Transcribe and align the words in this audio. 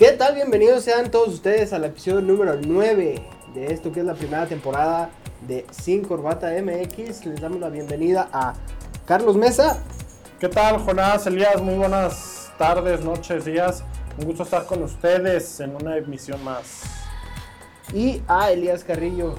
¿Qué 0.00 0.12
tal? 0.12 0.34
Bienvenidos 0.34 0.84
sean 0.84 1.10
todos 1.10 1.28
ustedes 1.28 1.74
al 1.74 1.84
episodio 1.84 2.22
número 2.22 2.56
9 2.58 3.22
de 3.52 3.66
esto 3.66 3.92
que 3.92 4.00
es 4.00 4.06
la 4.06 4.14
primera 4.14 4.46
temporada 4.46 5.10
de 5.46 5.66
Sin 5.72 6.06
Corbata 6.06 6.52
MX. 6.52 7.26
Les 7.26 7.38
damos 7.38 7.60
la 7.60 7.68
bienvenida 7.68 8.30
a 8.32 8.54
Carlos 9.04 9.36
Mesa. 9.36 9.84
¿Qué 10.38 10.48
tal, 10.48 10.78
Jonás, 10.78 11.26
Elías? 11.26 11.60
Muy 11.60 11.74
buenas 11.74 12.50
tardes, 12.56 13.04
noches, 13.04 13.44
días. 13.44 13.84
Un 14.16 14.24
gusto 14.24 14.44
estar 14.44 14.64
con 14.64 14.82
ustedes 14.82 15.60
en 15.60 15.76
una 15.76 15.98
emisión 15.98 16.42
más. 16.42 16.80
Y 17.92 18.22
a 18.26 18.50
Elías 18.52 18.82
Carrillo. 18.84 19.34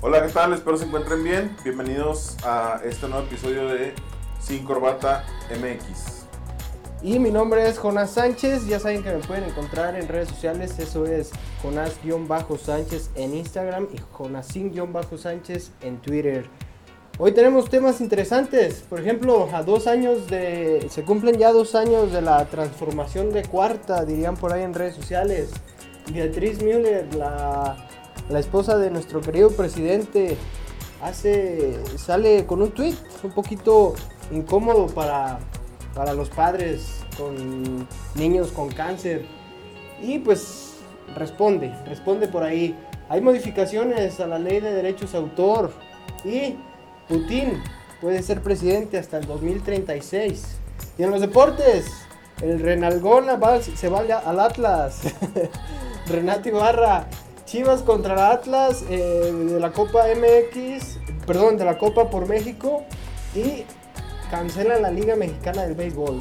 Hola, 0.00 0.26
¿qué 0.26 0.32
tal? 0.32 0.54
Espero 0.54 0.78
se 0.78 0.86
encuentren 0.86 1.22
bien. 1.22 1.54
Bienvenidos 1.62 2.38
a 2.46 2.80
este 2.82 3.08
nuevo 3.08 3.26
episodio 3.26 3.68
de 3.68 3.92
Sin 4.40 4.64
Corbata 4.64 5.26
MX. 5.50 6.15
Y 7.06 7.20
mi 7.20 7.30
nombre 7.30 7.68
es 7.68 7.78
Jonás 7.78 8.10
Sánchez. 8.10 8.66
Ya 8.66 8.80
saben 8.80 9.04
que 9.04 9.12
me 9.12 9.20
pueden 9.20 9.44
encontrar 9.44 9.94
en 9.94 10.08
redes 10.08 10.28
sociales. 10.28 10.76
Eso 10.80 11.06
es 11.06 11.30
Jonás-Sánchez 11.62 13.10
en 13.14 13.36
Instagram 13.36 13.86
y 13.94 13.98
Jonasín-Sánchez 14.12 15.70
en 15.82 15.98
Twitter. 15.98 16.46
Hoy 17.16 17.30
tenemos 17.30 17.70
temas 17.70 18.00
interesantes. 18.00 18.84
Por 18.90 18.98
ejemplo, 18.98 19.48
a 19.52 19.62
dos 19.62 19.86
años 19.86 20.26
de. 20.26 20.88
Se 20.90 21.04
cumplen 21.04 21.38
ya 21.38 21.52
dos 21.52 21.76
años 21.76 22.10
de 22.10 22.22
la 22.22 22.44
transformación 22.46 23.32
de 23.32 23.44
cuarta, 23.44 24.04
dirían 24.04 24.36
por 24.36 24.52
ahí 24.52 24.64
en 24.64 24.74
redes 24.74 24.96
sociales. 24.96 25.50
Beatriz 26.12 26.60
Müller, 26.60 27.14
la, 27.14 27.86
la 28.28 28.40
esposa 28.40 28.78
de 28.78 28.90
nuestro 28.90 29.20
querido 29.20 29.50
presidente, 29.52 30.36
hace. 31.00 31.78
sale 31.98 32.46
con 32.46 32.62
un 32.62 32.72
tweet 32.72 32.96
un 33.22 33.30
poquito 33.30 33.94
incómodo 34.32 34.88
para, 34.88 35.38
para 35.96 36.12
los 36.12 36.28
padres 36.28 37.00
con 37.16 37.88
niños 38.14 38.52
con 38.52 38.68
cáncer. 38.68 39.24
Y 40.00 40.18
pues 40.20 40.74
responde, 41.16 41.74
responde 41.86 42.28
por 42.28 42.42
ahí. 42.44 42.78
Hay 43.08 43.20
modificaciones 43.22 44.20
a 44.20 44.26
la 44.26 44.38
ley 44.38 44.60
de 44.60 44.72
derechos 44.72 45.12
de 45.12 45.18
autor 45.18 45.72
y 46.24 46.56
Putin 47.08 47.62
puede 48.00 48.22
ser 48.22 48.42
presidente 48.42 48.98
hasta 48.98 49.16
el 49.18 49.26
2036. 49.26 50.44
Y 50.98 51.02
en 51.02 51.10
los 51.10 51.20
deportes, 51.22 51.86
el 52.42 52.60
Renalgón 52.60 53.26
va- 53.42 53.62
se 53.62 53.88
va 53.88 54.00
al 54.00 54.38
Atlas. 54.40 55.00
Renato 56.06 56.48
Ibarra, 56.50 57.06
Chivas 57.46 57.82
contra 57.82 58.12
el 58.14 58.20
Atlas 58.20 58.84
eh, 58.90 59.32
de 59.32 59.58
la 59.60 59.72
Copa 59.72 60.04
MX, 60.14 60.98
perdón, 61.26 61.56
de 61.56 61.64
la 61.64 61.78
Copa 61.78 62.10
por 62.10 62.28
México. 62.28 62.82
Y 63.34 63.64
cancelan 64.30 64.82
la 64.82 64.90
Liga 64.90 65.16
Mexicana 65.16 65.62
del 65.62 65.74
Béisbol. 65.74 66.20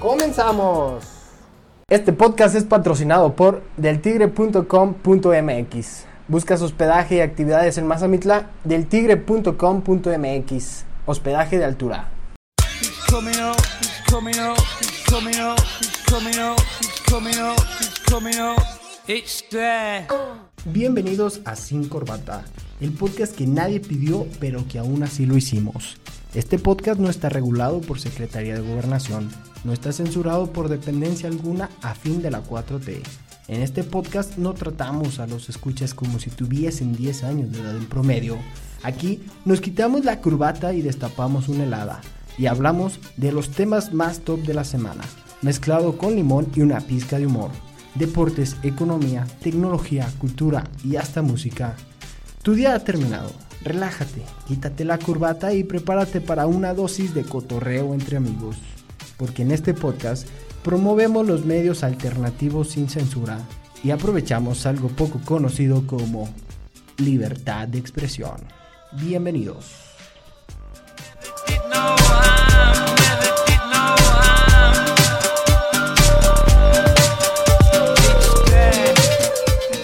¡Comenzamos! 0.00 1.04
Este 1.88 2.12
podcast 2.12 2.54
es 2.54 2.62
patrocinado 2.64 3.34
por 3.34 3.62
deltigre.com.mx. 3.76 6.04
Buscas 6.28 6.62
hospedaje 6.62 7.16
y 7.16 7.20
actividades 7.20 7.76
en 7.78 7.88
Mazamitla, 7.88 8.50
deltigre.com.mx. 8.62 10.84
Hospedaje 11.06 11.58
de 11.58 11.64
altura. 11.64 12.10
Bienvenidos 20.64 21.40
a 21.44 21.56
Sin 21.56 21.88
Corbata, 21.88 22.44
el 22.80 22.92
podcast 22.92 23.34
que 23.34 23.48
nadie 23.48 23.80
pidió, 23.80 24.28
pero 24.38 24.64
que 24.68 24.78
aún 24.78 25.02
así 25.02 25.26
lo 25.26 25.36
hicimos. 25.36 25.96
Este 26.32 26.60
podcast 26.60 27.00
no 27.00 27.10
está 27.10 27.28
regulado 27.28 27.80
por 27.80 27.98
Secretaría 27.98 28.54
de 28.54 28.60
Gobernación, 28.60 29.28
no 29.64 29.72
está 29.72 29.92
censurado 29.92 30.52
por 30.52 30.68
dependencia 30.68 31.28
alguna 31.28 31.70
a 31.82 31.96
fin 31.96 32.22
de 32.22 32.30
la 32.30 32.44
4T. 32.44 33.02
En 33.48 33.62
este 33.62 33.82
podcast 33.82 34.38
no 34.38 34.54
tratamos 34.54 35.18
a 35.18 35.26
los 35.26 35.48
escuchas 35.48 35.92
como 35.92 36.20
si 36.20 36.30
tuviesen 36.30 36.94
10 36.94 37.24
años 37.24 37.50
de 37.50 37.58
edad 37.58 37.76
en 37.76 37.86
promedio. 37.86 38.38
Aquí 38.84 39.24
nos 39.44 39.60
quitamos 39.60 40.04
la 40.04 40.20
corbata 40.20 40.72
y 40.72 40.82
destapamos 40.82 41.48
una 41.48 41.64
helada 41.64 42.00
y 42.38 42.46
hablamos 42.46 43.00
de 43.16 43.32
los 43.32 43.50
temas 43.50 43.92
más 43.92 44.20
top 44.20 44.38
de 44.42 44.54
la 44.54 44.62
semana, 44.62 45.02
mezclado 45.42 45.98
con 45.98 46.14
limón 46.14 46.46
y 46.54 46.60
una 46.60 46.78
pizca 46.78 47.18
de 47.18 47.26
humor. 47.26 47.50
Deportes, 47.96 48.56
economía, 48.62 49.26
tecnología, 49.42 50.08
cultura 50.18 50.62
y 50.84 50.94
hasta 50.94 51.22
música. 51.22 51.74
Tu 52.44 52.54
día 52.54 52.76
ha 52.76 52.78
terminado. 52.78 53.49
Relájate, 53.62 54.22
quítate 54.48 54.86
la 54.86 54.98
corbata 54.98 55.52
y 55.52 55.64
prepárate 55.64 56.22
para 56.22 56.46
una 56.46 56.72
dosis 56.72 57.12
de 57.12 57.24
cotorreo 57.24 57.92
entre 57.92 58.16
amigos. 58.16 58.56
Porque 59.18 59.42
en 59.42 59.50
este 59.50 59.74
podcast 59.74 60.26
promovemos 60.64 61.26
los 61.26 61.44
medios 61.44 61.84
alternativos 61.84 62.70
sin 62.70 62.88
censura 62.88 63.38
y 63.84 63.90
aprovechamos 63.90 64.64
algo 64.64 64.88
poco 64.88 65.20
conocido 65.26 65.86
como 65.86 66.28
libertad 66.96 67.68
de 67.68 67.78
expresión. 67.78 68.36
Bienvenidos. 68.92 69.90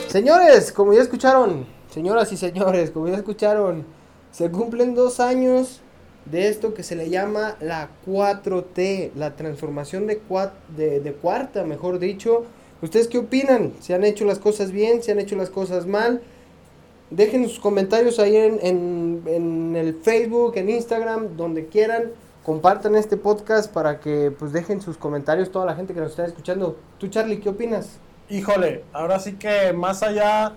Señores, 0.09 0.73
como 0.73 0.95
ya 0.95 1.03
escucharon, 1.03 1.76
señoras 1.97 2.31
y 2.31 2.37
señores, 2.37 2.91
como 2.91 3.09
ya 3.09 3.17
escucharon, 3.17 3.87
se 4.31 4.51
cumplen 4.51 4.95
dos 4.95 5.19
años 5.19 5.81
de 6.27 6.49
esto 6.49 6.75
que 6.75 6.83
se 6.83 6.95
le 6.95 7.09
llama 7.09 7.57
la 7.59 7.89
4T, 8.07 9.13
la 9.17 9.35
transformación 9.35 10.07
de, 10.07 10.21
cua- 10.23 10.53
de, 10.77 11.01
de 11.01 11.13
cuarta, 11.15 11.65
mejor 11.65 11.99
dicho. 11.99 12.45
¿Ustedes 12.83 13.09
qué 13.09 13.17
opinan? 13.17 13.73
¿Se 13.81 13.95
han 13.95 14.05
hecho 14.05 14.27
las 14.27 14.39
cosas 14.39 14.73
bien? 14.73 15.03
¿Se 15.03 15.11
han 15.13 15.19
hecho 15.21 15.37
las 15.37 15.49
cosas 15.49 15.87
mal? 15.87 16.21
Dejen 17.09 17.49
sus 17.49 17.61
comentarios 17.61 18.19
ahí 18.19 18.37
en, 18.37 18.59
en, 18.61 19.23
en 19.27 19.75
el 19.77 19.95
Facebook, 19.95 20.53
en 20.57 20.69
Instagram, 20.69 21.35
donde 21.39 21.65
quieran. 21.69 22.11
Compartan 22.45 22.95
este 22.95 23.17
podcast 23.17 23.73
para 23.73 24.01
que 24.01 24.31
pues 24.39 24.53
dejen 24.53 24.83
sus 24.83 24.99
comentarios 24.99 25.51
toda 25.51 25.65
la 25.65 25.75
gente 25.75 25.95
que 25.95 26.01
nos 26.01 26.11
está 26.11 26.27
escuchando. 26.27 26.77
Tú, 26.99 27.09
Charlie, 27.09 27.41
¿qué 27.41 27.49
opinas? 27.49 27.99
Híjole, 28.29 28.85
ahora 28.93 29.19
sí 29.19 29.33
que 29.37 29.73
más 29.73 30.03
allá 30.03 30.53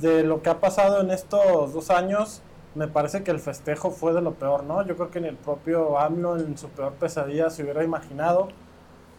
de 0.00 0.22
lo 0.22 0.42
que 0.42 0.50
ha 0.50 0.60
pasado 0.60 1.00
en 1.00 1.10
estos 1.10 1.72
dos 1.72 1.90
años, 1.90 2.42
me 2.74 2.88
parece 2.88 3.22
que 3.22 3.30
el 3.30 3.40
festejo 3.40 3.90
fue 3.90 4.12
de 4.12 4.20
lo 4.20 4.34
peor, 4.34 4.64
¿no? 4.64 4.84
Yo 4.86 4.96
creo 4.96 5.10
que 5.10 5.20
ni 5.20 5.28
el 5.28 5.36
propio 5.36 5.98
AMLO 5.98 6.36
en 6.36 6.58
su 6.58 6.68
peor 6.68 6.92
pesadilla 6.92 7.48
se 7.48 7.62
hubiera 7.62 7.82
imaginado 7.82 8.48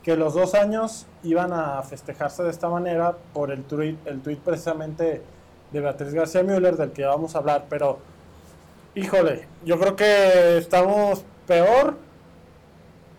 que 0.04 0.16
los 0.16 0.36
dos 0.36 0.54
años 0.54 1.08
iban 1.24 1.52
a 1.52 1.82
festejarse 1.84 2.44
de 2.44 2.52
esta 2.52 2.70
manera 2.70 3.18
por 3.34 3.52
el 3.52 3.64
tweet, 3.64 3.98
el 4.06 4.22
tweet 4.22 4.38
precisamente 4.38 5.22
de 5.72 5.82
Beatriz 5.82 6.14
García 6.14 6.44
Müller 6.44 6.78
del 6.78 6.92
que 6.92 7.04
vamos 7.04 7.36
a 7.36 7.40
hablar, 7.40 7.66
pero 7.70 8.00
híjole, 8.96 9.48
yo 9.66 9.80
creo 9.80 9.96
que 9.96 10.58
estamos 10.60 11.26
peor, 11.46 11.96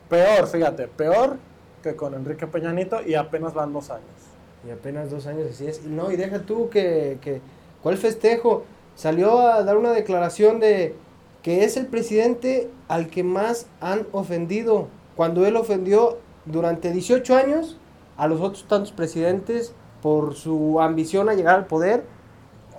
peor, 0.09 0.47
fíjate, 0.47 0.89
peor 0.89 1.37
que 1.83 1.95
con 1.95 2.15
Enrique 2.15 2.47
Peñanito 2.47 3.03
y 3.03 3.15
apenas 3.15 3.55
van 3.55 3.73
dos 3.73 3.91
años. 3.91 4.28
Y 4.67 4.71
apenas 4.71 5.11
dos 5.11 5.27
años 5.27 5.47
así 5.51 5.67
es. 5.67 5.83
Y 5.85 5.89
no, 5.89 6.11
y 6.11 6.17
deja 6.17 6.41
tú 6.41 6.69
que, 6.69 7.19
que 7.21 7.41
¿cuál 7.83 7.97
festejo? 7.97 8.65
Salió 8.97 9.39
a 9.41 9.63
dar 9.63 9.77
una 9.77 9.93
declaración 9.93 10.59
de 10.61 10.95
que 11.43 11.65
es 11.65 11.77
el 11.77 11.87
presidente 11.87 12.69
al 12.89 13.09
que 13.09 13.23
más 13.23 13.67
han 13.81 14.07
ofendido. 14.13 14.89
Cuando 15.17 15.47
él 15.47 15.57
ofendió 15.57 16.19
durante 16.45 16.91
18 16.93 17.37
años 17.37 17.77
a 18.17 18.27
los 18.27 18.41
otros 18.41 18.65
tantos 18.67 18.91
presidentes 18.93 19.73
por 20.03 20.35
su 20.35 20.81
ambición 20.81 21.29
a 21.29 21.35
llegar 21.35 21.55
al 21.55 21.67
poder. 21.67 22.05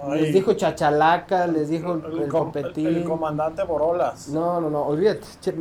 Ay, 0.01 0.21
les 0.21 0.33
dijo 0.33 0.53
chachalaca, 0.53 1.45
les 1.47 1.67
dijo 1.69 1.93
el, 1.93 2.01
el, 2.23 2.29
com- 2.29 2.47
el 2.87 3.03
comandante 3.03 3.63
Borolas. 3.63 4.29
No, 4.29 4.61
no, 4.61 4.69
no, 4.69 4.83
olvídate. 4.83 5.21
Che- 5.41 5.53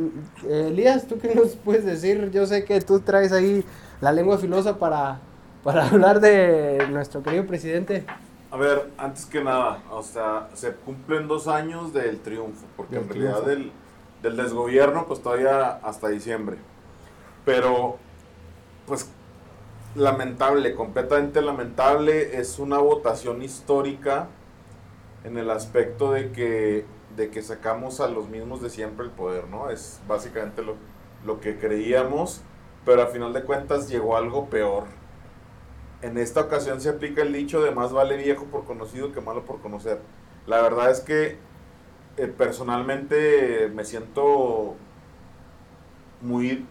Elías, 0.67 1.05
¿tú 1.07 1.17
qué 1.19 1.35
nos 1.35 1.55
puedes 1.57 1.85
decir? 1.85 2.29
Yo 2.31 2.45
sé 2.45 2.63
que 2.63 2.79
tú 2.81 2.99
traes 3.01 3.31
ahí 3.33 3.65
la 3.99 4.11
lengua 4.13 4.37
filosa 4.37 4.77
para, 4.77 5.19
para 5.63 5.87
hablar 5.87 6.19
de 6.21 6.87
nuestro 6.89 7.23
querido 7.23 7.45
presidente. 7.47 8.05
A 8.51 8.57
ver, 8.57 8.93
antes 8.97 9.25
que 9.27 9.43
nada, 9.43 9.85
o 9.91 10.01
sea, 10.01 10.49
se 10.55 10.73
cumplen 10.75 11.27
dos 11.27 11.47
años 11.47 11.93
del 11.93 12.21
triunfo, 12.21 12.71
porque 12.75 12.95
Del 12.95 13.03
en 13.03 13.07
realidad 13.09 13.43
del, 13.43 13.73
del 14.23 14.37
desgobierno, 14.37 15.05
pues 15.07 15.21
todavía 15.21 15.69
hasta 15.69 16.07
diciembre. 16.09 16.57
Pero, 17.45 17.99
pues, 18.85 19.15
lamentable, 19.95 20.75
completamente 20.75 21.41
lamentable, 21.41 22.39
es 22.39 22.59
una 22.59 22.79
votación 22.79 23.41
histórica 23.43 24.29
en 25.23 25.37
el 25.37 25.49
aspecto 25.51 26.11
de 26.13 26.31
que, 26.31 26.85
de 27.15 27.31
que 27.31 27.41
sacamos 27.41 27.99
a 28.01 28.07
los 28.09 28.29
mismos 28.29 28.61
de 28.61 28.69
siempre 28.69 29.05
el 29.05 29.11
poder, 29.11 29.47
¿no? 29.47 29.69
Es 29.69 30.01
básicamente 30.07 30.63
lo, 30.63 30.75
lo 31.25 31.39
que 31.41 31.59
creíamos, 31.59 32.43
pero 32.85 33.03
al 33.03 33.09
final 33.09 33.33
de 33.33 33.43
cuentas 33.43 33.89
llegó 33.89 34.17
algo 34.17 34.49
peor. 34.49 34.85
En 36.01 36.17
esta 36.17 36.41
ocasión 36.41 36.79
se 36.81 36.89
aplica 36.89 37.21
el 37.21 37.33
dicho 37.33 37.61
de 37.61 37.71
más 37.71 37.91
vale 37.91 38.17
viejo 38.17 38.45
por 38.45 38.65
conocido 38.65 39.11
que 39.11 39.21
malo 39.21 39.45
por 39.45 39.61
conocer. 39.61 39.99
La 40.47 40.61
verdad 40.61 40.91
es 40.91 41.01
que 41.01 41.37
eh, 42.17 42.27
personalmente 42.27 43.69
me 43.73 43.83
siento 43.85 44.75
muy 46.21 46.65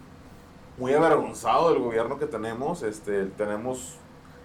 muy 0.79 0.93
avergonzado 0.93 1.71
del 1.71 1.83
gobierno 1.83 2.17
que 2.17 2.25
tenemos. 2.25 2.83
Este, 2.83 3.25
tenemos, 3.25 3.97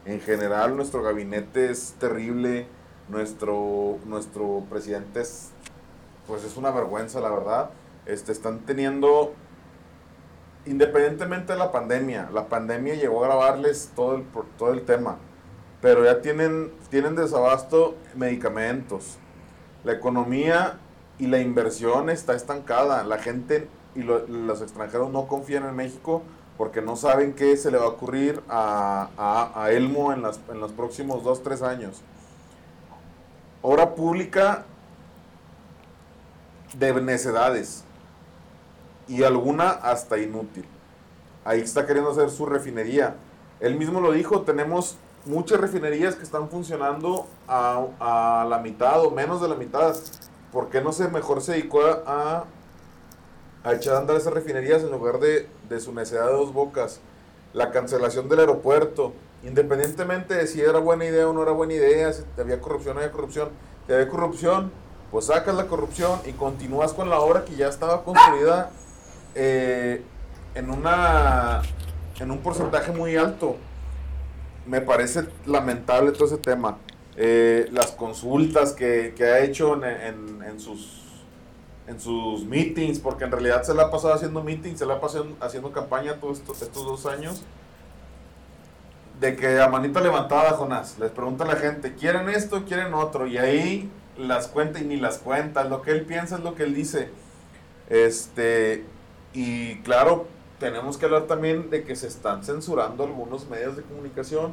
en 0.05 0.21
general, 0.21 0.77
nuestro 0.77 1.03
gabinete 1.03 1.71
es 1.71 1.95
terrible. 1.99 2.67
Nuestro, 3.09 3.99
nuestro 4.07 4.65
presidente 4.69 5.21
es, 5.21 5.51
pues 6.27 6.43
es 6.45 6.57
una 6.57 6.71
vergüenza, 6.71 7.21
la 7.21 7.31
verdad. 7.31 7.71
Este, 8.05 8.33
están 8.33 8.61
teniendo, 8.61 9.33
independientemente 10.66 11.52
de 11.52 11.58
la 11.58 11.70
pandemia, 11.72 12.28
la 12.32 12.49
pandemia 12.49 12.94
llegó 12.94 13.22
a 13.25 13.28
grabarles 13.28 13.90
todo 13.94 14.16
el, 14.16 14.25
todo 14.58 14.72
el 14.72 14.82
tema, 14.84 15.19
pero 15.81 16.05
ya 16.05 16.20
tienen, 16.22 16.72
tienen 16.90 17.14
desabasto 17.16 17.96
medicamentos. 18.14 19.19
La 19.84 19.93
economía 19.93 20.78
y 21.19 21.26
la 21.26 21.38
inversión 21.40 22.08
está 22.08 22.34
estancada. 22.34 23.05
La 23.05 23.19
gente 23.19 23.69
y 23.94 24.02
lo- 24.02 24.26
los 24.26 24.62
extranjeros 24.62 25.11
no 25.11 25.26
confían 25.26 25.64
en 25.66 25.76
México 25.76 26.22
porque 26.56 26.81
no 26.81 26.96
saben 26.96 27.34
qué 27.34 27.56
se 27.56 27.70
le 27.70 27.76
va 27.78 27.84
a 27.84 27.88
ocurrir 27.88 28.40
a, 28.49 29.11
a- 29.19 29.62
a 29.64 29.70
Elmo 29.72 30.12
en, 30.12 30.22
las- 30.22 30.40
en 30.50 30.58
los 30.61 30.72
próximos 30.72 31.22
dos, 31.22 31.43
tres 31.43 31.61
años. 31.62 32.00
Obra 33.61 33.94
pública 33.94 34.64
de 36.78 36.93
necedades 37.00 37.84
y 39.09 39.23
alguna 39.23 39.71
hasta 39.71 40.19
inútil. 40.19 40.65
Ahí 41.45 41.61
está 41.61 41.87
queriendo 41.87 42.11
hacer 42.11 42.31
su 42.31 42.47
refinería. 42.47 43.17
Él 43.61 43.77
mismo 43.77 44.01
lo 44.01 44.12
dijo, 44.12 44.43
tenemos 44.43 44.97
muchas 45.27 45.61
refinerías 45.61 46.17
que 46.17 46.23
están 46.23 46.49
funcionando 46.49 47.27
a, 47.49 47.85
a 48.01 48.47
la 48.49 48.59
mitad 48.59 49.03
o 49.05 49.11
menos 49.11 49.41
de 49.41 49.49
la 49.49 49.55
mitad. 49.55 49.95
¿Por 50.53 50.69
qué 50.71 50.81
no 50.81 50.93
se 50.93 51.09
mejor 51.09 51.43
se 51.43 51.53
dedicó 51.53 51.81
a, 52.06 52.45
a 53.62 53.73
echar 53.73 53.97
a 53.97 53.99
andar 53.99 54.17
esas 54.17 54.33
refinerías 54.33 54.83
en 54.83 54.91
lugar 54.91 55.19
de, 55.19 55.49
de 55.69 55.81
su 55.81 55.93
necesidad 55.93 56.27
de 56.27 56.33
dos 56.33 56.53
bocas? 56.53 57.00
La 57.53 57.71
cancelación 57.71 58.29
del 58.29 58.41
aeropuerto, 58.41 59.12
independientemente 59.43 60.35
de 60.35 60.47
si 60.47 60.61
era 60.61 60.79
buena 60.79 61.05
idea 61.05 61.29
o 61.29 61.33
no 61.33 61.43
era 61.43 61.53
buena 61.53 61.75
idea, 61.75 62.12
si 62.12 62.23
había 62.39 62.61
corrupción 62.61 62.97
o 62.97 63.00
había 63.00 63.12
corrupción, 63.12 63.50
si 63.87 63.93
había 63.93 64.09
corrupción, 64.09 64.73
pues 65.11 65.27
sacas 65.27 65.55
la 65.55 65.67
corrupción 65.67 66.21
y 66.27 66.33
continúas 66.33 66.93
con 66.93 67.11
la 67.11 67.21
obra 67.21 67.45
que 67.45 67.55
ya 67.55 67.69
estaba 67.69 68.03
construida 68.03 68.71
eh, 69.35 70.03
en 70.55 70.71
una 70.71 71.63
en 72.21 72.31
un 72.31 72.39
porcentaje 72.39 72.93
muy 72.93 73.17
alto. 73.17 73.57
Me 74.67 74.81
parece 74.81 75.25
lamentable 75.47 76.13
todo 76.13 76.27
ese 76.27 76.39
tema. 76.39 76.79
Eh, 77.17 77.69
las 77.73 77.93
consultas 77.93 78.73
que, 78.73 79.15
que 79.17 79.25
ha 79.25 79.41
hecho 79.41 79.75
en, 79.85 80.43
en- 80.43 80.61
sus 80.61 81.03
en 81.87 82.01
sus 82.01 82.45
meetings, 82.47 82.99
porque 82.99 83.25
en 83.25 83.31
realidad 83.31 83.63
se 83.63 83.75
la 83.75 83.85
ha 83.85 83.91
pasado 83.91 84.15
haciendo 84.15 84.43
meetings, 84.43 84.79
se 84.79 84.87
la 84.87 84.95
ha 84.95 85.01
pasado 85.01 85.27
haciendo 85.41 85.71
campaña 85.71 86.15
todos 86.15 86.39
estos, 86.39 86.63
estos 86.63 86.85
dos 86.87 87.05
años. 87.05 87.43
De 89.21 89.37
que 89.37 89.61
a 89.61 89.69
manita 89.69 90.01
levantada, 90.01 90.53
Jonás, 90.53 90.99
les 90.99 91.11
pregunta 91.11 91.45
a 91.45 91.47
la 91.47 91.57
gente, 91.57 91.95
¿quieren 91.95 92.29
esto? 92.31 92.65
¿Quieren 92.65 92.95
otro? 92.95 93.27
Y 93.27 93.37
ahí 93.39 93.91
las 94.17 94.49
cuenta 94.49 94.81
y 94.81 94.85
ni 94.85 94.97
las 94.97 95.19
cuenta. 95.19 95.65
Lo 95.65 95.83
que 95.83 95.91
él 95.93 96.03
piensa 96.07 96.37
es 96.37 96.43
lo 96.43 96.55
que 96.55 96.63
él 96.65 96.75
dice. 96.75 97.11
Este, 97.91 98.85
y 99.35 99.77
claro, 99.81 100.27
tenemos 100.59 100.97
que 100.97 101.05
hablar 101.05 101.25
también 101.25 101.69
de 101.69 101.85
que 101.85 101.97
se 101.97 102.07
están 102.07 102.45
censurando 102.45 103.05
algunos 103.05 103.49
medios 103.51 103.77
de 103.77 103.83
comunicación. 103.83 104.53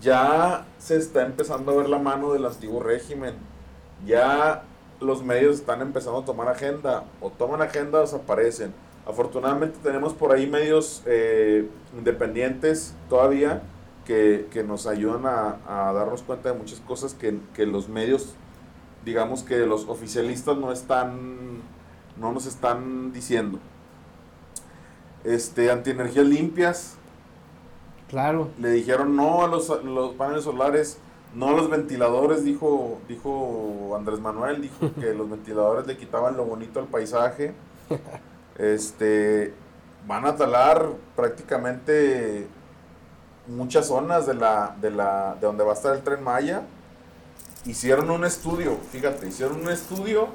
Ya 0.00 0.66
se 0.78 0.96
está 0.96 1.24
empezando 1.24 1.72
a 1.72 1.76
ver 1.76 1.88
la 1.88 1.98
mano 1.98 2.32
del 2.32 2.44
antiguo 2.44 2.82
régimen. 2.82 3.34
Ya 4.04 4.64
los 5.00 5.22
medios 5.24 5.56
están 5.56 5.80
empezando 5.80 6.18
a 6.18 6.24
tomar 6.24 6.48
agenda. 6.48 7.04
O 7.20 7.30
toman 7.30 7.62
agenda 7.62 7.98
o 7.98 8.02
desaparecen. 8.02 8.74
Afortunadamente 9.06 9.78
tenemos 9.82 10.12
por 10.12 10.32
ahí 10.32 10.46
medios 10.46 11.02
eh, 11.06 11.68
independientes 11.96 12.94
todavía 13.08 13.62
que, 14.04 14.48
que 14.50 14.62
nos 14.62 14.86
ayudan 14.86 15.26
a, 15.26 15.58
a 15.66 15.92
darnos 15.92 16.22
cuenta 16.22 16.52
de 16.52 16.58
muchas 16.58 16.80
cosas 16.80 17.14
que, 17.14 17.38
que 17.54 17.66
los 17.66 17.88
medios, 17.88 18.34
digamos 19.04 19.42
que 19.42 19.58
los 19.66 19.88
oficialistas 19.88 20.56
no 20.56 20.72
están, 20.72 21.62
no 22.20 22.32
nos 22.32 22.46
están 22.46 23.12
diciendo. 23.12 23.58
Este, 25.24 25.70
antienergías 25.70 26.26
limpias, 26.26 26.94
Claro. 28.08 28.48
le 28.58 28.70
dijeron 28.70 29.14
no 29.16 29.44
a 29.44 29.46
los, 29.48 29.68
los 29.84 30.14
paneles 30.14 30.44
solares, 30.44 30.98
no 31.34 31.50
a 31.50 31.52
los 31.52 31.70
ventiladores, 31.70 32.44
dijo, 32.44 32.98
dijo 33.08 33.94
Andrés 33.96 34.18
Manuel, 34.20 34.60
dijo 34.62 34.90
que 35.00 35.14
los 35.14 35.30
ventiladores 35.30 35.86
le 35.86 35.96
quitaban 35.96 36.36
lo 36.36 36.44
bonito 36.44 36.80
al 36.80 36.86
paisaje. 36.86 37.54
Este, 38.58 39.54
van 40.06 40.26
a 40.26 40.36
talar 40.36 40.86
prácticamente 41.16 42.46
muchas 43.46 43.86
zonas 43.86 44.26
de 44.26 44.34
la, 44.34 44.76
de 44.82 44.90
la, 44.90 45.34
de 45.40 45.46
donde 45.46 45.64
va 45.64 45.70
a 45.70 45.74
estar 45.74 45.94
el 45.96 46.02
tren 46.02 46.22
Maya. 46.22 46.62
Hicieron 47.64 48.10
un 48.10 48.26
estudio, 48.26 48.76
fíjate, 48.92 49.28
hicieron 49.28 49.62
un 49.62 49.70
estudio 49.70 50.28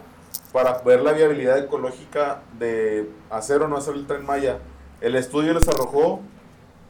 para 0.55 0.77
ver 0.83 1.01
la 1.01 1.11
viabilidad 1.11 1.57
ecológica 1.57 2.39
de 2.57 3.09
hacer 3.29 3.61
o 3.61 3.67
no 3.67 3.75
hacer 3.75 3.93
el 3.95 4.07
tren 4.07 4.25
Maya. 4.25 4.59
El 5.01 5.17
estudio 5.17 5.53
les 5.53 5.67
arrojó 5.67 6.21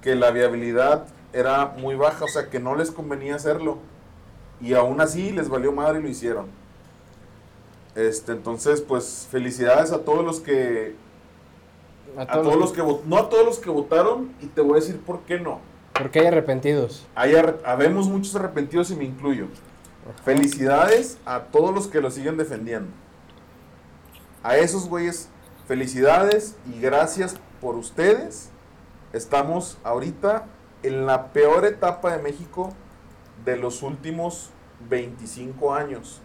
que 0.04 0.14
la 0.14 0.30
viabilidad 0.30 1.08
era 1.34 1.74
muy 1.76 1.96
baja, 1.96 2.26
o 2.26 2.28
sea 2.28 2.52
que 2.52 2.60
no 2.60 2.76
les 2.76 2.92
convenía 2.92 3.34
hacerlo. 3.34 3.80
Y 4.62 4.76
aún 4.76 5.02
así 5.02 5.32
les 5.32 5.50
valió 5.50 5.72
madre 5.72 5.98
y 5.98 6.04
lo 6.04 6.10
hicieron. 6.10 6.46
Este, 7.96 8.34
entonces, 8.34 8.82
pues 8.82 9.28
felicidades 9.32 9.92
a 9.92 10.02
todos 10.02 10.24
los 10.24 10.42
que 10.42 10.94
a 12.18 12.28
todos 12.28 12.58
los 12.58 12.72
que 12.72 12.84
no 13.08 13.18
a 13.18 13.30
todos 13.30 13.46
los 13.48 13.58
que 13.58 13.72
votaron 13.72 14.32
y 14.42 14.46
te 14.46 14.62
voy 14.62 14.74
a 14.74 14.76
decir 14.76 15.00
por 15.00 15.22
qué 15.22 15.40
no. 15.40 15.60
Porque 15.94 16.20
hay 16.20 16.28
arrepentidos. 16.28 17.08
Hay 17.16 17.34
arre- 17.34 17.58
habemos 17.66 18.08
muchos 18.10 18.36
arrepentidos 18.36 18.92
y 18.92 18.96
me 18.96 19.06
incluyo. 19.06 19.48
Felicidades 20.24 21.18
a 21.26 21.40
todos 21.46 21.74
los 21.74 21.88
que 21.88 22.00
lo 22.00 22.12
siguen 22.12 22.38
defendiendo. 22.38 22.92
A 24.46 24.58
esos 24.58 24.88
güeyes, 24.88 25.28
felicidades 25.68 26.56
y 26.72 26.80
gracias 26.80 27.36
por 27.60 27.76
ustedes. 27.76 28.52
Estamos 29.12 29.80
ahorita 29.84 30.46
en 30.84 31.08
la 31.08 31.34
peor 31.34 31.66
etapa 31.66 32.16
de 32.16 32.22
México 32.22 32.72
de 33.44 33.58
los 33.58 33.82
últimos 33.82 34.52
25 34.88 35.74
años. 35.74 36.22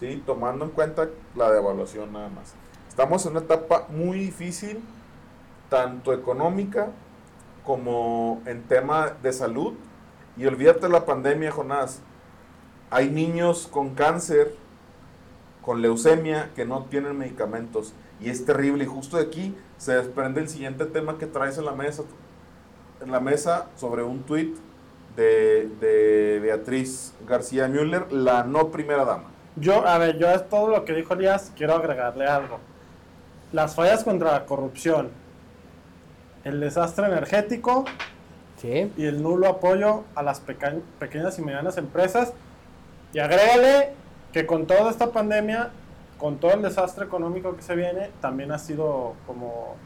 ¿Sí? 0.00 0.20
Tomando 0.26 0.64
en 0.64 0.72
cuenta 0.72 1.08
la 1.36 1.52
devaluación 1.52 2.12
nada 2.12 2.30
más. 2.30 2.54
Estamos 2.88 3.24
en 3.26 3.30
una 3.30 3.42
etapa 3.42 3.86
muy 3.90 4.18
difícil, 4.18 4.82
tanto 5.68 6.12
económica 6.12 6.88
como 7.64 8.42
en 8.44 8.64
tema 8.64 9.10
de 9.22 9.32
salud. 9.32 9.74
Y 10.36 10.46
olvídate 10.46 10.88
la 10.88 11.06
pandemia, 11.06 11.52
Jonás. 11.52 12.02
Hay 12.90 13.08
niños 13.08 13.68
con 13.70 13.94
cáncer, 13.94 14.56
con 15.70 15.82
leucemia, 15.82 16.50
que 16.56 16.64
no 16.64 16.86
tienen 16.86 17.16
medicamentos. 17.16 17.92
Y 18.20 18.28
es 18.28 18.44
terrible. 18.44 18.82
Y 18.82 18.86
justo 18.88 19.18
de 19.18 19.22
aquí 19.22 19.54
se 19.78 19.92
desprende 19.92 20.40
el 20.40 20.48
siguiente 20.48 20.84
tema 20.84 21.16
que 21.16 21.26
traes 21.26 21.58
en 21.58 21.64
la 21.64 21.70
mesa. 21.70 22.02
En 23.00 23.12
la 23.12 23.20
mesa 23.20 23.68
sobre 23.76 24.02
un 24.02 24.24
tuit 24.24 24.56
de, 25.14 25.68
de 25.80 26.40
Beatriz 26.42 27.14
García 27.24 27.68
Müller, 27.68 28.12
la 28.12 28.42
no 28.42 28.72
primera 28.72 29.04
dama. 29.04 29.26
Yo, 29.54 29.86
a 29.86 29.96
ver, 29.98 30.18
yo 30.18 30.28
a 30.28 30.40
todo 30.40 30.70
lo 30.70 30.84
que 30.84 30.92
dijo 30.92 31.14
Elías 31.14 31.52
quiero 31.54 31.76
agregarle 31.76 32.26
algo. 32.26 32.58
Las 33.52 33.76
fallas 33.76 34.02
contra 34.02 34.32
la 34.32 34.46
corrupción, 34.46 35.10
el 36.42 36.58
desastre 36.58 37.06
energético 37.06 37.84
Sí. 38.56 38.92
y 38.96 39.04
el 39.04 39.22
nulo 39.22 39.46
apoyo 39.46 40.02
a 40.16 40.24
las 40.24 40.40
pequeñas 40.40 41.38
y 41.38 41.42
medianas 41.42 41.76
empresas. 41.76 42.32
Y 43.12 43.20
agrégale 43.20 44.00
que 44.32 44.46
con 44.46 44.66
toda 44.66 44.90
esta 44.90 45.10
pandemia, 45.10 45.70
con 46.18 46.38
todo 46.38 46.52
el 46.54 46.62
desastre 46.62 47.04
económico 47.04 47.56
que 47.56 47.62
se 47.62 47.74
viene, 47.74 48.10
también 48.20 48.52
ha 48.52 48.58
sido 48.58 49.14
como 49.26 49.76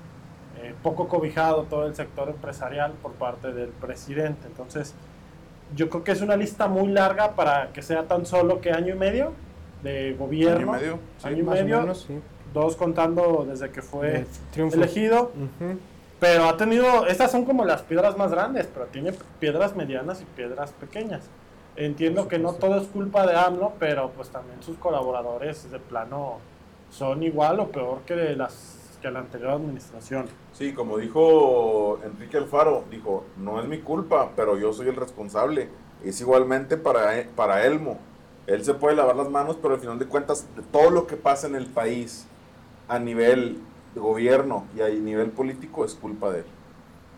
eh, 0.61 0.75
poco 0.83 1.09
cobijado 1.09 1.65
todo 1.65 1.87
el 1.87 1.95
sector 1.95 2.29
empresarial 2.29 2.93
por 3.03 3.13
parte 3.13 3.53
del 3.53 3.69
presidente. 3.69 4.47
Entonces, 4.47 4.95
yo 5.75 5.89
creo 5.89 6.05
que 6.05 6.13
es 6.13 6.21
una 6.21 6.37
lista 6.37 6.69
muy 6.69 6.89
larga 6.89 7.33
para 7.33 7.73
que 7.73 7.83
sea 7.83 8.05
tan 8.05 8.27
solo 8.27 8.61
que 8.61 8.73
año 8.73 8.95
y 8.95 8.99
medio 8.99 9.33
de 9.83 10.15
gobierno. 10.19 10.73
¿Año 10.73 10.79
y 10.79 10.83
medio? 10.83 10.99
Sí. 11.19 11.29
Año 11.29 11.37
y 11.37 11.43
Más 11.43 11.61
o 11.61 11.63
medio, 11.63 11.81
menos, 11.81 12.05
sí. 12.07 12.21
dos 12.53 12.77
contando 12.77 13.47
desde 13.49 13.71
que 13.71 13.83
fue 13.83 14.27
El 14.57 14.73
elegido. 14.73 15.33
Ujú. 15.35 15.79
Pero 16.21 16.49
ha 16.49 16.57
tenido, 16.57 17.07
estas 17.07 17.31
son 17.31 17.45
como 17.45 17.65
las 17.65 17.83
piedras 17.83 18.17
más 18.17 18.31
grandes, 18.31 18.67
pero 18.73 18.87
tiene 18.87 19.13
piedras 19.41 19.75
medianas 19.77 20.23
y 20.23 20.25
piedras 20.25 20.73
pequeñas. 20.73 21.25
Entiendo 21.76 22.28
que 22.28 22.38
no 22.38 22.52
todo 22.52 22.81
es 22.81 22.87
culpa 22.88 23.26
de 23.26 23.37
AMLO, 23.37 23.73
pero 23.78 24.11
pues 24.11 24.28
también 24.28 24.62
sus 24.62 24.76
colaboradores 24.78 25.71
de 25.71 25.78
plano 25.78 26.38
son 26.90 27.23
igual 27.23 27.59
o 27.61 27.69
peor 27.69 28.02
que 28.07 28.14
las 28.37 28.81
que 29.04 29.11
la 29.11 29.19
anterior 29.19 29.50
administración. 29.50 30.26
Sí, 30.54 30.73
como 30.73 30.97
dijo 30.97 32.00
Enrique 32.02 32.38
Alfaro, 32.38 32.85
dijo, 32.90 33.25
no 33.37 33.61
es 33.61 33.69
mi 33.69 33.81
culpa, 33.81 34.31
pero 34.35 34.57
yo 34.57 34.73
soy 34.73 34.88
el 34.88 34.97
responsable. 34.97 35.69
Es 36.02 36.23
igualmente 36.23 36.78
para, 36.78 37.26
para 37.37 37.66
Elmo. 37.66 37.99
Él 38.47 38.64
se 38.64 38.73
puede 38.73 38.97
lavar 38.97 39.16
las 39.16 39.28
manos, 39.28 39.59
pero 39.61 39.75
al 39.75 39.81
final 39.81 39.99
de 39.99 40.07
cuentas, 40.07 40.47
de 40.57 40.62
todo 40.62 40.88
lo 40.88 41.07
que 41.07 41.16
pasa 41.16 41.47
en 41.47 41.54
el 41.54 41.66
país 41.66 42.26
a 42.88 42.99
nivel 42.99 43.59
gobierno 43.95 44.64
y 44.75 44.81
a 44.81 44.88
nivel 44.88 45.31
político 45.31 45.85
es 45.85 45.95
culpa 45.95 46.31
de 46.31 46.38
él. 46.40 46.47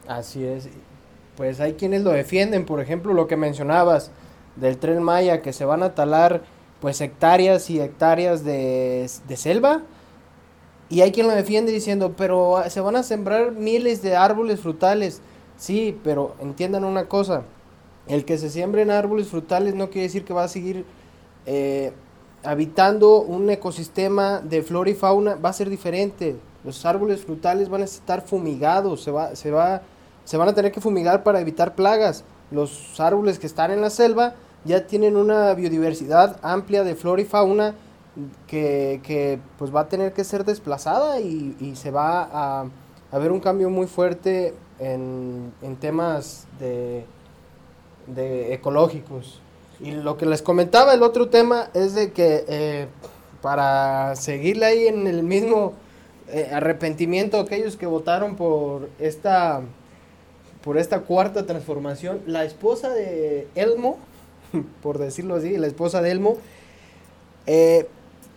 Así 0.08 0.44
es. 0.44 0.68
Pues 1.36 1.60
hay 1.60 1.74
quienes 1.74 2.02
lo 2.02 2.10
defienden, 2.10 2.64
por 2.64 2.80
ejemplo, 2.80 3.12
lo 3.12 3.28
que 3.28 3.36
mencionabas 3.36 4.10
del 4.56 4.78
tren 4.78 5.02
Maya, 5.02 5.42
que 5.42 5.52
se 5.52 5.64
van 5.64 5.82
a 5.82 5.94
talar 5.94 6.42
pues 6.80 7.00
hectáreas 7.00 7.70
y 7.70 7.80
hectáreas 7.80 8.44
de, 8.44 9.08
de 9.28 9.36
selva. 9.36 9.82
Y 10.88 11.00
hay 11.00 11.12
quien 11.12 11.26
lo 11.26 11.34
defiende 11.34 11.72
diciendo, 11.72 12.14
pero 12.16 12.62
se 12.68 12.80
van 12.80 12.96
a 12.96 13.02
sembrar 13.02 13.52
miles 13.52 14.02
de 14.02 14.16
árboles 14.16 14.60
frutales. 14.60 15.20
Sí, 15.56 15.98
pero 16.04 16.36
entiendan 16.40 16.84
una 16.84 17.06
cosa, 17.06 17.42
el 18.06 18.24
que 18.24 18.38
se 18.38 18.50
siembren 18.50 18.90
árboles 18.90 19.28
frutales 19.28 19.74
no 19.74 19.88
quiere 19.90 20.02
decir 20.02 20.24
que 20.24 20.34
va 20.34 20.44
a 20.44 20.48
seguir 20.48 20.84
eh, 21.46 21.92
habitando 22.44 23.22
un 23.22 23.50
ecosistema 23.50 24.40
de 24.40 24.62
flora 24.62 24.90
y 24.90 24.94
fauna, 24.94 25.34
va 25.34 25.48
a 25.48 25.54
ser 25.54 25.70
diferente. 25.70 26.36
Los 26.62 26.84
árboles 26.84 27.24
frutales 27.24 27.68
van 27.68 27.82
a 27.82 27.84
estar 27.84 28.22
fumigados, 28.22 29.02
se, 29.02 29.10
va, 29.10 29.34
se, 29.34 29.50
va, 29.50 29.82
se 30.24 30.36
van 30.36 30.48
a 30.48 30.54
tener 30.54 30.72
que 30.72 30.80
fumigar 30.80 31.22
para 31.24 31.40
evitar 31.40 31.74
plagas. 31.74 32.22
Los 32.50 33.00
árboles 33.00 33.38
que 33.38 33.46
están 33.46 33.72
en 33.72 33.80
la 33.80 33.90
selva 33.90 34.34
ya 34.66 34.86
tienen 34.86 35.16
una 35.16 35.54
biodiversidad 35.54 36.38
amplia 36.42 36.84
de 36.84 36.94
flora 36.94 37.22
y 37.22 37.24
fauna 37.24 37.74
que, 38.46 39.00
que 39.02 39.38
pues 39.58 39.74
va 39.74 39.80
a 39.80 39.88
tener 39.88 40.12
que 40.12 40.24
ser 40.24 40.44
desplazada 40.44 41.20
y, 41.20 41.74
se 41.76 41.90
va 41.90 42.22
a, 42.22 42.66
a 43.12 43.18
ver 43.18 43.32
un 43.32 43.40
cambio 43.40 43.70
muy 43.70 43.86
fuerte 43.86 44.54
en, 44.78 45.52
en 45.62 45.76
temas 45.76 46.46
de, 46.58 47.04
de 48.06 48.54
ecológicos. 48.54 49.40
Y 49.80 49.90
lo 49.90 50.16
que 50.16 50.26
les 50.26 50.42
comentaba, 50.42 50.94
el 50.94 51.02
otro 51.02 51.28
tema 51.28 51.68
es 51.74 51.94
de 51.94 52.12
que 52.12 52.44
eh, 52.48 52.86
para 53.42 54.16
seguirle 54.16 54.66
ahí 54.66 54.86
en 54.86 55.06
el 55.06 55.22
mismo 55.22 55.74
eh, 56.28 56.50
arrepentimiento 56.52 57.38
aquellos 57.38 57.76
que 57.76 57.86
votaron 57.86 58.36
por 58.36 58.88
esta 58.98 59.62
por 60.62 60.78
esta 60.78 61.02
cuarta 61.02 61.46
transformación, 61.46 62.22
la 62.26 62.44
esposa 62.44 62.88
de 62.88 63.46
Elmo, 63.54 63.98
por 64.82 64.98
decirlo 64.98 65.36
así, 65.36 65.56
la 65.56 65.66
esposa 65.66 66.02
de 66.02 66.10
Elmo, 66.10 66.36
eh, 67.46 67.88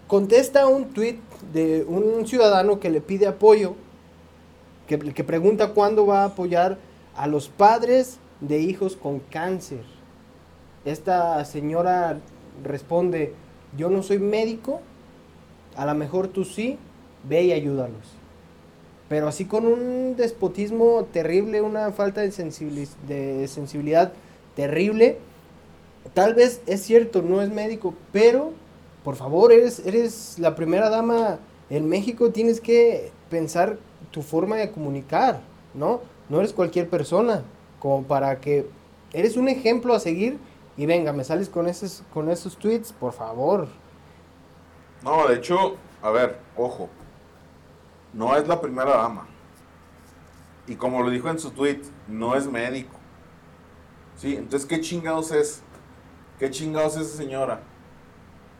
contesta 0.07 0.67
un 0.67 0.89
tweet 0.89 1.17
de 1.53 1.83
un 1.87 2.27
ciudadano 2.27 2.79
que 2.79 2.89
le 2.89 3.01
pide 3.01 3.27
apoyo, 3.27 3.75
que, 4.87 4.97
que 4.99 5.23
pregunta 5.23 5.73
cuándo 5.73 6.05
va 6.05 6.23
a 6.23 6.25
apoyar 6.25 6.77
a 7.15 7.27
los 7.27 7.49
padres 7.49 8.17
de 8.41 8.59
hijos 8.59 8.95
con 8.95 9.19
cáncer. 9.19 9.83
Esta 10.85 11.43
señora 11.45 12.19
responde, 12.63 13.33
yo 13.77 13.89
no 13.89 14.03
soy 14.03 14.19
médico, 14.19 14.81
a 15.75 15.85
lo 15.85 15.93
mejor 15.95 16.27
tú 16.27 16.45
sí, 16.45 16.77
ve 17.27 17.43
y 17.43 17.51
ayúdalos. 17.51 18.19
Pero 19.09 19.27
así 19.27 19.45
con 19.45 19.65
un 19.65 20.15
despotismo 20.15 21.07
terrible, 21.11 21.61
una 21.61 21.91
falta 21.91 22.21
de, 22.21 22.29
de 23.07 23.47
sensibilidad 23.47 24.13
terrible. 24.55 25.17
Tal 26.13 26.33
vez 26.33 26.61
es 26.65 26.81
cierto, 26.83 27.21
no 27.21 27.41
es 27.41 27.49
médico, 27.49 27.93
pero 28.11 28.51
por 29.03 29.15
favor, 29.15 29.51
eres, 29.51 29.85
eres 29.85 30.37
la 30.39 30.55
primera 30.55 30.89
dama 30.89 31.39
en 31.69 31.87
México, 31.87 32.31
tienes 32.31 32.59
que 32.59 33.11
pensar 33.29 33.77
tu 34.11 34.21
forma 34.21 34.57
de 34.57 34.71
comunicar, 34.71 35.41
¿no? 35.73 36.01
No 36.29 36.39
eres 36.39 36.53
cualquier 36.53 36.89
persona, 36.89 37.43
como 37.79 38.03
para 38.03 38.39
que 38.39 38.67
eres 39.13 39.37
un 39.37 39.47
ejemplo 39.47 39.93
a 39.93 39.99
seguir 39.99 40.37
y 40.77 40.85
venga, 40.85 41.13
me 41.13 41.23
sales 41.23 41.49
con 41.49 41.67
esos, 41.67 42.03
con 42.13 42.29
esos 42.29 42.57
tweets, 42.57 42.91
por 42.91 43.13
favor. 43.13 43.67
No, 45.03 45.27
de 45.27 45.35
hecho, 45.35 45.75
a 46.01 46.09
ver, 46.09 46.37
ojo, 46.57 46.89
no 48.13 48.35
es 48.35 48.47
la 48.47 48.59
primera 48.59 48.97
dama. 48.97 49.27
Y 50.67 50.75
como 50.75 51.01
lo 51.01 51.09
dijo 51.09 51.29
en 51.29 51.39
su 51.39 51.51
tweet, 51.51 51.81
no 52.07 52.35
es 52.35 52.47
médico. 52.47 52.95
Sí, 54.17 54.35
entonces, 54.35 54.67
¿qué 54.67 54.81
chingados 54.81 55.31
es? 55.31 55.63
¿Qué 56.39 56.49
chingados 56.49 56.95
es 56.95 57.07
esa 57.07 57.17
señora? 57.17 57.61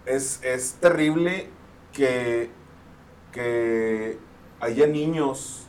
Es, 0.06 0.44
es 0.44 0.74
terrible 0.76 1.50
que, 1.94 2.50
que 3.32 4.18
haya 4.60 4.86
niños 4.88 5.66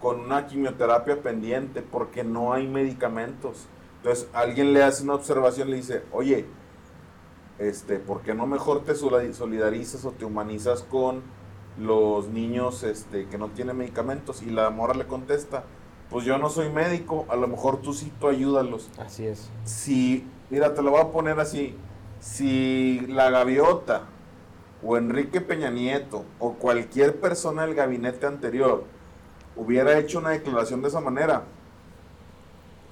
con 0.00 0.20
una 0.20 0.46
quimioterapia 0.46 1.22
pendiente 1.22 1.82
porque 1.82 2.24
no 2.24 2.52
hay 2.52 2.66
medicamentos. 2.66 3.66
Entonces, 3.98 4.28
alguien 4.32 4.72
le 4.72 4.82
hace 4.82 5.02
una 5.02 5.14
observación 5.14 5.68
y 5.68 5.70
le 5.72 5.76
dice, 5.78 6.02
oye, 6.12 6.46
este, 7.58 7.98
¿por 7.98 8.22
qué 8.22 8.34
no 8.34 8.46
mejor 8.46 8.84
te 8.84 8.94
solid- 8.94 9.32
solidarizas 9.34 10.04
o 10.06 10.12
te 10.12 10.24
humanizas 10.24 10.82
con 10.82 11.22
los 11.78 12.28
niños 12.28 12.82
este, 12.82 13.26
que 13.28 13.36
no 13.38 13.48
tienen 13.48 13.76
medicamentos? 13.76 14.42
Y 14.42 14.46
la 14.46 14.70
morra 14.70 14.94
le 14.94 15.06
contesta, 15.06 15.64
pues 16.08 16.24
yo 16.24 16.38
no 16.38 16.48
soy 16.48 16.70
médico, 16.70 17.26
a 17.28 17.36
lo 17.36 17.46
mejor 17.46 17.82
tú 17.82 17.92
sí, 17.92 18.10
tú 18.18 18.28
ayúdalos. 18.28 18.88
Así 18.98 19.26
es. 19.26 19.50
Si, 19.64 20.26
mira, 20.50 20.74
te 20.74 20.82
lo 20.82 20.90
voy 20.90 21.00
a 21.00 21.08
poner 21.08 21.38
así, 21.40 21.76
si 22.20 23.00
la 23.08 23.30
gaviota 23.30 24.02
o 24.82 24.96
Enrique 24.96 25.40
Peña 25.40 25.70
Nieto 25.70 26.24
o 26.38 26.54
cualquier 26.54 27.20
persona 27.20 27.66
del 27.66 27.74
gabinete 27.74 28.26
anterior 28.26 28.84
hubiera 29.56 29.98
hecho 29.98 30.18
una 30.18 30.30
declaración 30.30 30.82
de 30.82 30.88
esa 30.88 31.00
manera, 31.00 31.44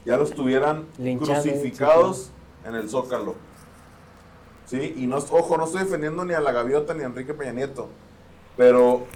ya 0.05 0.17
los 0.17 0.33
tuvieran 0.33 0.87
Linchado, 0.99 1.43
crucificados 1.43 2.31
en 2.67 2.75
el 2.75 2.89
zócalo. 2.89 3.35
¿Sí? 4.67 4.95
Y 4.97 5.07
no, 5.07 5.17
ojo, 5.17 5.57
no 5.57 5.65
estoy 5.65 5.85
defendiendo 5.85 6.25
ni 6.25 6.35
a 6.35 6.41
la 6.41 6.53
gaviota 6.53 6.95
ni 6.95 7.03
a 7.03 7.07
Enrique 7.07 7.33
Peña 7.33 7.53
Nieto, 7.53 7.89
pero 8.57 9.07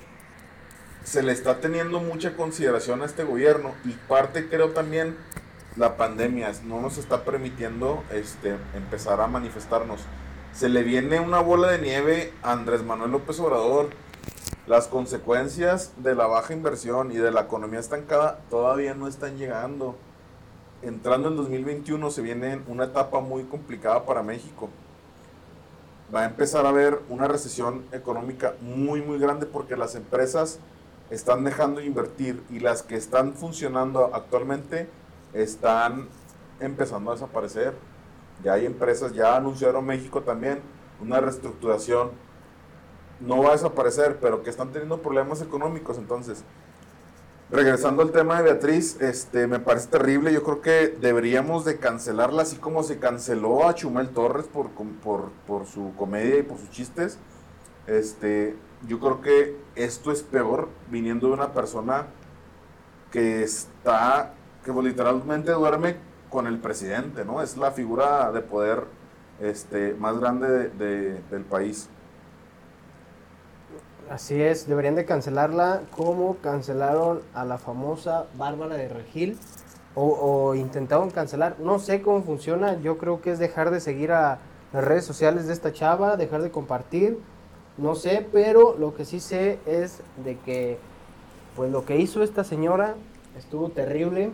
se 1.05 1.23
le 1.23 1.33
está 1.33 1.61
teniendo 1.61 2.01
mucha 2.01 2.37
consideración 2.37 3.03
a 3.03 3.07
este 3.07 3.25
gobierno 3.25 3.73
y 3.85 3.91
parte 3.91 4.49
creo 4.49 4.71
también 4.71 5.17
la 5.77 5.97
pandemia 5.97 6.53
no 6.65 6.81
nos 6.81 6.99
está 6.99 7.25
permitiendo 7.25 8.05
este, 8.11 8.57
empezar 8.75 9.21
a 9.21 9.27
manifestarnos. 9.27 10.01
Se 10.53 10.69
le 10.69 10.83
viene 10.83 11.19
una 11.19 11.41
bola 11.41 11.71
de 11.71 11.79
nieve 11.79 12.33
a 12.43 12.53
Andrés 12.53 12.83
Manuel 12.83 13.13
López 13.13 13.41
Obrador. 13.41 13.89
Las 14.67 14.87
consecuencias 14.87 15.93
de 15.97 16.15
la 16.15 16.27
baja 16.27 16.53
inversión 16.53 17.11
y 17.11 17.17
de 17.17 17.31
la 17.31 17.43
economía 17.43 17.81
estancada 17.81 18.41
todavía 18.51 18.95
no 18.95 19.09
están 19.09 19.39
llegando. 19.39 19.97
Entrando 20.83 21.29
en 21.29 21.37
2021 21.37 22.11
se 22.11 22.23
viene 22.23 22.61
una 22.69 22.85
etapa 22.85 23.21
muy 23.21 23.45
complicada 23.45 24.05
para 24.05 24.23
México. 24.23 24.69
Va 26.15 26.21
a 26.21 26.27
empezar 26.27 26.67
a 26.67 26.69
haber 26.69 27.01
una 27.09 27.29
recesión 27.29 27.85
económica 27.93 28.55
muy 28.61 29.01
muy 29.01 29.19
grande 29.19 29.47
porque 29.47 29.77
las 29.77 29.95
empresas 29.95 30.59
están 31.11 31.45
dejando 31.45 31.81
de 31.81 31.87
invertir 31.87 32.43
y 32.51 32.61
las 32.61 32.83
que 32.83 32.97
están 32.97 33.33
funcionando 33.33 34.11
actualmente 34.15 34.89
están 35.33 36.09
empezando 36.61 37.11
a 37.11 37.15
desaparecer. 37.15 37.75
Ya 38.43 38.55
hay 38.55 38.67
empresas, 38.67 39.13
ya 39.13 39.37
anunciaron 39.37 39.85
México 39.85 40.23
también 40.23 40.61
una 41.01 41.21
reestructuración. 41.21 42.11
No 43.21 43.43
va 43.43 43.51
a 43.51 43.53
desaparecer, 43.53 44.19
pero 44.21 44.43
que 44.43 44.51
están 44.51 44.73
teniendo 44.73 45.01
problemas 45.01 45.43
económicos. 45.43 45.99
Entonces, 45.99 46.45
regresando 47.51 48.03
al 48.03 48.11
tema 48.11 48.39
de 48.39 48.45
Beatriz, 48.45 49.01
este, 49.01 49.47
me 49.47 49.61
parece 49.61 49.89
terrible. 49.89 50.33
Yo 50.33 50.43
creo 50.43 50.61
que 50.61 50.89
deberíamos 51.01 51.65
de 51.65 51.79
cancelarla, 51.79 52.43
así 52.43 52.57
como 52.57 52.83
se 52.83 52.99
canceló 52.99 53.69
a 53.69 53.75
Chumel 53.75 54.09
Torres 54.09 54.47
por, 54.47 54.71
por, 54.71 55.31
por 55.47 55.67
su 55.67 55.93
comedia 55.97 56.39
y 56.39 56.43
por 56.43 56.59
sus 56.59 56.71
chistes. 56.71 57.19
Este, 57.87 58.57
yo 58.87 58.99
creo 58.99 59.21
que 59.21 59.57
esto 59.77 60.11
es 60.11 60.23
peor 60.23 60.69
viniendo 60.91 61.29
de 61.29 61.35
una 61.35 61.53
persona 61.53 62.07
que 63.11 63.43
está, 63.43 64.35
que 64.65 64.73
literalmente 64.73 65.53
duerme 65.53 65.97
con 66.31 66.47
el 66.47 66.59
presidente, 66.59 67.25
¿no? 67.25 67.43
Es 67.43 67.57
la 67.57 67.71
figura 67.73 68.33
de 68.33 68.41
poder 68.41 68.85
este, 69.41 69.95
más 69.95 70.19
grande 70.19 70.49
de- 70.49 70.69
de- 70.71 71.21
del 71.31 71.43
país. 71.45 71.89
Así 74.11 74.41
es, 74.43 74.67
deberían 74.67 74.95
de 74.95 75.05
cancelarla 75.05 75.83
como 75.97 76.37
cancelaron 76.37 77.23
a 77.35 77.45
la 77.45 77.59
famosa 77.59 78.27
Bárbara 78.37 78.77
de 78.77 78.89
Regil 78.89 79.39
o, 79.95 80.05
o 80.07 80.55
intentaron 80.55 81.11
cancelar. 81.11 81.57
No 81.61 81.79
sé 81.79 82.03
cómo 82.03 82.23
funciona, 82.23 82.79
yo 82.81 82.99
creo 82.99 83.21
que 83.23 83.31
es 83.33 83.39
dejar 83.39 83.71
de 83.71 83.81
seguir 83.81 84.13
a 84.13 84.39
las 84.73 84.85
redes 84.85 85.05
sociales 85.05 85.47
de 85.47 85.53
esta 85.53 85.73
chava, 85.73 86.17
dejar 86.17 86.43
de 86.43 86.51
compartir, 86.51 87.19
no 87.79 87.95
sé, 87.95 88.27
pero 88.33 88.77
lo 88.79 88.95
que 88.95 89.05
sí 89.05 89.19
sé 89.21 89.59
es 89.67 90.01
de 90.25 90.37
que 90.39 90.79
pues 91.57 91.71
lo 91.71 91.85
que 91.85 91.97
hizo 91.97 92.23
esta 92.23 92.45
señora 92.45 92.95
estuvo 93.39 93.71
terrible 93.71 94.31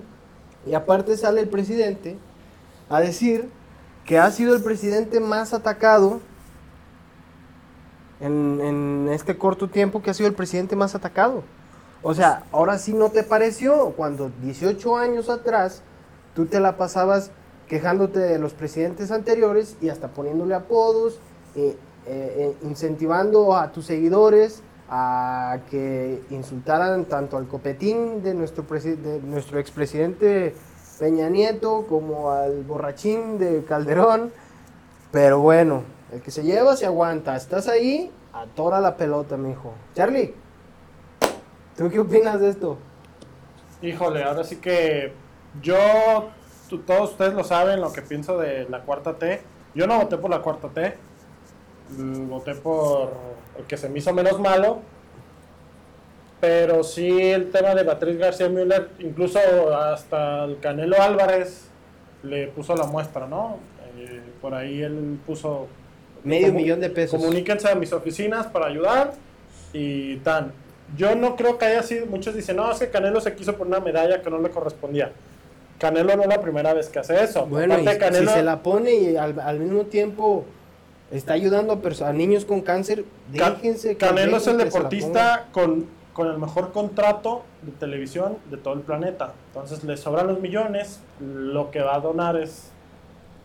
y 0.67 0.75
aparte 0.75 1.17
sale 1.17 1.41
el 1.41 1.49
presidente 1.49 2.17
a 2.89 3.01
decir 3.01 3.49
que 4.05 4.19
ha 4.19 4.31
sido 4.31 4.55
el 4.55 4.63
presidente 4.63 5.21
más 5.21 5.53
atacado 5.53 6.21
en, 8.21 8.61
en 8.61 9.09
este 9.13 9.37
corto 9.37 9.69
tiempo 9.69 10.03
que 10.03 10.11
ha 10.11 10.15
sido 10.15 10.29
el 10.29 10.35
presidente 10.35 10.77
más 10.77 10.95
atacado. 10.95 11.43
O 12.03 12.15
sea, 12.15 12.45
ahora 12.53 12.79
sí 12.79 12.95
no 12.95 13.11
te 13.11 13.23
pareció 13.23 13.91
cuando 13.97 14.31
18 14.43 14.97
años 14.97 15.29
atrás 15.29 15.83
tú 16.35 16.47
te 16.47 16.61
la 16.61 16.77
pasabas 16.77 17.33
quejándote 17.69 18.21
de 18.21 18.39
los 18.39 18.55
presidentes 18.55 19.11
anteriores 19.11 19.77
y 19.81 19.89
hasta 19.91 20.09
poniéndole 20.09 20.55
apodos, 20.55 21.21
eh, 21.55 21.77
eh, 22.07 22.35
eh, 22.39 22.57
incentivando 22.63 23.55
a 23.57 23.73
tus 23.73 23.87
seguidores 23.87 24.63
a 24.91 25.59
que 25.71 26.23
insultaran 26.31 27.05
tanto 27.05 27.37
al 27.37 27.47
copetín 27.47 28.23
de 28.23 28.35
nuestro, 28.35 28.65
de 28.65 29.21
nuestro 29.23 29.59
expresidente 29.59 30.55
Peña 30.99 31.29
Nieto 31.29 31.87
como 31.89 32.31
al 32.31 32.63
borrachín 32.63 33.39
de 33.39 33.65
Calderón. 33.65 34.33
Pero 35.13 35.41
bueno, 35.41 35.83
el 36.13 36.21
que 36.21 36.31
se 36.31 36.43
lleva 36.43 36.77
se 36.77 36.87
aguanta. 36.87 37.37
Estás 37.37 37.69
ahí, 37.69 38.11
atora 38.33 38.81
la 38.81 38.97
pelota, 38.97 39.37
mijo. 39.37 39.73
Charlie, 39.95 40.35
¿tú 41.77 41.91
qué 41.91 42.01
opinas 42.01 42.41
de 42.41 42.51
esto? 42.51 42.79
Híjole, 43.81 44.25
ahora 44.25 44.43
sí 44.43 44.57
que 44.57 45.13
yo, 45.63 45.77
todos 46.87 47.13
ustedes 47.13 47.35
lo 47.35 47.45
saben, 47.45 47.81
lo 47.81 47.93
que 47.93 48.03
pienso 48.03 48.39
de 48.39 48.69
la 48.69 48.83
cuarta 48.83 49.15
T. 49.15 49.41
Yo 49.75 49.87
no 49.87 49.99
voté 49.99 50.19
por 50.19 50.31
la 50.31 50.43
cuarta 50.43 50.69
T, 50.69 50.97
voté 51.97 52.55
por 52.55 53.13
el 53.59 53.65
que 53.65 53.77
se 53.77 53.89
me 53.89 53.99
hizo 53.99 54.13
menos 54.13 54.39
malo. 54.41 54.79
Pero 56.41 56.85
sí 56.85 57.21
el 57.21 57.51
tema 57.51 57.75
de 57.75 57.83
Beatriz 57.83 58.17
García 58.17 58.49
Müller, 58.49 58.91
incluso 59.01 59.41
hasta 59.75 60.45
el 60.45 60.61
Canelo 60.61 61.01
Álvarez 61.03 61.69
le 62.23 62.47
puso 62.49 62.77
la 62.77 62.85
muestra, 62.85 63.27
¿no? 63.27 63.59
Eh, 63.99 64.21
por 64.41 64.55
ahí 64.55 64.83
él 64.83 65.19
puso... 65.27 65.67
Medio 66.23 66.53
millón 66.53 66.81
de 66.81 66.91
pesos. 66.91 67.21
Comuníquense 67.21 67.69
a 67.69 67.75
mis 67.75 67.93
oficinas 67.93 68.47
para 68.47 68.67
ayudar 68.67 69.15
y 69.73 70.17
tan. 70.19 70.53
Yo 70.97 71.15
no 71.15 71.37
creo 71.37 71.59
que 71.59 71.65
haya 71.65 71.83
sido, 71.83 72.07
muchos 72.07 72.35
dicen, 72.35 72.57
no, 72.57 72.71
es 72.71 72.79
que 72.79 72.91
Canelo 72.91 73.21
se 73.21 73.35
quiso 73.35 73.57
por 73.57 73.67
una 73.67 73.81
medalla 73.81 74.21
que 74.23 74.31
no 74.31 74.39
le 74.39 74.51
correspondía. 74.51 75.13
Canelo 75.79 76.17
no 76.17 76.23
es 76.23 76.29
la 76.29 76.41
primera 76.41 76.75
vez 76.75 76.89
que 76.89 76.99
hace 76.99 77.23
eso. 77.23 77.47
Bueno, 77.47 77.79
y 77.81 77.85
Canelo, 77.85 78.31
si 78.31 78.37
se 78.37 78.43
la 78.43 78.63
pone 78.63 78.93
y 78.93 79.17
al, 79.17 79.39
al 79.41 79.61
mismo 79.61 79.85
tiempo 79.85 80.45
está 81.11 81.33
ayudando 81.35 81.73
a, 82.03 82.09
a 82.09 82.13
niños 82.13 82.45
con 82.45 82.61
cáncer, 82.61 83.05
déjense 83.33 83.91
que 83.97 84.07
Canelo 84.07 84.37
es 84.37 84.47
el 84.47 84.59
deportista 84.59 85.47
con, 85.53 85.87
con 86.13 86.27
el 86.29 86.39
mejor 86.39 86.73
contrato 86.73 87.45
de 87.63 87.73
televisión 87.73 88.37
de 88.51 88.57
todo 88.59 88.75
el 88.75 88.81
planeta. 88.81 89.33
Entonces 89.49 89.85
le 89.85 89.97
sobran 89.97 90.27
los 90.27 90.41
millones, 90.41 91.01
lo 91.21 91.71
que 91.71 91.81
va 91.81 91.95
a 91.97 92.01
donar 92.01 92.37
es 92.37 92.71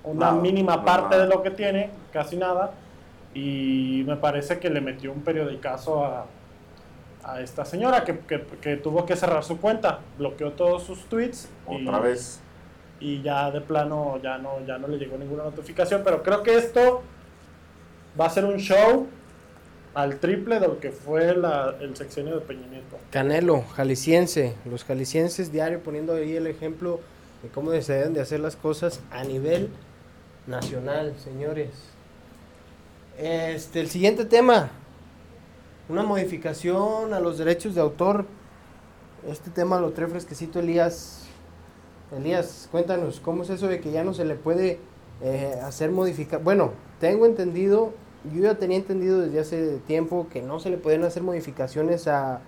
una 0.03 0.31
mínima 0.33 0.75
no 0.77 0.85
parte 0.85 1.17
de 1.17 1.27
lo 1.27 1.41
que 1.41 1.51
tiene, 1.51 1.89
casi 2.11 2.35
nada. 2.35 2.71
Y 3.33 4.03
me 4.05 4.15
parece 4.17 4.59
que 4.59 4.69
le 4.69 4.79
metió 4.81 5.11
un 5.11 5.21
periodicazo 5.21 6.05
a, 6.05 6.25
a 7.23 7.41
esta 7.41 7.65
señora 7.65 8.03
que, 8.03 8.19
que- 8.19 8.43
que 8.61 8.75
tuvo 8.77 9.05
que 9.05 9.15
cerrar 9.15 9.43
su 9.43 9.59
cuenta, 9.59 9.99
bloqueó 10.19 10.51
todos 10.51 10.83
sus 10.83 11.05
tweets. 11.05 11.49
y- 11.69 11.87
Otra 11.87 11.99
vez. 11.99 12.41
y 12.99 13.21
ya 13.21 13.49
de 13.49 13.61
plano 13.61 14.19
ya 14.21 14.37
no, 14.37 14.63
ya 14.67 14.77
no 14.77 14.87
le 14.87 14.97
llegó 14.97 15.17
ninguna 15.17 15.43
notificación, 15.45 16.01
pero 16.03 16.21
creo 16.21 16.43
que 16.43 16.55
esto 16.57 17.01
va 18.19 18.25
a 18.25 18.29
ser 18.29 18.45
un 18.45 18.57
show 18.57 19.07
al 19.93 20.19
triple 20.19 20.59
de 20.59 20.67
lo 20.67 20.79
que 20.79 20.91
fue 20.91 21.35
la- 21.35 21.75
el 21.79 21.95
sexenio 21.95 22.35
de 22.35 22.41
Peña. 22.41 22.61
Canelo, 23.11 23.63
jalisciense, 23.75 24.55
los 24.65 24.83
jaliscienses 24.83 25.51
diario 25.51 25.81
poniendo 25.81 26.13
ahí 26.15 26.35
el 26.35 26.47
ejemplo 26.47 26.99
de 27.43 27.49
cómo 27.49 27.71
se 27.79 27.93
deben 27.93 28.13
de 28.13 28.21
hacer 28.21 28.39
las 28.39 28.55
cosas 28.55 29.01
a 29.11 29.23
nivel 29.23 29.69
nacional, 30.47 31.13
señores. 31.23 31.69
Este, 33.17 33.79
el 33.81 33.89
siguiente 33.89 34.25
tema, 34.25 34.71
una 35.89 36.03
modificación 36.03 37.13
a 37.13 37.19
los 37.19 37.37
derechos 37.37 37.75
de 37.75 37.81
autor. 37.81 38.25
Este 39.29 39.51
tema 39.51 39.79
lo 39.79 39.91
trae 39.91 40.07
fresquecito 40.07 40.59
Elías. 40.59 41.25
Elías, 42.17 42.67
cuéntanos, 42.71 43.19
¿cómo 43.19 43.43
es 43.43 43.49
eso 43.51 43.67
de 43.67 43.79
que 43.79 43.91
ya 43.91 44.03
no 44.03 44.13
se 44.13 44.25
le 44.25 44.35
puede 44.35 44.79
eh, 45.21 45.55
hacer 45.63 45.91
modificar? 45.91 46.41
Bueno, 46.41 46.71
tengo 46.99 47.25
entendido, 47.25 47.93
yo 48.31 48.43
ya 48.43 48.55
tenía 48.55 48.77
entendido 48.77 49.19
desde 49.19 49.39
hace 49.39 49.77
tiempo 49.87 50.27
que 50.31 50.41
no 50.41 50.59
se 50.59 50.69
le 50.69 50.77
pueden 50.77 51.03
hacer 51.03 51.23
modificaciones 51.23 52.07
a, 52.07 52.41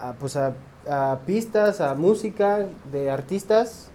a, 0.00 0.12
pues 0.14 0.36
a, 0.36 0.54
a 0.88 1.20
pistas, 1.26 1.80
a 1.80 1.94
música 1.94 2.66
de 2.90 3.10
artistas. 3.10 3.88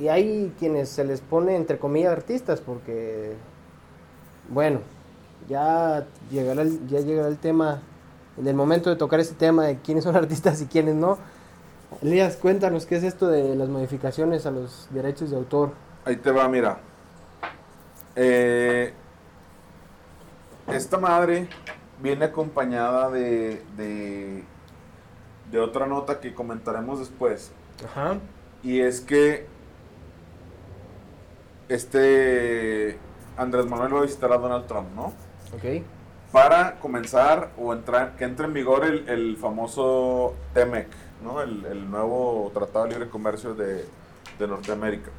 Y 0.00 0.08
hay 0.08 0.52
quienes 0.58 0.88
se 0.88 1.04
les 1.04 1.20
pone 1.20 1.54
entre 1.54 1.78
comillas 1.78 2.12
artistas 2.12 2.60
porque, 2.60 3.34
bueno, 4.48 4.80
ya 5.48 6.06
llegará 6.30 6.62
el, 6.62 6.86
ya 6.88 7.00
llegará 7.00 7.28
el 7.28 7.38
tema, 7.38 7.82
en 8.38 8.46
el 8.46 8.54
momento 8.54 8.90
de 8.90 8.96
tocar 8.96 9.20
ese 9.20 9.34
tema 9.34 9.66
de 9.66 9.78
quiénes 9.78 10.04
son 10.04 10.16
artistas 10.22 10.60
y 10.62 10.66
quiénes 10.66 10.94
no. 10.94 11.18
Elías, 12.00 12.36
cuéntanos 12.36 12.86
qué 12.86 12.96
es 12.96 13.04
esto 13.04 13.28
de 13.28 13.54
las 13.54 13.68
modificaciones 13.68 14.46
a 14.46 14.50
los 14.50 14.88
derechos 14.90 15.30
de 15.30 15.36
autor. 15.36 15.72
Ahí 16.04 16.16
te 16.16 16.32
va, 16.32 16.48
mira. 16.48 16.78
Eh, 18.16 18.92
esta 20.68 20.98
madre 20.98 21.48
viene 22.00 22.24
acompañada 22.26 23.10
de, 23.10 23.64
de, 23.76 24.44
de 25.50 25.60
otra 25.60 25.86
nota 25.86 26.20
que 26.20 26.34
comentaremos 26.34 26.98
después. 26.98 27.52
Ajá. 27.84 28.18
Y 28.62 28.80
es 28.80 29.00
que 29.00 29.46
este 31.68 32.98
Andrés 33.36 33.66
Manuel 33.66 33.94
va 33.94 33.98
a 34.00 34.02
visitar 34.02 34.32
a 34.32 34.38
Donald 34.38 34.66
Trump, 34.66 34.88
¿no? 34.94 35.06
Ok. 35.54 35.82
Para 36.30 36.78
comenzar 36.80 37.50
o 37.58 37.72
entrar, 37.72 38.16
que 38.16 38.24
entre 38.24 38.46
en 38.46 38.54
vigor 38.54 38.84
el, 38.84 39.08
el 39.08 39.36
famoso 39.36 40.34
TEMEC, 40.54 40.88
¿no? 41.22 41.42
El, 41.42 41.64
el 41.66 41.90
nuevo 41.90 42.50
Tratado 42.54 42.86
de 42.86 42.92
Libre 42.92 43.10
Comercio 43.10 43.54
de, 43.54 43.86
de 44.38 44.48
Norteamérica. 44.48 45.10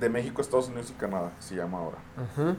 De 0.00 0.08
México, 0.08 0.40
Estados 0.40 0.68
Unidos 0.68 0.90
y 0.90 0.94
Canadá, 0.94 1.32
se 1.40 1.56
llama 1.56 1.78
ahora. 1.78 1.98
Ajá. 2.16 2.56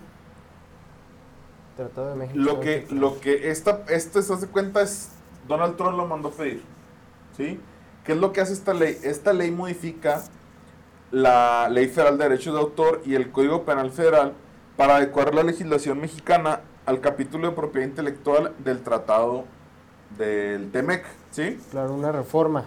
Tratado 1.79 2.09
de 2.09 2.15
México. 2.15 2.37
Lo 2.37 2.59
que, 2.59 2.85
lo 2.91 3.21
que 3.21 3.49
esta, 3.51 3.83
este 3.87 4.21
se 4.21 4.33
hace 4.33 4.47
cuenta 4.47 4.81
es, 4.81 5.11
Donald 5.47 5.77
Trump 5.77 5.95
lo 5.95 6.05
mandó 6.05 6.29
pedir, 6.29 6.61
¿sí? 7.37 7.57
¿Qué 8.03 8.11
es 8.11 8.17
lo 8.17 8.33
que 8.33 8.41
hace 8.41 8.51
esta 8.51 8.73
ley? 8.73 8.97
Esta 9.01 9.31
ley 9.31 9.49
modifica 9.49 10.21
la 11.11 11.69
Ley 11.69 11.87
Federal 11.87 12.17
de 12.17 12.25
Derechos 12.25 12.53
de 12.53 12.59
Autor 12.59 13.01
y 13.05 13.15
el 13.15 13.31
Código 13.31 13.63
Penal 13.63 13.91
Federal 13.91 14.33
para 14.75 14.97
adecuar 14.97 15.33
la 15.33 15.41
legislación 15.41 16.01
mexicana 16.01 16.61
al 16.85 16.99
capítulo 16.99 17.49
de 17.49 17.55
propiedad 17.55 17.87
intelectual 17.87 18.53
del 18.59 18.83
Tratado 18.83 19.45
del 20.17 20.71
TEMEC, 20.71 21.05
¿sí? 21.31 21.61
Claro, 21.71 21.93
una 21.93 22.11
reforma. 22.11 22.65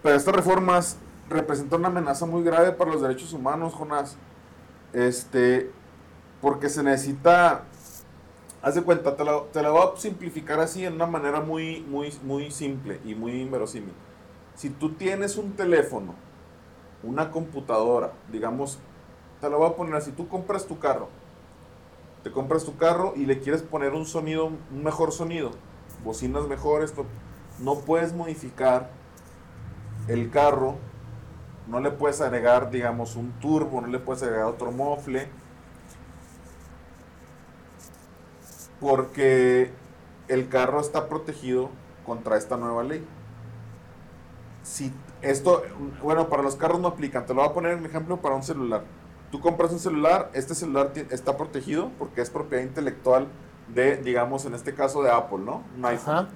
Pero 0.00 0.14
estas 0.14 0.36
reformas 0.36 0.96
representan 1.28 1.80
una 1.80 1.88
amenaza 1.88 2.24
muy 2.24 2.44
grave 2.44 2.70
para 2.70 2.92
los 2.92 3.02
derechos 3.02 3.32
humanos, 3.32 3.74
Jonás. 3.74 4.16
Este, 4.92 5.72
porque 6.40 6.68
se 6.68 6.84
necesita, 6.84 7.64
haz 8.62 8.74
de 8.74 8.82
cuenta, 8.82 9.16
te 9.16 9.24
la, 9.24 9.42
te 9.52 9.62
la 9.62 9.70
voy 9.70 9.82
a 9.82 9.96
simplificar 9.96 10.60
así 10.60 10.84
en 10.84 10.94
una 10.94 11.06
manera 11.06 11.40
muy, 11.40 11.80
muy, 11.82 12.12
muy 12.22 12.50
simple 12.50 13.00
y 13.04 13.14
muy 13.14 13.40
inverosímil. 13.40 13.94
Si 14.54 14.70
tú 14.70 14.94
tienes 14.94 15.36
un 15.36 15.52
teléfono, 15.52 16.14
una 17.02 17.30
computadora, 17.30 18.12
digamos, 18.30 18.78
te 19.40 19.48
la 19.48 19.56
voy 19.56 19.68
a 19.68 19.76
poner 19.76 19.94
así, 19.94 20.10
tú 20.10 20.28
compras 20.28 20.66
tu 20.66 20.78
carro, 20.78 21.08
te 22.24 22.32
compras 22.32 22.64
tu 22.64 22.76
carro 22.76 23.12
y 23.14 23.26
le 23.26 23.38
quieres 23.38 23.62
poner 23.62 23.92
un 23.92 24.04
sonido, 24.04 24.46
un 24.46 24.82
mejor 24.82 25.12
sonido, 25.12 25.52
bocinas 26.04 26.48
mejores, 26.48 26.92
no 27.60 27.76
puedes 27.80 28.12
modificar 28.12 28.90
el 30.08 30.30
carro, 30.30 30.76
no 31.68 31.80
le 31.80 31.90
puedes 31.90 32.20
agregar, 32.20 32.70
digamos, 32.70 33.14
un 33.14 33.32
turbo, 33.40 33.80
no 33.80 33.86
le 33.86 33.98
puedes 33.98 34.22
agregar 34.22 34.46
otro 34.46 34.72
mofle, 34.72 35.28
porque 38.80 39.70
el 40.28 40.48
carro 40.48 40.80
está 40.80 41.08
protegido 41.08 41.70
contra 42.06 42.36
esta 42.36 42.56
nueva 42.56 42.82
ley. 42.82 43.04
Si 44.62 44.92
esto, 45.22 45.62
bueno, 46.02 46.28
para 46.28 46.42
los 46.42 46.56
carros 46.56 46.80
no 46.80 46.88
aplican, 46.88 47.26
te 47.26 47.34
lo 47.34 47.40
voy 47.40 47.50
a 47.50 47.54
poner 47.54 47.78
en 47.78 47.84
ejemplo 47.86 48.18
para 48.18 48.34
un 48.34 48.42
celular. 48.42 48.84
Tú 49.30 49.40
compras 49.40 49.72
un 49.72 49.78
celular, 49.78 50.30
este 50.32 50.54
celular 50.54 50.92
está 51.10 51.36
protegido 51.36 51.90
porque 51.98 52.20
es 52.20 52.30
propiedad 52.30 52.62
intelectual 52.62 53.28
de, 53.74 53.96
digamos, 53.96 54.44
en 54.46 54.54
este 54.54 54.74
caso 54.74 55.02
de 55.02 55.10
Apple, 55.10 55.40
¿no? 55.44 55.64
Un 55.76 55.84
iPhone 55.84 56.14
Ajá. 56.14 56.28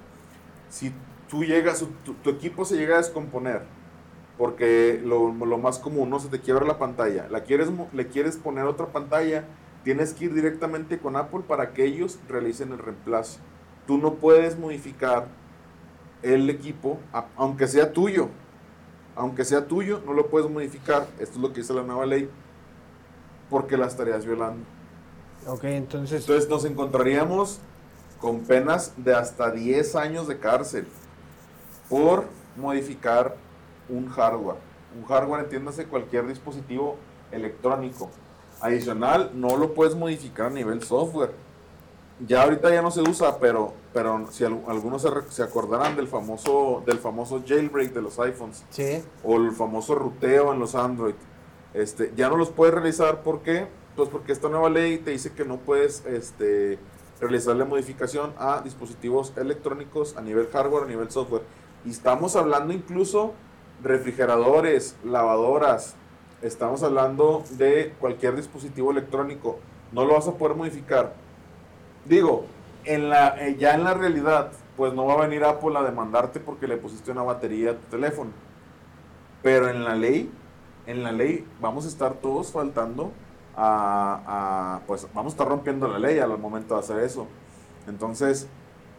si 0.69 0.93
tú 1.27 1.43
llegas, 1.43 1.83
tu, 2.05 2.13
tu 2.13 2.29
equipo 2.29 2.65
se 2.65 2.75
llega 2.75 2.95
a 2.95 2.97
descomponer, 2.97 3.63
porque 4.37 5.01
lo, 5.03 5.33
lo 5.33 5.57
más 5.57 5.79
común, 5.79 6.09
no 6.09 6.19
se 6.19 6.29
te 6.29 6.39
quiebra 6.39 6.65
la 6.65 6.77
pantalla, 6.77 7.27
la 7.29 7.43
quieres, 7.43 7.69
le 7.93 8.07
quieres 8.07 8.37
poner 8.37 8.65
otra 8.65 8.87
pantalla, 8.87 9.45
tienes 9.83 10.13
que 10.13 10.25
ir 10.25 10.33
directamente 10.33 10.97
con 10.99 11.15
Apple 11.15 11.41
para 11.47 11.73
que 11.73 11.85
ellos 11.85 12.19
realicen 12.27 12.71
el 12.71 12.79
reemplazo. 12.79 13.39
Tú 13.85 13.97
no 13.97 14.15
puedes 14.15 14.57
modificar 14.57 15.27
el 16.21 16.49
equipo, 16.49 16.99
aunque 17.35 17.67
sea 17.67 17.91
tuyo, 17.91 18.29
aunque 19.15 19.43
sea 19.45 19.67
tuyo, 19.67 20.01
no 20.05 20.13
lo 20.13 20.27
puedes 20.27 20.49
modificar, 20.49 21.07
esto 21.19 21.35
es 21.35 21.41
lo 21.41 21.51
que 21.51 21.61
dice 21.61 21.73
la 21.73 21.83
nueva 21.83 22.05
ley, 22.05 22.29
porque 23.49 23.77
la 23.77 23.87
estarías 23.87 24.25
violando. 24.25 24.65
Ok, 25.47 25.65
entonces. 25.65 26.21
Entonces 26.21 26.49
nos 26.49 26.63
encontraríamos 26.65 27.59
con 28.19 28.39
penas 28.39 28.93
de 28.95 29.13
hasta 29.13 29.51
10 29.51 29.95
años 29.97 30.27
de 30.29 30.39
cárcel 30.39 30.87
por 31.89 32.25
modificar 32.55 33.35
un 33.89 34.07
hardware. 34.07 34.57
Un 34.97 35.05
hardware, 35.05 35.43
entiéndase, 35.43 35.85
cualquier 35.85 36.27
dispositivo 36.27 36.97
electrónico. 37.31 38.09
Adicional, 38.63 39.31
no 39.33 39.57
lo 39.57 39.73
puedes 39.73 39.95
modificar 39.95 40.47
a 40.47 40.49
nivel 40.49 40.81
software. 40.83 41.31
ya 42.27 42.43
ahorita 42.43 42.69
ya 42.69 42.81
no 42.81 42.91
se 42.91 43.01
usa, 43.01 43.37
pero, 43.39 43.73
pero 43.91 44.27
si 44.31 44.45
al- 44.45 44.63
algunos 44.67 45.01
se, 45.01 45.09
se 45.29 45.43
acordarán 45.43 45.95
del 45.95 46.07
famoso, 46.07 46.81
del 46.85 46.99
famoso 46.99 47.41
jailbreak 47.45 47.91
de 47.91 48.01
los 48.01 48.17
iPhones 48.19 48.63
Sí. 48.69 49.03
o 49.23 49.35
el 49.37 49.51
famoso 49.51 49.95
ruteo 49.95 50.53
en 50.53 50.59
los 50.59 50.75
Android, 50.75 51.15
este, 51.73 52.13
ya 52.15 52.29
no 52.29 52.37
los 52.37 52.49
puedes 52.51 52.73
realizar, 52.73 53.23
¿por 53.23 53.41
qué? 53.41 53.67
Pues 53.95 54.07
porque 54.09 54.31
esta 54.31 54.47
nueva 54.47 54.69
ley 54.69 54.99
te 54.99 55.11
dice 55.11 55.33
que 55.33 55.43
no 55.43 55.57
puedes 55.57 56.05
este, 56.05 56.77
realizarle 57.19 57.65
modificación 57.65 58.33
a 58.37 58.61
dispositivos 58.61 59.33
electrónicos 59.35 60.15
a 60.15 60.21
nivel 60.21 60.47
hardware, 60.53 60.83
a 60.83 60.87
nivel 60.87 61.09
software. 61.11 61.41
Y 61.83 61.89
estamos 61.89 62.35
hablando 62.35 62.73
incluso 62.73 63.33
refrigeradores, 63.81 64.95
lavadoras, 65.03 65.95
estamos 66.43 66.83
hablando 66.83 67.43
de 67.51 67.93
cualquier 67.99 68.35
dispositivo 68.35 68.91
electrónico. 68.91 69.59
No 69.91 70.05
lo 70.05 70.13
vas 70.13 70.27
a 70.27 70.33
poder 70.33 70.55
modificar. 70.55 71.13
Digo, 72.05 72.45
en 72.85 73.09
la, 73.09 73.35
eh, 73.47 73.55
ya 73.57 73.75
en 73.75 73.83
la 73.83 73.93
realidad, 73.93 74.51
pues 74.77 74.93
no 74.93 75.05
va 75.05 75.13
a 75.13 75.27
venir 75.27 75.43
Apple 75.43 75.77
a 75.77 75.83
demandarte 75.83 76.39
porque 76.39 76.67
le 76.67 76.77
pusiste 76.77 77.11
una 77.11 77.23
batería 77.23 77.71
a 77.71 77.75
tu 77.75 77.85
teléfono. 77.89 78.31
Pero 79.41 79.69
en 79.69 79.83
la 79.83 79.95
ley, 79.95 80.31
en 80.87 81.03
la 81.03 81.11
ley 81.11 81.45
vamos 81.61 81.85
a 81.85 81.87
estar 81.89 82.13
todos 82.15 82.51
faltando 82.51 83.11
a, 83.55 84.77
a- 84.77 84.79
pues 84.87 85.07
vamos 85.13 85.33
a 85.33 85.35
estar 85.35 85.47
rompiendo 85.47 85.87
la 85.87 85.99
ley 85.99 86.19
al 86.19 86.37
momento 86.37 86.73
de 86.75 86.79
hacer 86.81 86.99
eso. 86.99 87.27
Entonces, 87.87 88.47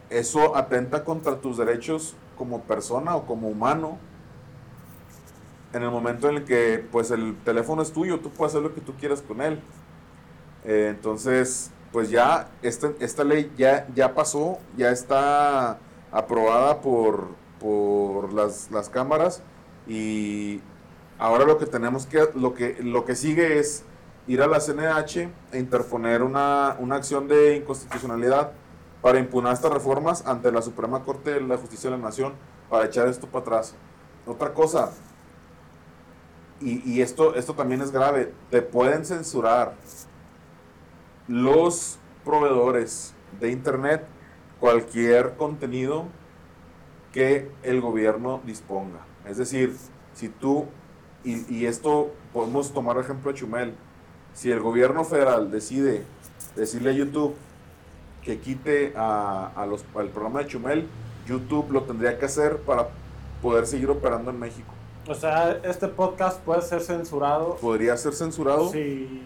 eso 0.09 0.55
atenta 0.55 1.03
contra 1.03 1.37
tus 1.41 1.57
derechos 1.57 2.15
como 2.37 2.61
persona 2.61 3.15
o 3.15 3.25
como 3.25 3.47
humano. 3.49 3.97
En 5.75 5.83
el 5.83 5.91
momento 5.91 6.29
en 6.29 6.37
el 6.37 6.45
que 6.45 6.85
pues 6.89 7.11
el 7.11 7.35
teléfono 7.43 7.81
es 7.81 7.91
tuyo, 7.91 8.21
tú 8.21 8.29
puedes 8.29 8.53
hacer 8.53 8.63
lo 8.63 8.73
que 8.73 8.79
tú 8.79 8.93
quieras 8.93 9.21
con 9.21 9.41
él. 9.41 9.59
Eh, 10.63 10.87
entonces, 10.89 11.69
pues 11.91 12.09
ya 12.09 12.47
este- 12.61 12.95
esta 13.01 13.25
ley 13.25 13.51
ya, 13.57 13.85
ya 13.93 14.13
pasó, 14.13 14.57
ya 14.77 14.91
está 14.91 15.77
aprobada 16.13 16.79
por, 16.79 17.27
por 17.59 18.31
las, 18.31 18.71
las 18.71 18.87
cámaras 18.87 19.43
y 19.85 20.61
ahora 21.19 21.43
lo 21.43 21.57
que 21.57 21.65
tenemos 21.65 22.05
que, 22.05 22.29
lo 22.35 22.53
que, 22.53 22.77
lo 22.81 23.03
que 23.03 23.15
sigue 23.17 23.59
es 23.59 23.83
ir 24.27 24.41
a 24.41 24.47
la 24.47 24.61
CNH 24.61 25.29
e 25.51 25.59
interponer 25.59 26.23
una, 26.23 26.77
una 26.79 26.95
acción 26.95 27.27
de 27.27 27.57
inconstitucionalidad 27.57 28.53
para 29.01 29.19
impugnar 29.19 29.51
estas 29.53 29.73
reformas 29.73 30.25
ante 30.25 30.53
la 30.53 30.61
Suprema 30.61 31.03
Corte 31.03 31.33
de 31.33 31.41
la 31.41 31.57
Justicia 31.57 31.89
de 31.89 31.97
la 31.97 32.01
Nación 32.03 32.31
para 32.69 32.85
echar 32.85 33.09
esto 33.09 33.27
para 33.27 33.41
atrás. 33.41 33.75
Otra 34.25 34.53
cosa, 34.53 34.91
y, 36.61 37.01
esto, 37.01 37.35
esto 37.35 37.53
también 37.53 37.81
es 37.81 37.91
grave, 37.91 38.33
te 38.49 38.61
pueden 38.61 39.05
censurar 39.05 39.75
los 41.27 41.97
proveedores 42.23 43.13
de 43.39 43.51
Internet 43.51 44.05
cualquier 44.59 45.35
contenido 45.35 46.05
que 47.11 47.51
el 47.63 47.81
gobierno 47.81 48.41
disponga. 48.45 48.99
Es 49.25 49.37
decir, 49.37 49.75
si 50.13 50.29
tú, 50.29 50.65
y, 51.23 51.65
esto 51.65 52.11
podemos 52.33 52.73
tomar 52.73 52.97
ejemplo 52.97 53.31
de 53.31 53.37
Chumel, 53.39 53.73
si 54.33 54.51
el 54.51 54.59
gobierno 54.59 55.03
federal 55.03 55.51
decide 55.51 56.03
decirle 56.55 56.91
a 56.91 56.93
YouTube 56.93 57.35
que 58.21 58.39
quite 58.39 58.93
a 58.95 59.65
los, 59.69 59.85
al 59.95 60.09
programa 60.09 60.39
de 60.39 60.47
Chumel, 60.47 60.87
YouTube 61.27 61.71
lo 61.71 61.83
tendría 61.83 62.17
que 62.19 62.25
hacer 62.25 62.57
para 62.57 62.89
poder 63.41 63.65
seguir 63.65 63.89
operando 63.89 64.31
en 64.31 64.39
México. 64.39 64.74
O 65.07 65.13
sea, 65.13 65.59
este 65.63 65.87
podcast 65.87 66.41
puede 66.41 66.61
ser 66.63 66.81
censurado 66.81 67.55
Podría 67.57 67.95
ser 67.97 68.13
censurado. 68.13 68.69
si 68.71 69.23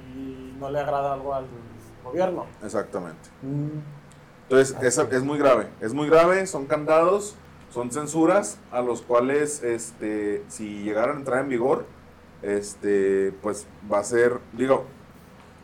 no 0.60 0.70
le 0.70 0.80
agrada 0.80 1.14
algo 1.14 1.34
al 1.34 1.46
gobierno. 2.04 2.46
Exactamente. 2.64 3.30
Mm, 3.42 3.80
Entonces, 4.50 4.76
es, 4.82 4.98
es 4.98 5.24
muy 5.24 5.38
grave. 5.38 5.68
Es 5.80 5.94
muy 5.94 6.10
grave, 6.10 6.46
son 6.48 6.66
candados, 6.66 7.36
son 7.72 7.92
censuras 7.92 8.58
a 8.72 8.82
los 8.82 9.02
cuales, 9.02 9.64
este, 9.64 10.44
si 10.50 10.84
llegaran 10.84 11.16
a 11.16 11.20
entrar 11.20 11.40
en 11.42 11.50
vigor, 11.50 11.86
este, 12.42 13.34
pues 13.42 13.66
va 13.92 14.00
a 14.00 14.04
ser, 14.04 14.40
digo, 14.54 14.84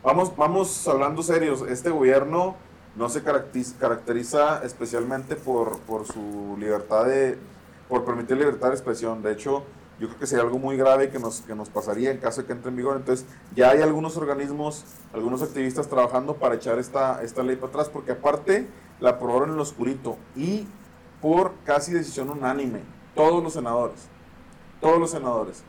vamos, 0.02 0.34
vamos 0.36 0.86
hablando 0.88 1.22
serios, 1.22 1.62
este 1.68 1.90
gobierno 1.90 2.56
no 2.96 3.08
se 3.10 3.22
caracteriza, 3.22 3.76
caracteriza 3.78 4.62
especialmente 4.64 5.36
por, 5.36 5.78
por 5.80 6.06
su 6.06 6.56
libertad 6.58 7.04
de, 7.04 7.36
por 7.88 8.04
permitir 8.04 8.38
libertad 8.38 8.68
de 8.68 8.74
expresión. 8.74 9.22
De 9.22 9.32
hecho, 9.32 9.64
yo 9.98 10.08
creo 10.08 10.18
que 10.18 10.26
sería 10.26 10.44
algo 10.44 10.58
muy 10.58 10.76
grave 10.76 11.10
que 11.10 11.18
nos, 11.18 11.40
que 11.40 11.54
nos 11.54 11.70
pasaría 11.70 12.10
en 12.10 12.18
caso 12.18 12.42
de 12.42 12.46
que 12.46 12.52
entre 12.52 12.70
en 12.70 12.76
vigor. 12.76 12.96
Entonces, 12.96 13.26
ya 13.54 13.70
hay 13.70 13.82
algunos 13.82 14.16
organismos, 14.16 14.84
algunos 15.12 15.42
activistas 15.42 15.88
trabajando 15.88 16.34
para 16.36 16.54
echar 16.56 16.78
esta, 16.78 17.22
esta 17.22 17.42
ley 17.42 17.56
para 17.56 17.68
atrás, 17.68 17.88
porque 17.88 18.12
aparte 18.12 18.68
la 19.00 19.10
aprobaron 19.10 19.50
en 19.50 19.56
lo 19.56 19.62
oscurito 19.62 20.16
y 20.34 20.66
por 21.20 21.54
casi 21.64 21.92
decisión 21.92 22.30
unánime, 22.30 22.80
todos 23.14 23.42
los 23.42 23.54
senadores, 23.54 24.00
todos 24.80 24.98
los 24.98 25.10
senadores, 25.10 25.62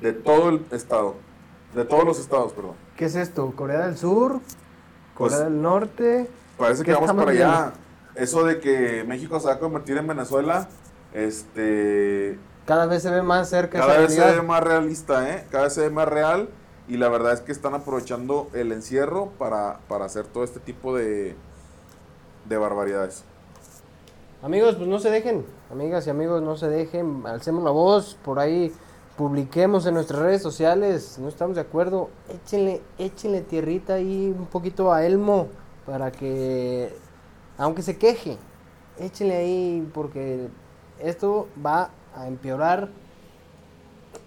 de 0.00 0.12
todo 0.12 0.50
el 0.50 0.64
estado, 0.70 1.16
de 1.74 1.84
todos 1.84 2.04
los 2.04 2.20
estados, 2.20 2.52
perdón. 2.52 2.74
¿Qué 2.96 3.06
es 3.06 3.16
esto? 3.16 3.52
¿Corea 3.56 3.86
del 3.86 3.96
Sur? 3.96 4.40
Pues- 5.16 5.32
¿Corea 5.32 5.48
del 5.48 5.60
Norte? 5.60 6.30
Parece 6.56 6.82
¿Qué 6.82 6.92
que 6.92 6.94
vamos 6.94 7.12
para 7.12 7.30
allá. 7.32 7.72
Eso 8.14 8.44
de 8.44 8.58
que 8.60 9.04
México 9.04 9.38
se 9.38 9.46
va 9.46 9.54
a 9.54 9.58
convertir 9.58 9.96
en 9.96 10.06
Venezuela, 10.06 10.68
este, 11.12 12.38
Cada 12.68 12.84
vez 12.84 13.02
se 13.02 13.10
ve 13.10 13.22
más 13.22 13.48
cerca 13.48 13.78
cada 13.78 13.92
esa 13.94 14.00
vez 14.02 14.14
se 14.14 14.36
ve 14.36 14.42
más 14.42 14.62
realista, 14.62 15.26
¿eh? 15.26 15.46
Cada 15.50 15.64
vez 15.64 15.72
se 15.72 15.80
ve 15.80 15.88
más 15.88 16.06
real 16.06 16.50
y 16.86 16.98
la 16.98 17.08
verdad 17.08 17.32
es 17.32 17.40
que 17.40 17.50
están 17.50 17.72
aprovechando 17.72 18.50
el 18.52 18.72
encierro 18.72 19.30
para, 19.38 19.80
para 19.88 20.04
hacer 20.04 20.26
todo 20.26 20.44
este 20.44 20.60
tipo 20.60 20.94
de, 20.94 21.34
de 22.46 22.58
barbaridades. 22.58 23.24
Amigos, 24.42 24.74
pues 24.74 24.86
no 24.86 24.98
se 24.98 25.08
dejen. 25.08 25.46
Amigas 25.72 26.06
y 26.08 26.10
amigos, 26.10 26.42
no 26.42 26.58
se 26.58 26.68
dejen. 26.68 27.22
Alcemos 27.26 27.64
la 27.64 27.70
voz. 27.70 28.18
Por 28.22 28.38
ahí 28.38 28.70
publiquemos 29.16 29.86
en 29.86 29.94
nuestras 29.94 30.20
redes 30.20 30.42
sociales. 30.42 31.18
No 31.18 31.28
estamos 31.28 31.54
de 31.54 31.62
acuerdo. 31.62 32.10
Échenle, 32.28 32.82
échenle 32.98 33.40
tierrita 33.40 33.94
ahí 33.94 34.34
un 34.38 34.44
poquito 34.44 34.92
a 34.92 35.06
Elmo. 35.06 35.48
Para 35.86 36.12
que, 36.12 36.94
aunque 37.56 37.80
se 37.80 37.96
queje, 37.96 38.36
échenle 38.98 39.36
ahí 39.36 39.90
porque 39.94 40.48
esto 40.98 41.48
va 41.64 41.92
a 42.14 42.26
empeorar. 42.26 42.88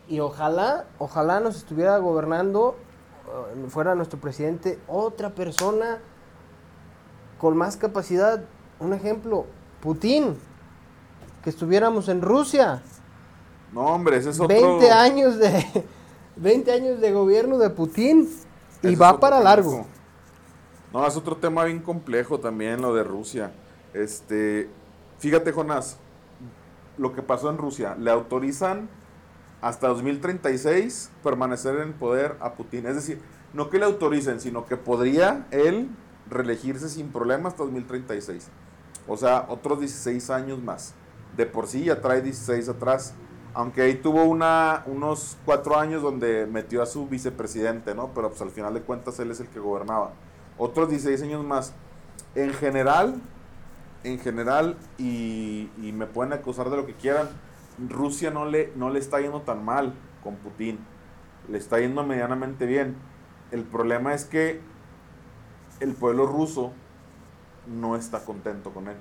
Y 0.07 0.19
ojalá, 0.19 0.85
ojalá 0.99 1.39
nos 1.39 1.55
estuviera 1.55 1.97
gobernando, 1.97 2.75
eh, 3.55 3.65
fuera 3.69 3.95
nuestro 3.95 4.19
presidente, 4.19 4.79
otra 4.87 5.29
persona 5.29 5.99
con 7.37 7.55
más 7.57 7.77
capacidad. 7.77 8.43
Un 8.79 8.93
ejemplo, 8.93 9.45
Putin, 9.81 10.37
que 11.43 11.49
estuviéramos 11.49 12.09
en 12.09 12.21
Rusia. 12.21 12.81
No, 13.71 13.81
hombre, 13.81 14.17
ese 14.17 14.31
es 14.31 14.39
otro... 14.39 14.77
20 14.79 14.91
años 14.91 15.37
de 15.37 15.85
20 16.35 16.71
años 16.71 17.01
de 17.01 17.11
gobierno 17.11 17.57
de 17.57 17.69
Putin 17.69 18.27
y 18.81 18.87
ese 18.87 18.95
va 18.95 19.19
para 19.19 19.39
largo. 19.39 19.85
No, 20.91 21.05
es 21.07 21.15
otro 21.15 21.37
tema 21.37 21.63
bien 21.65 21.79
complejo 21.79 22.39
también 22.39 22.81
lo 22.81 22.93
de 22.93 23.03
Rusia. 23.03 23.51
Este, 23.93 24.69
fíjate, 25.19 25.51
Jonás, 25.51 25.97
lo 27.01 27.13
que 27.13 27.23
pasó 27.23 27.49
en 27.49 27.57
Rusia, 27.57 27.95
le 27.97 28.11
autorizan 28.11 28.87
hasta 29.59 29.87
2036 29.87 31.09
permanecer 31.23 31.79
en 31.79 31.93
poder 31.93 32.37
a 32.39 32.53
Putin. 32.53 32.85
Es 32.85 32.93
decir, 32.93 33.19
no 33.53 33.71
que 33.71 33.79
le 33.79 33.85
autoricen, 33.85 34.39
sino 34.39 34.67
que 34.67 34.77
podría 34.77 35.47
él 35.49 35.89
reelegirse 36.29 36.89
sin 36.89 37.11
problema 37.11 37.49
hasta 37.49 37.63
2036. 37.63 38.49
O 39.07 39.17
sea, 39.17 39.47
otros 39.49 39.79
16 39.79 40.29
años 40.29 40.61
más. 40.61 40.93
De 41.35 41.47
por 41.47 41.65
sí 41.65 41.85
ya 41.85 42.01
trae 42.01 42.21
16 42.21 42.69
atrás. 42.69 43.15
Aunque 43.55 43.81
ahí 43.81 43.95
tuvo 43.95 44.23
una, 44.25 44.83
unos 44.85 45.37
cuatro 45.43 45.79
años 45.79 46.03
donde 46.03 46.45
metió 46.45 46.83
a 46.83 46.85
su 46.85 47.07
vicepresidente, 47.07 47.95
¿no? 47.95 48.11
Pero 48.13 48.29
pues 48.29 48.43
al 48.43 48.51
final 48.51 48.75
de 48.75 48.81
cuentas 48.81 49.19
él 49.19 49.31
es 49.31 49.39
el 49.39 49.47
que 49.47 49.59
gobernaba. 49.59 50.11
Otros 50.59 50.87
16 50.87 51.23
años 51.23 51.43
más. 51.43 51.73
En 52.35 52.53
general, 52.53 53.19
en 54.03 54.19
general, 54.19 54.77
y, 54.97 55.69
y 55.81 55.91
me 55.91 56.05
pueden 56.07 56.33
acusar 56.33 56.69
de 56.69 56.77
lo 56.77 56.85
que 56.85 56.93
quieran, 56.93 57.29
Rusia 57.89 58.31
no 58.31 58.45
le, 58.45 58.71
no 58.75 58.89
le 58.89 58.99
está 58.99 59.19
yendo 59.19 59.41
tan 59.41 59.63
mal 59.63 59.93
con 60.23 60.35
Putin. 60.35 60.79
Le 61.49 61.57
está 61.57 61.79
yendo 61.79 62.03
medianamente 62.03 62.65
bien. 62.65 62.95
El 63.51 63.63
problema 63.63 64.13
es 64.13 64.25
que 64.25 64.61
el 65.79 65.93
pueblo 65.93 66.25
ruso 66.25 66.71
no 67.67 67.95
está 67.95 68.23
contento 68.25 68.71
con 68.71 68.87
él. 68.87 68.97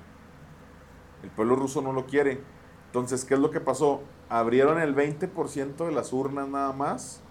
El 1.23 1.29
pueblo 1.29 1.55
ruso 1.55 1.81
no 1.81 1.93
lo 1.93 2.05
quiere. 2.05 2.41
Entonces, 2.87 3.25
¿qué 3.25 3.35
es 3.35 3.39
lo 3.39 3.51
que 3.51 3.59
pasó? 3.59 4.01
Abrieron 4.29 4.79
el 4.79 4.95
20% 4.95 5.85
de 5.85 5.91
las 5.91 6.11
urnas 6.13 6.47
nada 6.47 6.73
más. 6.73 7.21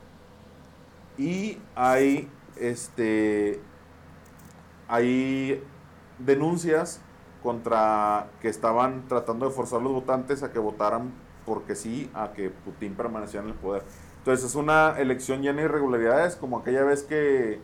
Y 1.18 1.58
hay 1.74 2.30
este 2.56 3.60
hay 4.88 5.62
denuncias 6.18 7.00
contra 7.42 8.28
que 8.40 8.48
estaban 8.48 9.06
tratando 9.08 9.46
de 9.46 9.52
forzar 9.52 9.80
a 9.80 9.82
los 9.82 9.92
votantes 9.92 10.42
a 10.42 10.52
que 10.52 10.58
votaran 10.58 11.12
porque 11.46 11.74
sí, 11.74 12.10
a 12.14 12.32
que 12.32 12.50
Putin 12.50 12.94
permaneciera 12.94 13.44
en 13.44 13.52
el 13.52 13.56
poder. 13.56 13.82
Entonces 14.18 14.46
es 14.46 14.54
una 14.54 14.98
elección 14.98 15.42
llena 15.42 15.60
de 15.60 15.64
irregularidades, 15.64 16.36
como 16.36 16.58
aquella 16.58 16.84
vez 16.84 17.02
que, 17.02 17.60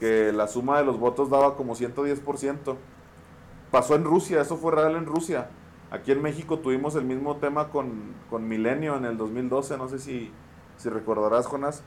que 0.00 0.32
la 0.32 0.48
suma 0.48 0.78
de 0.78 0.84
los 0.84 0.98
votos 0.98 1.30
daba 1.30 1.56
como 1.56 1.76
110%. 1.76 2.76
pasó 3.70 3.94
en 3.94 4.04
Rusia, 4.04 4.40
eso 4.40 4.56
fue 4.56 4.72
real 4.72 4.96
en 4.96 5.06
Rusia. 5.06 5.48
Aquí 5.90 6.10
en 6.10 6.22
México 6.22 6.58
tuvimos 6.58 6.94
el 6.96 7.04
mismo 7.04 7.36
tema 7.36 7.68
con, 7.68 8.14
con 8.30 8.48
Milenio 8.48 8.96
en 8.96 9.04
el 9.04 9.16
2012, 9.16 9.78
no 9.78 9.88
sé 9.88 9.98
si, 9.98 10.32
si 10.76 10.88
recordarás, 10.88 11.46
Jonas. 11.46 11.84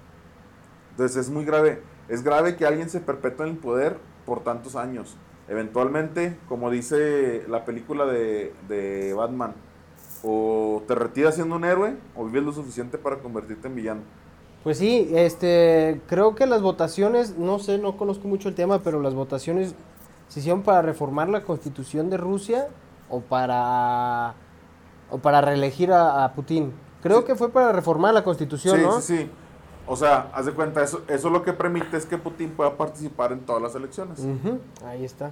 Entonces 0.91 1.17
es 1.17 1.29
muy 1.29 1.43
grave. 1.43 1.81
Es 2.07 2.23
grave 2.23 2.55
que 2.55 2.65
alguien 2.65 2.89
se 2.89 3.01
perpetúe 3.01 3.43
en 3.43 3.49
el 3.49 3.57
poder 3.57 3.97
por 4.25 4.43
tantos 4.43 4.75
años. 4.75 5.17
Eventualmente, 5.47 6.37
como 6.49 6.71
dice 6.71 7.43
la 7.47 7.65
película 7.65 8.05
de, 8.05 8.53
de 8.67 9.13
Batman, 9.13 9.53
o 10.23 10.81
te 10.87 10.95
retiras 10.95 11.35
siendo 11.35 11.55
un 11.55 11.65
héroe 11.65 11.95
o 12.15 12.25
vives 12.25 12.43
lo 12.43 12.51
suficiente 12.51 12.97
para 12.97 13.17
convertirte 13.17 13.67
en 13.67 13.75
villano. 13.75 14.01
Pues 14.63 14.79
sí, 14.79 15.11
este, 15.13 16.01
creo 16.07 16.33
que 16.33 16.47
las 16.47 16.63
votaciones, 16.63 17.37
no 17.37 17.59
sé, 17.59 17.77
no 17.77 17.97
conozco 17.97 18.27
mucho 18.27 18.49
el 18.49 18.55
tema, 18.55 18.79
pero 18.79 18.99
las 19.01 19.13
votaciones 19.13 19.75
se 20.27 20.39
hicieron 20.39 20.63
para 20.63 20.81
reformar 20.81 21.29
la 21.29 21.43
constitución 21.43 22.09
de 22.09 22.17
Rusia 22.17 22.67
o 23.07 23.19
para, 23.19 24.33
o 25.11 25.19
para 25.19 25.41
reelegir 25.41 25.91
a, 25.91 26.25
a 26.25 26.33
Putin. 26.33 26.73
Creo 27.03 27.19
Sí. 27.19 27.25
que 27.27 27.35
fue 27.35 27.49
para 27.49 27.71
reformar 27.71 28.15
la 28.15 28.23
constitución, 28.23 28.77
sí, 28.77 28.81
¿no? 28.83 29.01
sí, 29.01 29.17
sí. 29.17 29.29
O 29.87 29.95
sea, 29.95 30.31
haz 30.33 30.45
de 30.47 30.51
cuenta, 30.53 30.83
eso, 30.83 31.03
eso 31.07 31.29
lo 31.29 31.43
que 31.43 31.53
permite 31.53 31.95
es 31.97 32.05
que 32.05 32.17
Putin 32.17 32.49
pueda 32.51 32.75
participar 32.75 33.31
en 33.31 33.39
todas 33.41 33.61
las 33.61 33.75
elecciones. 33.75 34.19
Ahí 34.85 35.03
está. 35.05 35.31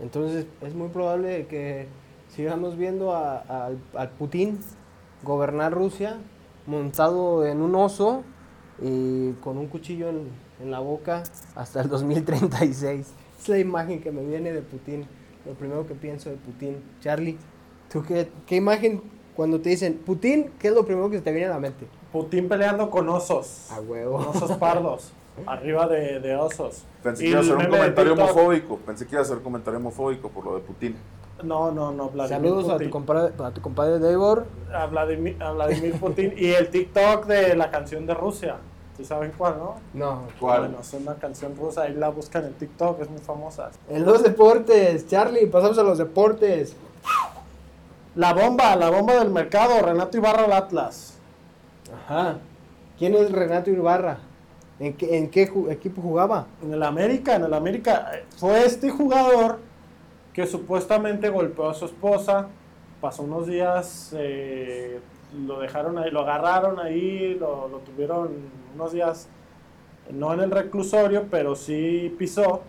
Entonces 0.00 0.46
es 0.60 0.74
muy 0.74 0.88
probable 0.88 1.46
que 1.46 1.88
sigamos 2.28 2.76
viendo 2.76 3.14
a, 3.14 3.70
a- 3.96 4.08
Putin 4.18 4.58
gobernar 5.22 5.72
Rusia 5.72 6.18
montado 6.66 7.46
en 7.46 7.62
un 7.62 7.74
oso 7.74 8.22
y 8.80 9.32
con 9.42 9.56
un 9.58 9.66
cuchillo 9.66 10.08
en, 10.10 10.28
en 10.60 10.70
la 10.70 10.80
boca 10.80 11.22
hasta 11.56 11.80
el 11.80 11.88
2036. 11.88 13.06
Es 13.40 13.48
la 13.48 13.58
imagen 13.58 14.00
que 14.02 14.12
me 14.12 14.22
viene 14.24 14.52
de 14.52 14.60
Putin, 14.62 15.06
lo 15.46 15.54
primero 15.54 15.86
que 15.86 15.94
pienso 15.94 16.28
de 16.30 16.36
Putin. 16.36 16.76
Charlie, 17.00 17.38
¿tú 17.90 18.02
qué, 18.06 18.28
qué 18.46 18.56
imagen 18.56 19.00
cuando 19.34 19.60
te 19.60 19.70
dicen 19.70 19.94
Putin, 20.04 20.50
qué 20.58 20.68
es 20.68 20.74
lo 20.74 20.84
primero 20.84 21.08
que 21.10 21.20
te 21.20 21.32
viene 21.32 21.46
a 21.46 21.50
la 21.50 21.58
mente? 21.60 21.86
Putin 22.12 22.48
peleando 22.48 22.90
con 22.90 23.08
osos. 23.08 23.70
A 23.70 23.80
huevo. 23.80 24.16
Osos 24.34 24.52
pardos. 24.52 25.12
arriba 25.46 25.86
de, 25.86 26.20
de 26.20 26.36
osos. 26.36 26.82
Pensé 27.02 27.24
que 27.24 27.30
iba 27.30 27.40
a 27.40 27.44
ser 27.44 27.56
un 27.56 27.66
comentario 27.66 28.12
homofóbico. 28.14 28.76
Pensé 28.78 29.06
que 29.06 29.14
iba 29.14 29.22
a 29.22 29.24
ser 29.24 29.36
un 29.36 29.42
comentario 29.42 29.78
homofóbico 29.78 30.28
por 30.28 30.44
lo 30.44 30.54
de 30.56 30.60
Putin. 30.60 30.96
No, 31.44 31.70
no, 31.70 31.92
no. 31.92 32.08
Vladimir 32.08 32.50
Saludos 32.50 32.68
a 32.68 32.72
Putin. 32.72 32.86
tu 32.88 32.92
compadre, 32.92 33.32
a 33.44 33.50
tu 33.52 33.60
compadre 33.60 33.98
Davor. 34.00 34.46
a 34.74 34.86
Vladimir, 34.86 35.40
a 35.40 35.52
Vladimir 35.52 36.00
Putin 36.00 36.34
y 36.36 36.48
el 36.48 36.68
TikTok 36.68 37.26
de 37.26 37.54
la 37.54 37.70
canción 37.70 38.06
de 38.06 38.14
Rusia. 38.14 38.56
¿Sí 38.96 39.04
saben 39.04 39.32
cuál, 39.38 39.58
no? 39.58 39.76
No. 39.94 40.22
¿Cuál? 40.40 40.62
Bueno, 40.62 40.78
es 40.80 40.92
una 40.94 41.14
canción 41.14 41.54
rusa, 41.56 41.82
ahí 41.82 41.94
la 41.94 42.08
buscan 42.08 42.44
en 42.46 42.54
TikTok, 42.54 43.00
es 43.00 43.08
muy 43.08 43.20
famosa. 43.20 43.70
En 43.88 44.04
los 44.04 44.24
deportes, 44.24 45.06
Charlie, 45.06 45.46
pasamos 45.46 45.78
a 45.78 45.84
los 45.84 45.98
deportes. 45.98 46.74
La 48.16 48.34
bomba, 48.34 48.74
la 48.74 48.90
bomba 48.90 49.14
del 49.14 49.30
mercado, 49.30 49.80
Renato 49.80 50.16
Ibarra 50.16 50.46
al 50.46 50.52
Atlas. 50.52 51.17
Ajá. 51.94 52.38
¿Quién 52.98 53.14
es 53.14 53.30
Renato 53.32 53.70
Ibarra? 53.70 54.18
¿En 54.80 54.94
qué, 54.94 55.16
en 55.18 55.30
qué 55.30 55.50
ju- 55.50 55.70
equipo 55.70 56.00
jugaba? 56.02 56.46
En 56.62 56.72
el 56.72 56.82
América, 56.82 57.36
en 57.36 57.44
el 57.44 57.54
América, 57.54 58.10
eh, 58.14 58.24
fue 58.36 58.64
este 58.64 58.90
jugador 58.90 59.58
que 60.32 60.46
supuestamente 60.46 61.28
golpeó 61.30 61.68
a 61.70 61.74
su 61.74 61.86
esposa, 61.86 62.48
pasó 63.00 63.22
unos 63.24 63.46
días, 63.46 64.14
eh, 64.16 65.00
lo 65.46 65.58
dejaron 65.60 65.98
ahí, 65.98 66.10
lo 66.10 66.20
agarraron 66.20 66.78
ahí, 66.78 67.34
lo, 67.34 67.68
lo 67.68 67.78
tuvieron 67.78 68.30
unos 68.74 68.92
días, 68.92 69.28
no 70.10 70.32
en 70.32 70.40
el 70.40 70.50
reclusorio, 70.50 71.26
pero 71.30 71.56
sí 71.56 72.14
pisó, 72.18 72.62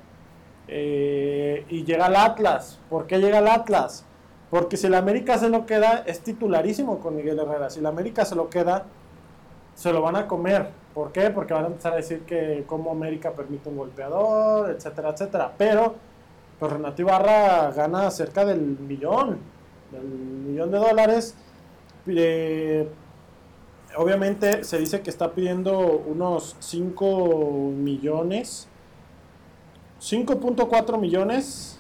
eh, 0.68 1.66
y 1.70 1.84
llega 1.84 2.08
al 2.08 2.16
Atlas. 2.16 2.80
¿Por 2.90 3.06
qué 3.08 3.20
llega 3.20 3.38
al 3.40 3.48
Atlas? 3.48 4.06
Porque 4.50 4.78
si 4.78 4.88
el 4.88 4.96
América 4.96 5.38
se 5.38 5.50
lo 5.50 5.66
queda, 5.68 6.04
es 6.08 6.22
titularísimo 6.22 7.00
con 7.00 7.16
Miguel 7.16 7.38
Herrera. 7.40 7.70
Si 7.70 7.80
el 7.80 7.86
América 7.86 8.26
se 8.26 8.36
lo 8.36 8.50
queda, 8.50 8.86
se 9.80 9.94
lo 9.94 10.02
van 10.02 10.18
a 10.18 10.28
comer. 10.28 10.72
¿Por 10.94 11.14
qué? 11.14 11.30
Porque 11.30 11.54
van 11.54 11.64
a 11.64 11.68
empezar 11.68 11.94
a 11.94 11.96
decir 11.96 12.24
que 12.26 12.66
como 12.68 12.92
América 12.92 13.32
permite 13.32 13.70
un 13.70 13.78
golpeador, 13.78 14.72
etcétera, 14.72 15.12
etcétera. 15.12 15.54
Pero, 15.58 15.96
pues 16.60 16.74
Renato 16.74 17.02
Ibarra 17.02 17.72
gana 17.72 18.12
cerca 18.12 18.44
del 18.44 18.60
millón, 18.60 19.38
del 19.90 20.04
millón 20.04 20.70
de 20.70 20.78
dólares. 20.80 21.34
Eh, 22.08 22.90
obviamente 23.96 24.66
se 24.66 24.80
dice 24.80 25.00
que 25.00 25.10
está 25.10 25.32
pidiendo 25.32 25.80
unos 25.80 26.58
5 26.60 27.72
millones, 27.74 28.68
5.4 30.02 31.00
millones 31.00 31.80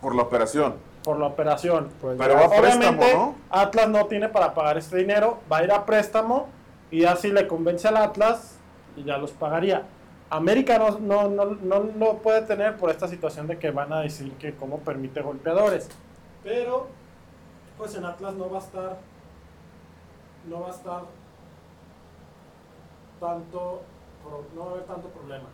Por 0.00 0.14
la 0.14 0.22
operación. 0.22 0.76
por 1.02 1.18
la 1.18 1.26
operación. 1.26 1.88
Pues 2.00 2.16
Pero 2.16 2.34
ya. 2.34 2.40
va 2.40 2.46
a 2.46 2.60
préstamo, 2.60 2.88
Obviamente, 3.00 3.14
¿no? 3.16 3.34
Atlas 3.50 3.88
no 3.88 4.06
tiene 4.06 4.28
para 4.28 4.54
pagar 4.54 4.78
este 4.78 4.98
dinero, 4.98 5.38
va 5.52 5.58
a 5.58 5.64
ir 5.64 5.72
a 5.72 5.84
préstamo 5.84 6.46
y 6.94 7.04
así 7.06 7.32
le 7.32 7.48
convence 7.48 7.88
al 7.88 7.96
Atlas 7.96 8.56
y 8.96 9.02
ya 9.02 9.18
los 9.18 9.32
pagaría. 9.32 9.82
América 10.30 10.78
no, 10.78 11.00
no, 11.00 11.28
no, 11.28 11.44
no 11.44 11.80
lo 11.80 12.18
puede 12.18 12.42
tener 12.42 12.76
por 12.76 12.88
esta 12.90 13.08
situación 13.08 13.48
de 13.48 13.58
que 13.58 13.72
van 13.72 13.92
a 13.92 14.00
decir 14.00 14.30
que 14.34 14.54
cómo 14.54 14.78
permite 14.78 15.20
golpeadores. 15.20 15.88
Pero, 16.44 16.86
pues 17.76 17.96
en 17.96 18.04
Atlas 18.04 18.34
no 18.34 18.48
va 18.48 18.58
a 18.58 18.60
estar, 18.60 18.98
no 20.48 20.60
va 20.60 20.68
a 20.68 20.70
estar 20.70 21.02
tanto, 23.18 23.82
no 24.54 24.60
va 24.60 24.66
a 24.66 24.74
haber 24.74 24.84
tanto 24.84 25.08
problema. 25.08 25.48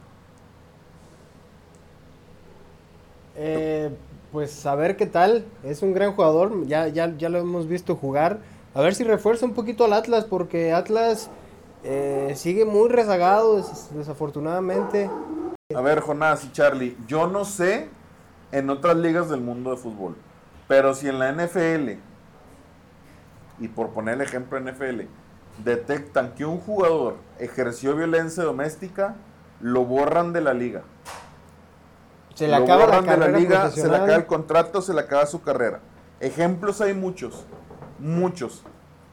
Eh, 3.35 3.90
pues 4.31 4.66
a 4.66 4.74
ver 4.74 4.98
qué 4.98 5.07
tal. 5.07 5.46
Es 5.64 5.81
un 5.83 5.94
gran 5.94 6.12
jugador. 6.12 6.66
Ya, 6.66 6.88
ya, 6.88 7.16
ya 7.16 7.31
lo 7.31 7.38
hemos 7.38 7.66
visto 7.66 7.96
jugar. 7.96 8.40
A 8.75 8.81
ver 8.81 8.95
si 8.95 9.05
refuerza 9.05 9.47
un 9.47 9.55
poquito 9.55 9.85
al 9.85 9.93
Atlas. 9.93 10.25
Porque 10.25 10.73
Atlas 10.73 11.31
eh, 11.83 12.33
sigue 12.37 12.65
muy 12.65 12.89
rezagado, 12.89 13.57
des- 13.57 13.89
desafortunadamente. 13.95 15.11
A 15.75 15.81
ver, 15.81 16.01
Jonás 16.01 16.45
y 16.45 16.53
Charlie, 16.53 16.97
yo 17.07 17.27
no 17.29 17.45
sé 17.45 17.89
en 18.53 18.71
otras 18.71 18.97
ligas 18.97 19.29
del 19.29 19.41
mundo 19.41 19.71
de 19.71 19.77
fútbol, 19.77 20.17
pero 20.67 20.95
si 20.95 21.09
en 21.09 21.21
la 21.21 21.31
NFL, 21.31 21.91
y 23.61 23.69
por 23.69 23.91
poner 23.91 24.15
el 24.15 24.21
ejemplo 24.23 24.59
NFL, 24.59 25.03
detectan 25.65 26.35
que 26.35 26.45
un 26.45 26.59
jugador 26.59 27.17
ejerció 27.39 27.95
violencia 27.95 28.43
doméstica, 28.43 29.15
lo 29.61 29.85
borran 29.85 30.33
de 30.33 30.41
la 30.41 30.55
liga. 30.55 30.83
Se 32.35 32.49
le 32.49 32.55
acaba 32.57 32.81
la 32.81 32.87
borran 32.87 33.05
de 33.05 33.11
la 33.11 33.17
carrera 33.19 33.39
liga, 33.39 33.71
se 33.71 33.89
le 33.89 33.95
acaba 33.97 34.17
el 34.17 34.27
contrato, 34.27 34.83
se 34.83 34.93
le 34.95 35.01
acaba 35.01 35.27
su 35.27 35.41
carrera. 35.43 35.81
Ejemplos 36.19 36.81
hay 36.81 36.95
muchos, 36.95 37.45
muchos. 38.01 38.63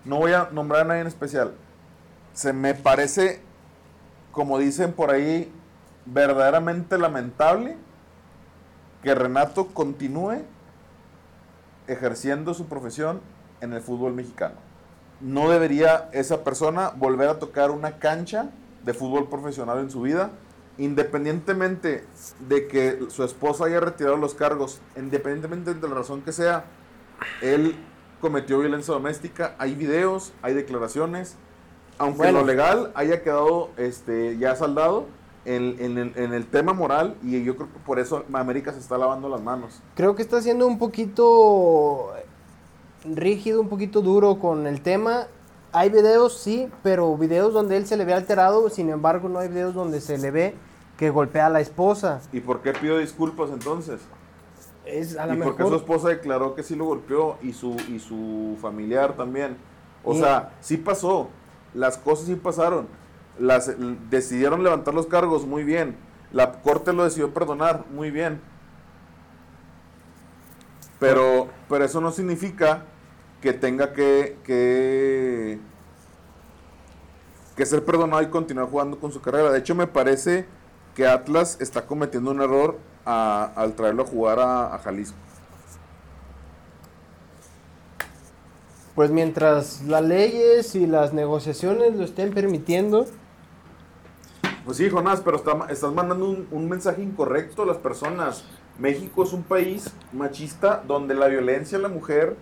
No 0.06 0.17
voy 0.17 0.34
a 0.34 0.50
nombrar 0.52 0.82
a 0.82 0.86
nadie 0.86 1.02
en 1.02 1.08
especial. 1.08 1.54
Se 2.34 2.54
me 2.54 2.73
parece, 2.73 3.41
como 4.32 4.58
dicen 4.58 4.93
por 4.93 5.12
ahí, 5.12 5.52
verdaderamente 6.06 6.97
lamentable 6.97 7.78
que 9.04 9.13
Renato 9.13 9.67
continúe 9.67 10.41
ejerciendo 11.88 12.54
su 12.54 12.65
profesión 12.67 13.21
en 13.62 13.73
el 13.73 13.82
fútbol 13.82 14.13
mexicano. 14.13 14.56
No 15.19 15.50
debería 15.50 16.10
esa 16.12 16.43
persona 16.43 16.91
volver 16.95 17.30
a 17.30 17.39
tocar 17.39 17.71
una 17.71 17.97
cancha 18.00 18.50
de 18.84 18.93
fútbol 18.93 19.28
profesional 19.30 19.80
en 19.80 19.89
su 19.89 20.02
vida, 20.02 20.32
independientemente 20.78 22.06
de 22.47 22.67
que 22.67 23.08
su 23.10 23.23
esposa 23.23 23.65
haya 23.65 23.80
retirado 23.80 24.15
los 24.15 24.36
cargos, 24.36 24.80
independientemente 24.95 25.73
de 25.73 25.88
la 25.88 25.95
razón 25.95 26.21
que 26.21 26.32
sea, 26.32 26.65
él 27.41 27.76
cometió 28.21 28.60
violencia 28.60 28.93
doméstica, 28.93 29.56
hay 29.58 29.75
videos, 29.75 30.34
hay 30.41 30.53
declaraciones, 30.53 31.36
aunque 31.97 32.17
Bueno. 32.19 32.39
lo 32.41 32.45
legal 32.45 32.91
haya 32.95 33.21
quedado 33.23 33.69
este, 33.77 34.38
ya 34.38 34.56
saldado 34.56 35.06
en, 35.45 35.75
en 35.80 35.97
el, 35.97 36.13
en 36.15 36.34
el 36.34 36.45
tema 36.45 36.73
moral, 36.73 37.15
y 37.23 37.43
yo 37.43 37.56
creo 37.56 37.71
que 37.71 37.80
por 37.80 37.99
eso 37.99 38.25
América 38.34 38.73
se 38.73 38.80
está 38.80 38.97
lavando 38.97 39.30
las 39.30 39.41
manos. 39.41 39.82
Creo 39.95 40.15
que 40.15 40.21
está 40.21 40.41
siendo 40.41 40.67
un 40.67 40.77
poquito 40.77 42.12
rígido, 43.06 43.62
un 43.62 43.69
poquito 43.69 44.01
duro 44.01 44.39
con 44.39 44.67
el 44.67 44.82
tema. 44.82 45.27
Hay 45.71 45.89
videos, 45.89 46.38
sí, 46.38 46.69
pero 46.84 47.15
videos 47.17 47.53
donde 47.53 47.77
él 47.77 47.86
se 47.88 47.97
le 47.97 48.06
ve 48.06 48.13
alterado, 48.13 48.69
sin 48.69 48.89
embargo 48.89 49.30
no 49.30 49.39
hay 49.39 49.47
videos 49.47 49.73
donde 49.73 50.01
se 50.01 50.17
le 50.17 50.32
ve 50.32 50.56
que 50.97 51.10
golpea 51.12 51.45
a 51.45 51.49
la 51.49 51.62
esposa. 51.62 52.21
¿Y 52.34 52.39
por 52.39 52.62
qué 52.62 52.73
pido 52.73 52.97
disculpas 52.97 53.49
entonces? 53.51 54.01
Es 54.88 55.17
a 55.17 55.26
lo 55.28 55.34
y 55.34 55.38
porque 55.38 55.63
su 55.63 55.76
esposa 55.76 56.10
declaró 56.10 56.56
que 56.56 56.63
sí 56.63 56.76
lo 56.76 56.86
golpeó 56.86 57.38
y 57.41 57.54
su, 57.54 57.76
y 57.89 58.00
su 58.00 58.58
familiar 58.62 59.15
también. 59.15 59.58
O 60.04 60.15
sea, 60.15 60.54
sí 60.62 60.78
pasó. 60.78 61.30
Las 61.73 61.97
cosas 61.97 62.28
sí 62.28 62.36
pasaron. 62.36 62.88
Las, 63.38 63.71
decidieron 64.10 64.63
levantar 64.63 64.93
los 64.93 65.08
cargos, 65.08 65.45
muy 65.45 65.63
bien. 65.63 65.97
La 66.32 66.62
corte 66.62 66.93
lo 66.93 67.04
decidió 67.04 67.34
perdonar, 67.34 67.86
muy 67.91 68.12
bien. 68.12 68.41
Pero, 71.00 71.50
pero 71.69 71.86
eso 71.86 72.02
no 72.02 72.12
significa 72.12 72.84
que 73.41 73.54
tenga 73.54 73.93
que, 73.93 74.38
que, 74.43 75.60
que 77.56 77.65
ser 77.65 77.86
perdonado 77.86 78.21
y 78.23 78.28
continuar 78.28 78.67
jugando 78.67 79.00
con 79.00 79.12
su 79.12 79.21
carrera. 79.21 79.52
De 79.52 79.60
hecho, 79.60 79.76
me 79.76 79.88
parece 79.88 80.47
que 80.95 81.06
Atlas 81.06 81.58
está 81.60 81.86
cometiendo 81.86 82.32
un 82.32 82.41
error 82.41 82.80
al 83.08 83.74
traerlo 83.74 84.04
a 84.04 84.06
jugar 84.06 84.39
a, 84.39 84.78
Jalisco? 84.84 85.17
Pues 88.96 89.12
mientras 89.12 89.84
las 89.84 90.04
leyes 90.04 90.76
y 90.76 90.88
las 90.88 91.13
negociaciones 91.13 91.96
lo 91.96 92.04
estén 92.04 92.34
permitiendo, 92.34 93.06
pues 94.65 94.78
sí, 94.78 94.89
Jonás, 94.89 95.22
pero 95.22 95.38
está, 95.38 95.67
estás 95.70 95.93
mandando 95.93 96.30
un, 96.30 96.48
un, 96.52 96.67
mensaje 96.67 97.02
incorrecto 97.02 97.62
a 97.62 97.65
las 97.65 97.78
personas. 97.78 98.43
México 98.78 99.24
es 99.24 99.32
un 99.32 99.43
país 99.43 99.93
machista 100.12 100.84
donde 100.86 101.13
la 101.13 101.28
violencia 101.28 101.78
a 101.78 101.82
la 101.82 101.88
mujer 101.88 102.36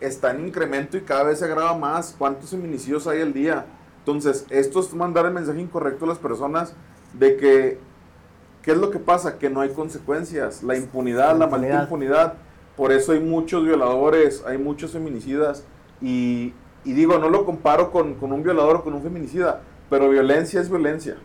está 0.00 0.30
en 0.30 0.46
incremento 0.46 0.96
y 0.96 1.00
cada 1.00 1.24
vez 1.24 1.38
se 1.38 1.46
agrava 1.46 1.76
más. 1.76 2.14
¿Cuántos 2.16 2.50
feminicidios 2.50 3.06
hay 3.06 3.22
al 3.22 3.32
día? 3.32 3.66
Entonces, 3.98 4.46
esto 4.50 4.80
es 4.80 4.92
mandar 4.94 5.26
el 5.26 5.32
mensaje 5.32 5.60
incorrecto 5.60 6.04
a 6.04 6.08
las 6.08 6.18
personas 6.18 6.74
de 7.14 7.36
que 7.36 7.78
¿qué 8.62 8.72
es 8.72 8.76
lo 8.78 8.90
que 8.90 8.98
pasa? 8.98 9.38
Que 9.38 9.50
no 9.50 9.60
hay 9.60 9.70
consecuencias. 9.70 10.62
La 10.62 10.76
impunidad, 10.76 11.36
la, 11.36 11.46
maldita 11.46 11.82
impunidad. 11.82 12.34
Por 12.76 12.92
eso 12.92 13.12
hay 13.12 13.20
muchos 13.20 13.64
violadores, 13.64 14.42
hay 14.46 14.58
muchos 14.58 14.92
feminicidas. 14.92 15.64
Y, 16.00 16.54
y 16.84 16.92
digo, 16.94 17.18
no 17.18 17.28
lo 17.28 17.44
comparo 17.44 17.90
con, 17.90 18.14
con 18.14 18.32
un 18.32 18.42
violador 18.42 18.76
o 18.76 18.82
con 18.84 18.94
un 18.94 19.02
feminicida, 19.02 19.60
pero 19.90 20.08
violencia 20.08 20.60
es 20.60 20.68
violencia. 20.70 21.16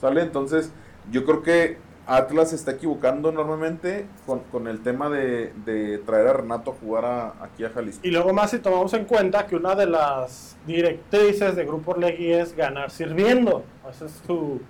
¿Sale? 0.00 0.22
Entonces, 0.22 0.72
yo 1.10 1.24
creo 1.24 1.42
que 1.42 1.78
Atlas 2.06 2.50
se 2.50 2.56
está 2.56 2.72
equivocando 2.72 3.28
enormemente 3.28 4.06
con, 4.26 4.40
con 4.50 4.66
el 4.66 4.80
tema 4.82 5.08
de, 5.10 5.52
de 5.64 5.98
traer 5.98 6.26
a 6.28 6.32
Renato 6.32 6.72
a 6.72 6.74
jugar 6.74 7.04
a- 7.04 7.34
aquí 7.44 7.64
a 7.64 7.70
Jalisco. 7.70 8.00
Y 8.02 8.10
luego 8.10 8.32
más 8.32 8.50
si 8.50 8.58
tomamos 8.58 8.92
en 8.94 9.04
cuenta 9.04 9.46
que 9.46 9.54
una 9.54 9.74
de 9.76 9.86
las 9.86 10.56
directrices 10.66 11.54
de 11.54 11.64
Grupo 11.64 11.92
Orlegui 11.92 12.32
es 12.32 12.56
ganar 12.56 12.90
sirviendo. 12.90 13.62
Esa 13.88 14.06
es 14.06 14.20
su, 14.26 14.60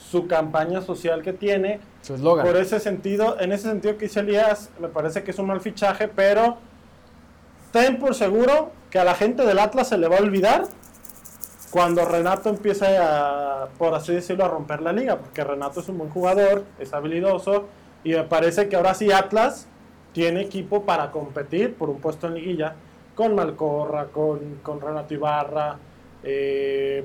su 0.00 0.26
campaña 0.26 0.80
social 0.80 1.22
que 1.22 1.32
tiene. 1.32 1.80
su 2.02 2.14
eslogan. 2.14 2.46
Por 2.46 2.56
ese 2.56 2.80
sentido, 2.80 3.38
en 3.40 3.52
ese 3.52 3.68
sentido 3.68 3.96
que 3.96 4.06
dice 4.06 4.20
Elías, 4.20 4.70
me 4.80 4.88
parece 4.88 5.22
que 5.22 5.30
es 5.30 5.38
un 5.38 5.46
mal 5.46 5.60
fichaje, 5.60 6.08
pero 6.08 6.56
ten 7.72 7.98
por 7.98 8.14
seguro 8.14 8.72
que 8.90 8.98
a 8.98 9.04
la 9.04 9.14
gente 9.14 9.44
del 9.44 9.58
Atlas 9.58 9.88
se 9.88 9.98
le 9.98 10.08
va 10.08 10.16
a 10.16 10.20
olvidar 10.20 10.64
cuando 11.70 12.04
Renato 12.04 12.48
empiece 12.48 12.98
a, 12.98 13.68
por 13.78 13.94
así 13.94 14.12
decirlo, 14.12 14.44
a 14.44 14.48
romper 14.48 14.82
la 14.82 14.92
liga, 14.92 15.18
porque 15.18 15.44
Renato 15.44 15.80
es 15.80 15.88
un 15.88 15.98
buen 15.98 16.10
jugador, 16.10 16.64
es 16.80 16.92
habilidoso, 16.92 17.66
y 18.02 18.12
me 18.12 18.24
parece 18.24 18.68
que 18.68 18.74
ahora 18.74 18.94
sí 18.94 19.12
Atlas 19.12 19.68
tiene 20.12 20.40
equipo 20.40 20.84
para 20.84 21.12
competir 21.12 21.74
por 21.74 21.88
un 21.88 22.00
puesto 22.00 22.26
en 22.26 22.34
liguilla 22.34 22.74
con 23.14 23.36
Malcorra, 23.36 24.06
con, 24.06 24.58
con 24.62 24.80
Renato 24.80 25.14
Ibarra, 25.14 25.76
eh, 26.24 27.04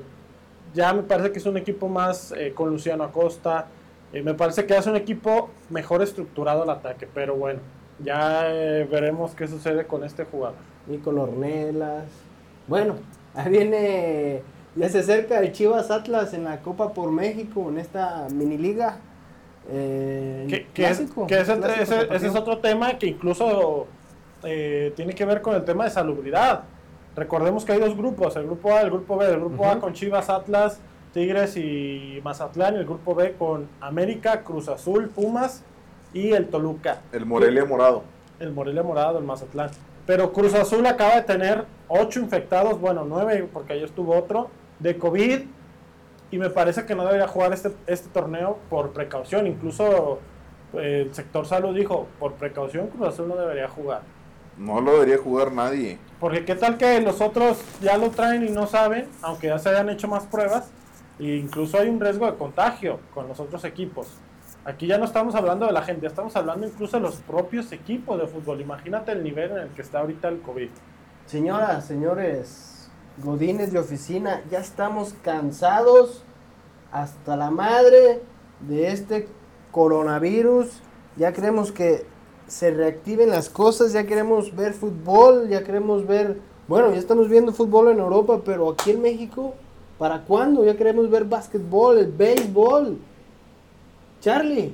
ya 0.76 0.92
me 0.92 1.02
parece 1.02 1.32
que 1.32 1.38
es 1.38 1.46
un 1.46 1.56
equipo 1.56 1.88
más 1.88 2.32
eh, 2.36 2.52
con 2.54 2.68
Luciano 2.70 3.02
Acosta, 3.04 3.66
eh, 4.12 4.22
me 4.22 4.34
parece 4.34 4.66
que 4.66 4.76
es 4.76 4.86
un 4.86 4.94
equipo 4.96 5.50
mejor 5.70 6.02
estructurado 6.02 6.62
al 6.62 6.70
ataque, 6.70 7.08
pero 7.12 7.34
bueno, 7.34 7.60
ya 7.98 8.42
eh, 8.52 8.86
veremos 8.90 9.34
qué 9.34 9.48
sucede 9.48 9.86
con 9.86 10.04
este 10.04 10.24
jugador. 10.24 10.58
Y 10.88 10.98
con 10.98 11.18
Ornelas. 11.18 12.04
Bueno, 12.68 12.94
ahí 13.34 13.50
viene. 13.50 14.42
Ya 14.76 14.88
se 14.90 14.98
acerca 15.00 15.38
el 15.40 15.50
Chivas 15.52 15.90
Atlas 15.90 16.34
en 16.34 16.44
la 16.44 16.60
Copa 16.60 16.92
por 16.92 17.10
México, 17.10 17.68
en 17.70 17.78
esta 17.78 18.28
mini 18.30 18.58
liga. 18.58 18.98
Eh, 19.68 20.46
Que, 20.48 20.66
clásico, 20.72 21.26
ese, 21.28 21.44
clásico 21.44 21.66
ese- 21.66 21.80
ese 21.82 21.96
tapatío. 22.06 22.28
es 22.28 22.36
otro 22.36 22.58
tema 22.58 22.98
que 22.98 23.06
incluso 23.08 23.86
eh, 24.44 24.92
tiene 24.94 25.12
que 25.14 25.24
ver 25.24 25.40
con 25.42 25.54
el 25.56 25.64
tema 25.64 25.84
de 25.84 25.90
salubridad. 25.90 26.62
Recordemos 27.16 27.64
que 27.64 27.72
hay 27.72 27.80
dos 27.80 27.96
grupos, 27.96 28.36
el 28.36 28.44
grupo 28.44 28.74
A 28.74 28.82
y 28.82 28.84
el 28.84 28.90
grupo 28.90 29.16
B. 29.16 29.26
El 29.26 29.40
grupo 29.40 29.66
A 29.66 29.80
con 29.80 29.94
Chivas, 29.94 30.28
Atlas, 30.28 30.78
Tigres 31.14 31.56
y 31.56 32.20
Mazatlán. 32.22 32.74
Y 32.74 32.78
el 32.78 32.84
grupo 32.84 33.14
B 33.14 33.32
con 33.38 33.68
América, 33.80 34.42
Cruz 34.42 34.68
Azul, 34.68 35.08
Pumas 35.08 35.64
y 36.12 36.32
el 36.32 36.48
Toluca. 36.48 37.00
El 37.12 37.24
Morelia 37.24 37.64
morado. 37.64 38.02
El 38.38 38.52
Morelia 38.52 38.82
Morado, 38.82 39.18
el 39.18 39.24
Mazatlán. 39.24 39.70
Pero 40.04 40.32
Cruz 40.32 40.54
Azul 40.54 40.84
acaba 40.86 41.16
de 41.16 41.22
tener 41.22 41.64
ocho 41.88 42.20
infectados, 42.20 42.78
bueno, 42.78 43.06
nueve, 43.08 43.48
porque 43.50 43.72
ayer 43.72 43.86
estuvo 43.86 44.14
otro, 44.14 44.50
de 44.78 44.98
COVID. 44.98 45.40
Y 46.30 46.38
me 46.38 46.50
parece 46.50 46.84
que 46.84 46.94
no 46.94 47.04
debería 47.04 47.28
jugar 47.28 47.54
este, 47.54 47.70
este 47.86 48.10
torneo 48.10 48.58
por 48.68 48.92
precaución. 48.92 49.46
Incluso 49.46 50.18
eh, 50.74 51.04
el 51.06 51.14
sector 51.14 51.46
salud 51.46 51.74
dijo, 51.74 52.08
por 52.18 52.34
precaución 52.34 52.88
Cruz 52.88 53.08
Azul 53.08 53.26
no 53.26 53.36
debería 53.36 53.68
jugar. 53.68 54.02
No 54.58 54.80
lo 54.80 54.92
debería 54.92 55.18
jugar 55.18 55.52
nadie. 55.52 55.98
Porque 56.18 56.44
qué 56.44 56.54
tal 56.54 56.78
que 56.78 57.00
los 57.00 57.20
otros 57.20 57.58
ya 57.80 57.98
lo 57.98 58.10
traen 58.10 58.44
y 58.46 58.50
no 58.50 58.66
saben, 58.66 59.06
aunque 59.22 59.48
ya 59.48 59.58
se 59.58 59.68
hayan 59.68 59.90
hecho 59.90 60.08
más 60.08 60.24
pruebas, 60.24 60.70
e 61.18 61.36
incluso 61.36 61.78
hay 61.78 61.88
un 61.88 62.00
riesgo 62.00 62.26
de 62.26 62.36
contagio 62.36 63.00
con 63.12 63.28
los 63.28 63.38
otros 63.38 63.64
equipos. 63.64 64.08
Aquí 64.64 64.86
ya 64.86 64.98
no 64.98 65.04
estamos 65.04 65.34
hablando 65.34 65.66
de 65.66 65.72
la 65.72 65.82
gente, 65.82 66.02
ya 66.02 66.08
estamos 66.08 66.34
hablando 66.34 66.66
incluso 66.66 66.96
de 66.96 67.02
los 67.02 67.16
propios 67.16 67.70
equipos 67.72 68.18
de 68.18 68.26
fútbol. 68.26 68.60
Imagínate 68.60 69.12
el 69.12 69.22
nivel 69.22 69.52
en 69.52 69.58
el 69.58 69.68
que 69.68 69.82
está 69.82 70.00
ahorita 70.00 70.28
el 70.28 70.40
COVID. 70.40 70.70
Señoras, 71.26 71.86
señores, 71.86 72.90
godines 73.18 73.72
de 73.72 73.78
oficina, 73.78 74.42
ya 74.50 74.58
estamos 74.58 75.14
cansados 75.22 76.24
hasta 76.90 77.36
la 77.36 77.50
madre 77.50 78.22
de 78.60 78.88
este 78.88 79.28
coronavirus. 79.70 80.82
Ya 81.16 81.32
queremos 81.32 81.72
que 81.72 82.06
se 82.46 82.70
reactiven 82.70 83.30
las 83.30 83.48
cosas, 83.48 83.92
ya 83.92 84.06
queremos 84.06 84.54
ver 84.54 84.72
fútbol, 84.72 85.48
ya 85.48 85.62
queremos 85.64 86.06
ver, 86.06 86.38
bueno, 86.68 86.90
ya 86.92 86.98
estamos 86.98 87.28
viendo 87.28 87.52
fútbol 87.52 87.88
en 87.90 87.98
Europa, 87.98 88.40
pero 88.44 88.70
aquí 88.70 88.92
en 88.92 89.02
México, 89.02 89.54
¿para 89.98 90.20
cuándo? 90.22 90.64
Ya 90.64 90.76
queremos 90.76 91.10
ver 91.10 91.24
básquetbol, 91.24 91.98
el 91.98 92.12
béisbol. 92.12 92.98
Charlie, 94.20 94.72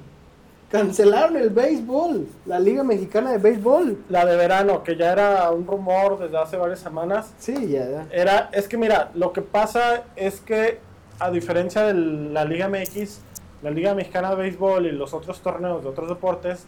cancelaron 0.71 1.37
el 1.37 1.51
béisbol, 1.51 2.27
la 2.47 2.59
Liga 2.59 2.83
Mexicana 2.83 3.33
de 3.33 3.39
Béisbol. 3.39 3.99
La 4.09 4.25
de 4.25 4.37
verano, 4.37 4.83
que 4.83 4.97
ya 4.97 5.13
era 5.13 5.51
un 5.51 5.67
rumor 5.67 6.19
desde 6.19 6.39
hace 6.39 6.57
varias 6.57 6.81
semanas, 6.81 7.33
Sí, 7.39 7.69
ya, 7.69 7.89
ya. 7.89 8.07
era, 8.11 8.51
es 8.53 8.69
que 8.69 8.77
mira, 8.79 9.11
lo 9.15 9.33
que 9.33 9.43
pasa 9.43 10.05
es 10.17 10.41
que 10.41 10.79
a 11.19 11.31
diferencia 11.31 11.83
de 11.83 11.95
la 11.95 12.45
Liga 12.45 12.69
MX, 12.69 13.21
la 13.63 13.71
Liga 13.71 13.95
Mexicana 13.95 14.31
de 14.31 14.37
Béisbol 14.37 14.87
y 14.87 14.93
los 14.93 15.13
otros 15.15 15.41
torneos 15.41 15.83
de 15.83 15.89
otros 15.91 16.09
deportes 16.09 16.67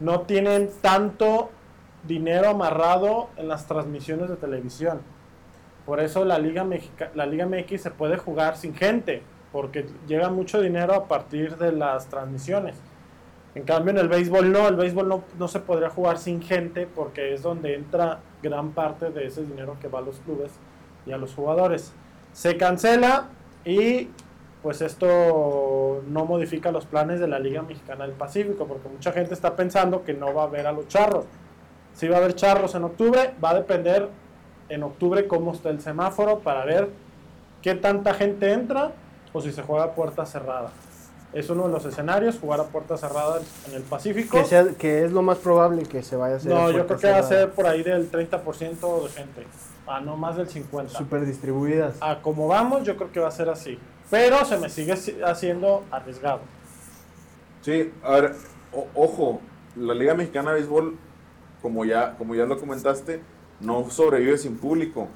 no 0.00 0.20
tienen 0.22 0.70
tanto 0.80 1.50
dinero 2.06 2.48
amarrado 2.50 3.30
en 3.36 3.48
las 3.48 3.66
transmisiones 3.66 4.28
de 4.28 4.36
televisión. 4.36 5.00
Por 5.86 6.00
eso 6.00 6.24
la 6.24 6.38
Liga, 6.38 6.64
Mexica- 6.64 7.10
la 7.14 7.26
Liga 7.26 7.46
MX 7.46 7.80
se 7.82 7.90
puede 7.90 8.16
jugar 8.16 8.56
sin 8.56 8.74
gente, 8.74 9.22
porque 9.52 9.86
llega 10.06 10.28
mucho 10.30 10.60
dinero 10.60 10.94
a 10.94 11.04
partir 11.06 11.56
de 11.56 11.72
las 11.72 12.06
transmisiones. 12.08 12.76
En 13.54 13.62
cambio, 13.62 13.92
en 13.92 13.98
el 13.98 14.08
béisbol 14.08 14.50
no, 14.50 14.66
el 14.66 14.74
béisbol 14.76 15.08
no, 15.08 15.22
no 15.38 15.46
se 15.48 15.60
podría 15.60 15.88
jugar 15.88 16.18
sin 16.18 16.42
gente 16.42 16.88
porque 16.92 17.32
es 17.34 17.42
donde 17.42 17.74
entra 17.76 18.18
gran 18.42 18.70
parte 18.72 19.10
de 19.10 19.26
ese 19.26 19.42
dinero 19.44 19.76
que 19.80 19.86
va 19.88 20.00
a 20.00 20.02
los 20.02 20.18
clubes 20.20 20.50
y 21.06 21.12
a 21.12 21.16
los 21.18 21.32
jugadores. 21.34 21.92
Se 22.32 22.56
cancela 22.56 23.28
y 23.64 24.08
pues 24.64 24.80
esto 24.80 26.02
no 26.08 26.24
modifica 26.24 26.72
los 26.72 26.86
planes 26.86 27.20
de 27.20 27.28
la 27.28 27.38
Liga 27.38 27.60
Mexicana 27.60 28.06
del 28.06 28.14
Pacífico 28.16 28.66
porque 28.66 28.88
mucha 28.88 29.12
gente 29.12 29.34
está 29.34 29.54
pensando 29.54 30.04
que 30.04 30.14
no 30.14 30.32
va 30.32 30.44
a 30.44 30.46
haber 30.46 30.66
a 30.66 30.72
los 30.72 30.88
charros. 30.88 31.26
Si 31.92 32.08
va 32.08 32.16
a 32.16 32.18
haber 32.20 32.34
charros 32.34 32.74
en 32.74 32.84
octubre, 32.84 33.34
va 33.44 33.50
a 33.50 33.54
depender 33.56 34.08
en 34.70 34.82
octubre 34.82 35.28
cómo 35.28 35.52
está 35.52 35.68
el 35.68 35.82
semáforo 35.82 36.38
para 36.38 36.64
ver 36.64 36.88
qué 37.60 37.74
tanta 37.74 38.14
gente 38.14 38.52
entra 38.52 38.92
o 39.34 39.42
si 39.42 39.52
se 39.52 39.62
juega 39.62 39.84
a 39.84 39.92
puerta 39.94 40.24
cerrada. 40.24 40.70
Es 41.34 41.50
uno 41.50 41.64
de 41.66 41.68
los 41.72 41.84
escenarios, 41.84 42.38
jugar 42.40 42.60
a 42.60 42.64
puerta 42.64 42.96
cerrada 42.96 43.40
en 43.68 43.74
el 43.74 43.82
Pacífico. 43.82 44.38
Que, 44.38 44.44
sea- 44.46 44.68
que 44.78 45.04
es 45.04 45.12
lo 45.12 45.20
más 45.20 45.36
probable 45.38 45.82
que 45.82 46.02
se 46.02 46.16
vaya 46.16 46.34
a 46.34 46.36
hacer. 46.38 46.50
No, 46.50 46.68
a 46.68 46.70
yo 46.72 46.86
creo 46.86 46.98
que 46.98 47.10
va 47.10 47.18
a 47.18 47.22
ser 47.22 47.50
por 47.50 47.66
ahí 47.66 47.82
del 47.82 48.10
30% 48.10 49.02
de 49.02 49.08
gente, 49.10 49.46
a 49.86 50.00
no 50.00 50.16
más 50.16 50.36
del 50.38 50.48
50%. 50.48 50.88
Súper 50.88 51.26
distribuidas. 51.26 51.96
A 52.00 52.22
como 52.22 52.48
vamos, 52.48 52.84
yo 52.84 52.96
creo 52.96 53.12
que 53.12 53.20
va 53.20 53.28
a 53.28 53.32
ser 53.32 53.50
así. 53.50 53.78
Pero 54.10 54.44
se 54.44 54.58
me 54.58 54.68
sigue 54.68 54.96
si- 54.96 55.20
haciendo 55.22 55.84
arriesgado. 55.90 56.40
Sí, 57.62 57.92
a 58.02 58.10
ver, 58.12 58.34
ojo, 58.94 59.40
la 59.76 59.94
Liga 59.94 60.14
Mexicana 60.14 60.50
de 60.50 60.56
Béisbol, 60.60 60.96
como 61.62 61.84
ya, 61.84 62.16
como 62.16 62.34
ya 62.34 62.44
lo 62.44 62.58
comentaste, 62.58 63.20
no 63.60 63.88
sobrevive 63.90 64.36
sin 64.38 64.58
público. 64.58 65.08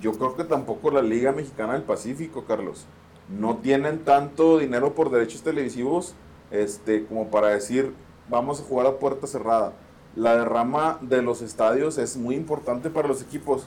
Yo 0.00 0.12
creo 0.12 0.36
que 0.36 0.44
tampoco 0.44 0.90
la 0.90 1.00
Liga 1.02 1.32
Mexicana 1.32 1.72
del 1.72 1.82
Pacífico, 1.82 2.44
Carlos. 2.44 2.86
No 3.28 3.56
tienen 3.56 4.04
tanto 4.04 4.58
dinero 4.58 4.94
por 4.94 5.10
derechos 5.10 5.42
televisivos 5.42 6.14
este, 6.50 7.06
como 7.06 7.28
para 7.28 7.48
decir, 7.48 7.92
vamos 8.28 8.60
a 8.60 8.64
jugar 8.64 8.86
a 8.86 8.98
puerta 8.98 9.26
cerrada. 9.26 9.72
La 10.14 10.36
derrama 10.36 10.98
de 11.00 11.22
los 11.22 11.42
estadios 11.42 11.98
es 11.98 12.16
muy 12.16 12.34
importante 12.36 12.90
para 12.90 13.08
los 13.08 13.22
equipos. 13.22 13.66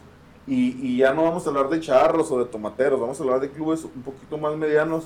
Y, 0.49 0.75
y 0.81 0.97
ya 0.97 1.13
no 1.13 1.23
vamos 1.23 1.45
a 1.45 1.49
hablar 1.49 1.69
de 1.69 1.79
charros 1.79 2.31
o 2.31 2.39
de 2.39 2.45
tomateros, 2.45 2.99
vamos 2.99 3.19
a 3.19 3.23
hablar 3.23 3.39
de 3.39 3.51
clubes 3.51 3.85
un 3.85 4.01
poquito 4.01 4.37
más 4.37 4.55
medianos 4.57 5.05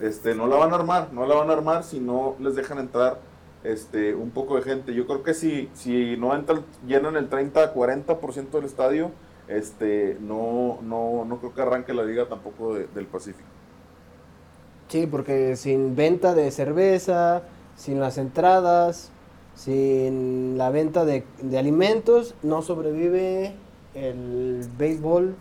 este, 0.00 0.34
no 0.34 0.46
la 0.46 0.56
van 0.56 0.72
a 0.72 0.76
armar, 0.76 1.12
no 1.12 1.26
la 1.26 1.34
van 1.34 1.50
a 1.50 1.54
armar 1.54 1.82
si 1.84 2.00
no 2.00 2.36
les 2.38 2.54
dejan 2.54 2.78
entrar 2.78 3.18
este, 3.64 4.14
un 4.14 4.30
poco 4.30 4.56
de 4.56 4.62
gente. 4.62 4.94
Yo 4.94 5.06
creo 5.06 5.22
que 5.22 5.34
si, 5.34 5.70
si 5.74 6.16
no 6.18 6.34
entran, 6.34 6.62
llenan 6.86 7.16
el 7.16 7.28
30-40% 7.30 8.50
del 8.50 8.64
estadio, 8.64 9.10
este, 9.48 10.18
no, 10.20 10.78
no, 10.82 11.24
no 11.24 11.38
creo 11.38 11.54
que 11.54 11.62
arranque 11.62 11.94
la 11.94 12.04
liga 12.04 12.28
tampoco 12.28 12.74
de- 12.74 12.86
del 12.88 13.06
Pacífico. 13.06 13.48
Sí, 14.88 15.06
porque 15.06 15.56
sin 15.56 15.96
venta 15.96 16.34
de 16.34 16.50
cerveza, 16.50 17.42
sin 17.74 17.98
las 18.00 18.18
entradas, 18.18 19.10
sin 19.54 20.58
la 20.58 20.70
venta 20.70 21.04
de, 21.04 21.24
de 21.42 21.58
alimentos, 21.58 22.34
no 22.42 22.62
sobrevive 22.62 23.54
el 23.96 24.68
béisbol, 24.76 25.34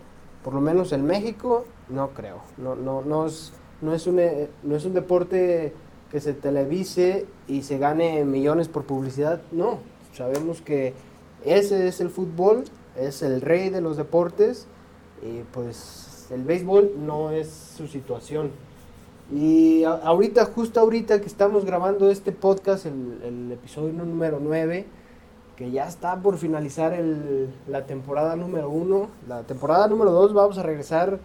por 0.43 0.53
lo 0.53 0.61
menos 0.61 0.93
en 0.93 1.05
México, 1.05 1.65
no 1.89 2.09
creo. 2.11 2.41
No, 2.57 2.75
no, 2.75 3.01
no, 3.01 3.25
es, 3.25 3.53
no, 3.81 3.93
es 3.93 4.07
un, 4.07 4.21
no 4.63 4.75
es 4.75 4.85
un 4.85 4.93
deporte 4.93 5.73
que 6.11 6.21
se 6.21 6.33
televise 6.33 7.25
y 7.47 7.63
se 7.63 7.77
gane 7.77 8.23
millones 8.23 8.67
por 8.67 8.85
publicidad. 8.85 9.41
No, 9.51 9.79
sabemos 10.13 10.61
que 10.61 10.93
ese 11.43 11.87
es 11.87 11.99
el 11.99 12.09
fútbol, 12.09 12.63
es 12.95 13.21
el 13.21 13.41
rey 13.41 13.69
de 13.69 13.81
los 13.81 13.97
deportes 13.97 14.67
y 15.21 15.41
pues 15.51 16.27
el 16.31 16.43
béisbol 16.43 16.93
no 17.05 17.31
es 17.31 17.49
su 17.49 17.87
situación. 17.87 18.51
Y 19.33 19.83
ahorita, 19.83 20.45
justo 20.45 20.79
ahorita 20.79 21.19
que 21.19 21.27
estamos 21.27 21.65
grabando 21.65 22.11
este 22.11 22.31
podcast, 22.31 22.85
el, 22.85 23.21
el 23.23 23.51
episodio 23.51 23.91
número 23.93 24.39
9, 24.39 24.85
que 25.55 25.71
ya 25.71 25.87
está 25.87 26.17
por 26.17 26.37
finalizar 26.37 26.93
el- 26.93 27.53
la 27.67 27.85
temporada 27.85 28.35
número 28.35 28.69
1, 28.69 29.07
la 29.27 29.43
temporada 29.43 29.87
número 29.87 30.11
2 30.11 30.33
vamos 30.33 30.57
a 30.57 30.63
regresar, 30.63 31.19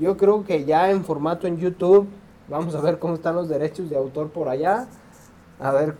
yo 0.00 0.16
creo 0.16 0.44
que 0.44 0.64
ya 0.64 0.90
en 0.90 1.04
formato 1.04 1.46
en 1.46 1.58
YouTube, 1.58 2.06
vamos 2.48 2.74
a 2.74 2.80
ver 2.80 2.98
cómo 2.98 3.14
están 3.14 3.36
los 3.36 3.48
derechos 3.48 3.88
de 3.90 3.96
autor 3.96 4.30
por 4.30 4.48
allá, 4.48 4.86
a 5.60 5.70
ver, 5.70 5.94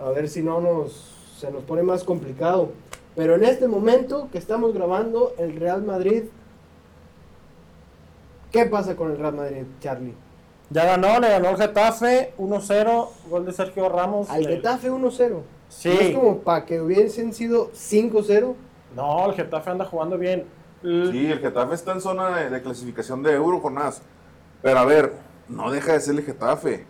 a 0.00 0.10
ver 0.10 0.28
si 0.28 0.42
no 0.42 0.60
nos, 0.60 0.92
se 1.38 1.50
nos 1.50 1.62
pone 1.64 1.82
más 1.82 2.02
complicado. 2.04 2.70
Pero 3.14 3.34
en 3.36 3.44
este 3.44 3.68
momento 3.68 4.28
que 4.32 4.38
estamos 4.38 4.72
grabando, 4.74 5.32
el 5.38 5.56
Real 5.56 5.82
Madrid 5.82 6.24
¿Qué 8.50 8.66
pasa 8.66 8.94
con 8.96 9.10
el 9.10 9.16
Real 9.18 9.34
Madrid, 9.34 9.62
Charlie? 9.80 10.14
Ya 10.68 10.84
ganó, 10.84 11.18
le 11.20 11.28
ganó 11.30 11.50
el 11.50 11.56
Getafe 11.56 12.34
1-0, 12.38 13.08
gol 13.30 13.46
de 13.46 13.52
Sergio 13.52 13.88
Ramos. 13.88 14.28
Al 14.28 14.46
Getafe 14.46 14.90
1-0. 14.90 15.40
Sí. 15.74 15.88
¿No 15.88 15.94
es 16.00 16.14
como 16.14 16.38
para 16.38 16.64
que 16.66 16.80
hubiesen 16.80 17.32
sido 17.32 17.70
5-0? 17.72 18.54
No, 18.94 19.26
el 19.30 19.34
Getafe 19.34 19.70
anda 19.70 19.84
jugando 19.86 20.18
bien. 20.18 20.44
Sí, 20.82 21.26
el 21.30 21.38
Getafe 21.38 21.74
está 21.74 21.92
en 21.92 22.00
zona 22.00 22.36
de, 22.36 22.50
de 22.50 22.60
clasificación 22.60 23.22
de 23.22 23.32
Euro, 23.34 23.60
Jonás. 23.60 24.02
Pero 24.60 24.78
a 24.80 24.84
ver, 24.84 25.12
no 25.48 25.70
deja 25.70 25.92
de 25.94 26.00
ser 26.00 26.14
el 26.16 26.22
Getafe. 26.24 26.84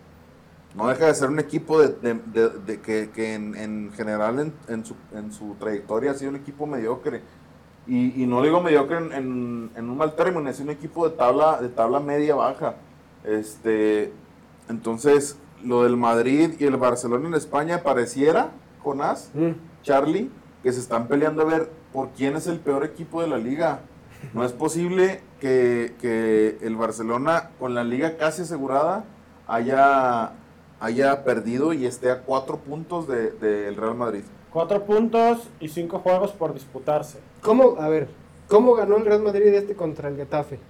No 0.74 0.88
deja 0.88 1.06
de 1.06 1.14
ser 1.14 1.28
un 1.28 1.38
equipo 1.38 1.80
de, 1.80 1.88
de- 1.88 2.20
de- 2.32 2.48
de 2.48 2.80
que, 2.80 3.10
que 3.10 3.34
en, 3.34 3.54
en 3.54 3.92
general 3.94 4.40
en, 4.40 4.52
en 4.68 4.84
su, 4.84 4.94
en 5.14 5.30
su 5.32 5.54
trayectoria 5.60 6.10
ha 6.10 6.14
sido 6.14 6.30
un 6.30 6.36
equipo 6.36 6.66
mediocre. 6.66 7.20
Y, 7.86 8.22
y 8.22 8.26
no 8.26 8.42
digo 8.42 8.60
mediocre 8.62 8.96
en, 8.96 9.12
en- 9.12 9.70
en 9.76 9.90
un 9.90 9.96
mal 9.96 10.14
término, 10.16 10.48
es 10.48 10.58
un 10.60 10.70
equipo 10.70 11.08
de 11.08 11.14
tabla, 11.16 11.60
de 11.60 11.68
tabla 11.68 12.00
media 12.00 12.34
baja. 12.34 12.76
Este, 13.24 14.12
entonces, 14.68 15.36
lo 15.62 15.82
del 15.84 15.96
Madrid 15.96 16.54
y 16.58 16.64
el 16.64 16.76
Barcelona 16.78 17.28
en 17.28 17.34
España 17.34 17.82
pareciera, 17.82 18.50
Jonás, 18.82 19.30
Charlie, 19.82 20.30
que 20.62 20.72
se 20.72 20.80
están 20.80 21.08
peleando 21.08 21.42
a 21.42 21.44
ver 21.44 21.70
por 21.92 22.10
quién 22.10 22.36
es 22.36 22.46
el 22.46 22.58
peor 22.58 22.84
equipo 22.84 23.20
de 23.22 23.28
la 23.28 23.38
liga. 23.38 23.80
No 24.34 24.44
es 24.44 24.52
posible 24.52 25.20
que, 25.40 25.94
que 26.00 26.58
el 26.62 26.76
Barcelona, 26.76 27.50
con 27.58 27.74
la 27.74 27.82
liga 27.84 28.16
casi 28.16 28.42
asegurada, 28.42 29.04
haya, 29.48 30.32
haya 30.80 31.24
perdido 31.24 31.72
y 31.72 31.86
esté 31.86 32.10
a 32.10 32.20
cuatro 32.20 32.58
puntos 32.58 33.08
del 33.08 33.38
de, 33.40 33.64
del 33.64 33.76
Real 33.76 33.96
Madrid. 33.96 34.22
Cuatro 34.52 34.84
puntos 34.84 35.48
y 35.60 35.68
cinco 35.68 35.98
juegos 35.98 36.30
por 36.32 36.54
disputarse. 36.54 37.18
¿Cómo, 37.40 37.76
a 37.80 37.88
ver, 37.88 38.08
cómo 38.48 38.74
ganó 38.74 38.96
el 38.98 39.04
Real 39.06 39.22
Madrid 39.22 39.46
este 39.54 39.74
contra 39.74 40.08
el 40.08 40.16
Getafe? 40.16 40.60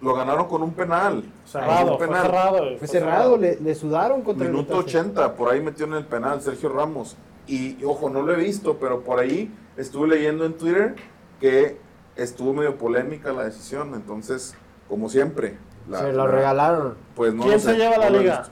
Lo 0.00 0.14
ganaron 0.14 0.46
con 0.46 0.62
un 0.62 0.72
penal. 0.72 1.24
Cerrado, 1.44 1.92
Un 1.92 1.98
fue 1.98 2.06
cerrado. 2.06 2.78
Fue 2.78 2.88
cerrado, 2.88 3.36
le, 3.36 3.60
le 3.60 3.74
sudaron 3.74 4.22
contra 4.22 4.46
Minuto 4.46 4.78
el 4.78 4.84
Getafe. 4.84 4.98
80, 4.98 5.36
por 5.36 5.52
ahí 5.52 5.60
metió 5.60 5.86
en 5.86 5.94
el 5.94 6.04
penal 6.06 6.40
Sergio 6.40 6.68
Ramos. 6.68 7.16
Y 7.46 7.82
ojo, 7.84 8.10
no 8.10 8.22
lo 8.22 8.32
he 8.32 8.36
visto, 8.36 8.78
pero 8.78 9.00
por 9.02 9.18
ahí 9.18 9.52
estuve 9.76 10.08
leyendo 10.08 10.44
en 10.44 10.54
Twitter 10.54 10.94
que 11.40 11.78
estuvo 12.16 12.52
medio 12.52 12.76
polémica 12.76 13.32
la 13.32 13.44
decisión. 13.44 13.94
Entonces, 13.94 14.54
como 14.88 15.08
siempre, 15.08 15.56
la- 15.88 15.98
Se 16.00 16.12
lo 16.12 16.26
la- 16.26 16.30
regalaron. 16.30 16.94
Pues 17.16 17.34
no 17.34 17.42
¿Quién 17.44 17.58
sé, 17.60 17.72
se 17.72 17.76
lleva 17.78 17.96
la 17.98 18.10
no 18.10 18.18
liga? 18.18 18.44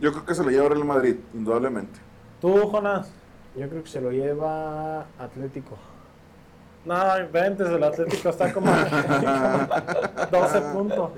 Yo 0.00 0.12
creo 0.12 0.24
que 0.24 0.34
se 0.34 0.42
lo 0.42 0.50
lleva 0.50 0.68
Real 0.68 0.84
Madrid, 0.84 1.16
indudablemente. 1.34 1.98
Tú, 2.40 2.68
Jonás. 2.68 3.10
Yo 3.56 3.68
creo 3.68 3.82
que 3.84 3.88
se 3.90 4.00
lo 4.00 4.10
lleva 4.10 5.06
Atlético. 5.18 5.76
No, 6.84 6.96
ventes, 7.32 7.68
el 7.68 7.82
Atlético 7.82 8.28
está 8.28 8.52
como 8.52 8.66
12 10.30 10.60
puntos. 10.72 11.10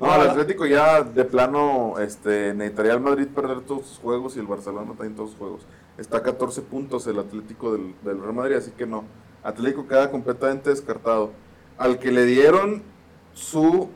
No, 0.00 0.14
el 0.14 0.30
Atlético 0.30 0.64
ya 0.64 1.02
de 1.02 1.24
plano 1.26 1.98
este, 1.98 2.54
necesitaría 2.54 2.94
el 2.94 3.00
Madrid 3.00 3.26
perder 3.26 3.60
todos 3.60 3.86
sus 3.86 3.98
juegos 3.98 4.34
y 4.34 4.40
el 4.40 4.46
Barcelona 4.46 4.86
también 4.88 5.14
todos 5.14 5.30
sus 5.30 5.38
juegos. 5.38 5.66
Está 5.98 6.18
a 6.18 6.22
14 6.22 6.62
puntos 6.62 7.06
el 7.06 7.18
Atlético 7.18 7.72
del, 7.72 7.94
del 8.02 8.18
Real 8.18 8.32
Madrid, 8.32 8.56
así 8.56 8.70
que 8.70 8.86
no. 8.86 9.04
Atlético 9.42 9.86
queda 9.86 10.10
completamente 10.10 10.70
descartado. 10.70 11.32
Al 11.76 11.98
que 11.98 12.12
le 12.12 12.24
dieron 12.24 12.82
su, 13.34 13.90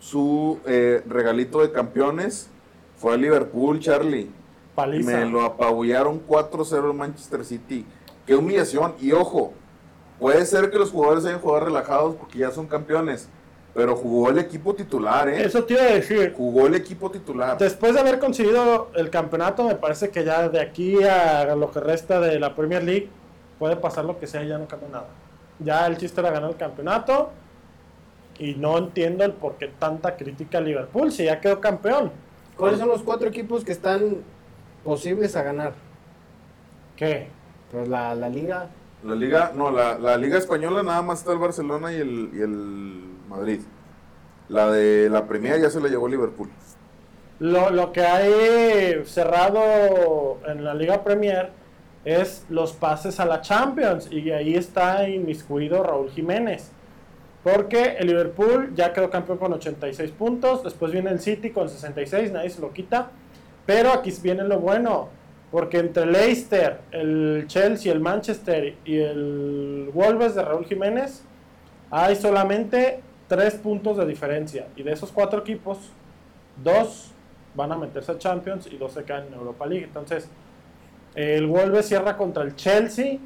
su 0.00 0.58
eh, 0.66 1.04
regalito 1.06 1.60
de 1.60 1.70
campeones 1.70 2.50
fue 2.96 3.14
a 3.14 3.16
Liverpool, 3.16 3.78
Charlie. 3.78 4.28
Paliza. 4.74 5.18
Me 5.18 5.24
lo 5.26 5.42
apabullaron 5.42 6.20
4-0 6.26 6.90
el 6.90 6.94
Manchester 6.94 7.44
City. 7.44 7.86
Qué 8.26 8.34
humillación. 8.34 8.94
Y 9.00 9.12
ojo, 9.12 9.52
puede 10.18 10.44
ser 10.46 10.70
que 10.70 10.78
los 10.78 10.90
jugadores 10.90 11.24
hayan 11.24 11.40
jugado 11.40 11.66
relajados 11.66 12.16
porque 12.16 12.38
ya 12.38 12.50
son 12.50 12.66
campeones. 12.66 13.28
Pero 13.78 13.94
jugó 13.94 14.30
el 14.30 14.38
equipo 14.38 14.74
titular, 14.74 15.28
¿eh? 15.28 15.44
Eso 15.44 15.62
te 15.62 15.74
iba 15.74 15.84
a 15.84 15.86
decir. 15.86 16.34
Jugó 16.36 16.66
el 16.66 16.74
equipo 16.74 17.12
titular. 17.12 17.56
Después 17.58 17.94
de 17.94 18.00
haber 18.00 18.18
conseguido 18.18 18.90
el 18.96 19.08
campeonato, 19.08 19.62
me 19.62 19.76
parece 19.76 20.10
que 20.10 20.24
ya 20.24 20.48
de 20.48 20.60
aquí 20.60 21.00
a 21.04 21.54
lo 21.54 21.70
que 21.70 21.78
resta 21.78 22.18
de 22.18 22.40
la 22.40 22.56
Premier 22.56 22.82
League 22.82 23.08
puede 23.56 23.76
pasar 23.76 24.04
lo 24.04 24.18
que 24.18 24.26
sea 24.26 24.42
y 24.42 24.48
ya 24.48 24.58
no 24.58 24.66
cambia 24.66 24.88
nada. 24.88 25.06
Ya 25.60 25.86
el 25.86 25.96
chiste 25.96 26.20
era 26.20 26.32
ganar 26.32 26.50
el 26.50 26.56
campeonato 26.56 27.30
y 28.40 28.56
no 28.56 28.78
entiendo 28.78 29.22
el 29.22 29.34
por 29.34 29.54
qué 29.58 29.68
tanta 29.68 30.16
crítica 30.16 30.58
a 30.58 30.60
Liverpool 30.60 31.12
si 31.12 31.26
ya 31.26 31.40
quedó 31.40 31.60
campeón. 31.60 32.10
¿Cuáles 32.56 32.80
son 32.80 32.88
los 32.88 33.04
cuatro 33.04 33.28
equipos 33.28 33.62
que 33.64 33.70
están 33.70 34.16
posibles 34.82 35.36
a 35.36 35.44
ganar? 35.44 35.74
¿Qué? 36.96 37.28
Pues 37.70 37.86
la, 37.86 38.12
la 38.16 38.28
liga. 38.28 38.70
La 39.04 39.14
liga, 39.14 39.52
no, 39.54 39.70
la, 39.70 39.96
la 40.00 40.16
liga 40.16 40.36
española 40.36 40.82
nada 40.82 41.00
más 41.00 41.20
está 41.20 41.30
el 41.30 41.38
Barcelona 41.38 41.92
y 41.92 42.00
el, 42.00 42.30
y 42.34 42.40
el 42.40 43.17
Madrid. 43.28 43.60
La 44.48 44.70
de 44.70 45.08
la 45.10 45.26
Premier 45.26 45.60
ya 45.60 45.70
se 45.70 45.80
la 45.80 45.88
llevó 45.88 46.08
Liverpool. 46.08 46.48
Lo, 47.38 47.70
lo 47.70 47.92
que 47.92 48.00
hay 48.00 49.04
cerrado 49.04 50.38
en 50.46 50.64
la 50.64 50.74
Liga 50.74 51.04
Premier 51.04 51.50
es 52.04 52.44
los 52.48 52.72
pases 52.72 53.20
a 53.20 53.26
la 53.26 53.40
Champions 53.40 54.08
y 54.10 54.30
ahí 54.30 54.54
está 54.54 55.08
inmiscuido 55.08 55.82
Raúl 55.82 56.10
Jiménez. 56.10 56.70
Porque 57.44 57.96
el 57.98 58.08
Liverpool 58.08 58.72
ya 58.74 58.92
quedó 58.92 59.10
campeón 59.10 59.38
con 59.38 59.52
86 59.52 60.10
puntos, 60.12 60.64
después 60.64 60.90
viene 60.90 61.10
el 61.10 61.20
City 61.20 61.50
con 61.50 61.68
66, 61.68 62.32
nadie 62.32 62.50
se 62.50 62.60
lo 62.60 62.72
quita. 62.72 63.10
Pero 63.64 63.92
aquí 63.92 64.12
viene 64.22 64.44
lo 64.44 64.58
bueno, 64.58 65.08
porque 65.50 65.78
entre 65.78 66.06
Leicester, 66.06 66.80
el 66.90 67.44
Chelsea, 67.46 67.92
el 67.92 68.00
Manchester 68.00 68.74
y 68.84 68.96
el 68.98 69.90
Wolves 69.92 70.34
de 70.34 70.42
Raúl 70.42 70.64
Jiménez 70.64 71.22
hay 71.90 72.16
solamente 72.16 73.00
3 73.28 73.54
puntos 73.56 73.96
de 73.96 74.06
diferencia. 74.06 74.66
Y 74.76 74.82
de 74.82 74.92
esos 74.92 75.12
cuatro 75.12 75.40
equipos, 75.40 75.78
dos 76.62 77.12
van 77.54 77.72
a 77.72 77.76
meterse 77.76 78.12
a 78.12 78.18
Champions 78.18 78.66
y 78.70 78.76
dos 78.76 78.92
se 78.92 79.04
quedan 79.04 79.26
en 79.28 79.34
Europa 79.34 79.66
League. 79.66 79.84
Entonces, 79.84 80.28
el 81.14 81.46
Wolves 81.46 81.86
cierra 81.86 82.16
contra 82.16 82.42
el 82.42 82.54
Chelsea 82.56 83.18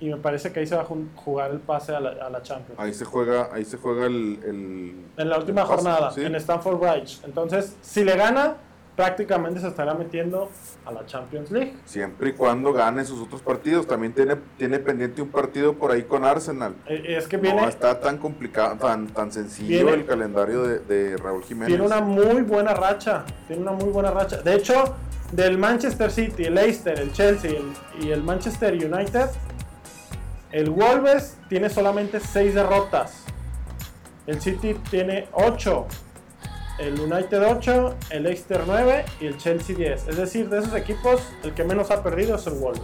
y 0.00 0.08
me 0.08 0.16
parece 0.16 0.52
que 0.52 0.60
ahí 0.60 0.66
se 0.66 0.74
va 0.74 0.82
a 0.82 0.86
jugar 1.16 1.50
el 1.52 1.60
pase 1.60 1.94
a 1.94 2.00
la, 2.00 2.10
a 2.26 2.28
la 2.30 2.42
Champions. 2.42 2.78
Ahí 2.80 2.92
se 2.92 3.04
juega, 3.04 3.50
ahí 3.52 3.64
se 3.64 3.76
juega 3.76 4.06
el, 4.06 4.38
el- 4.44 4.94
En 5.16 5.28
la 5.28 5.38
última 5.38 5.64
jornada, 5.64 6.10
sí. 6.10 6.22
en 6.24 6.34
Stamford 6.34 6.78
Bridge. 6.78 7.20
Entonces, 7.24 7.76
si 7.82 8.02
le 8.04 8.16
gana, 8.16 8.56
prácticamente 8.96 9.58
se 9.60 9.68
estará 9.68 9.94
metiendo 9.94 10.50
a 10.84 10.92
la 10.92 11.06
Champions 11.06 11.50
League. 11.50 11.74
Siempre 11.86 12.30
y 12.30 12.32
cuando 12.32 12.72
gane 12.72 13.04
sus 13.04 13.20
otros 13.22 13.40
partidos. 13.40 13.86
También 13.86 14.12
tiene, 14.12 14.36
tiene 14.58 14.78
pendiente 14.78 15.22
un 15.22 15.30
partido 15.30 15.74
por 15.74 15.90
ahí 15.92 16.02
con 16.02 16.24
Arsenal. 16.24 16.74
Eh, 16.86 17.16
Es 17.16 17.26
que 17.26 17.36
viene, 17.38 17.60
No 17.62 17.68
está 17.68 17.98
tan 18.00 18.18
complicado, 18.18 18.76
tan, 18.76 19.06
tan 19.08 19.32
sencillo 19.32 19.68
Viene- 19.86 19.92
el 19.94 20.06
calendario 20.06 20.62
de, 20.62 20.78
de 20.80 21.16
Raúl 21.16 21.42
Jiménez. 21.44 21.68
tiene 21.68 21.84
una 21.84 22.00
muy 22.00 22.42
buena 22.42 22.74
racha. 22.74 23.24
Tiene 23.46 23.62
una 23.62 23.72
muy 23.72 23.88
buena 23.90 24.10
racha. 24.10 24.38
De 24.42 24.54
hecho, 24.54 24.94
del 25.32 25.56
Manchester 25.56 26.10
City, 26.10 26.44
el 26.44 26.54
Leicester, 26.54 26.98
el 27.00 27.12
Chelsea 27.12 27.50
y 27.52 27.56
el- 27.56 28.06
y 28.06 28.10
el 28.10 28.22
Manchester 28.22 28.74
United, 28.74 29.30
el 30.50 30.68
Wolves 30.68 31.38
tiene 31.48 31.70
solamente 31.70 32.20
6 32.20 32.54
derrotas. 32.54 33.24
El 34.26 34.40
City 34.40 34.74
tiene 34.90 35.28
8. 35.32 35.86
El 36.82 36.98
United 36.98 37.40
8, 37.40 37.94
el 38.10 38.24
Leicester 38.24 38.62
9 38.66 39.04
y 39.20 39.26
el 39.26 39.38
Chelsea 39.38 39.76
10. 39.76 40.08
Es 40.08 40.16
decir, 40.16 40.48
de 40.48 40.58
esos 40.58 40.74
equipos, 40.74 41.22
el 41.44 41.54
que 41.54 41.62
menos 41.62 41.92
ha 41.92 42.02
perdido 42.02 42.34
es 42.34 42.46
el 42.48 42.54
Wolves. 42.54 42.82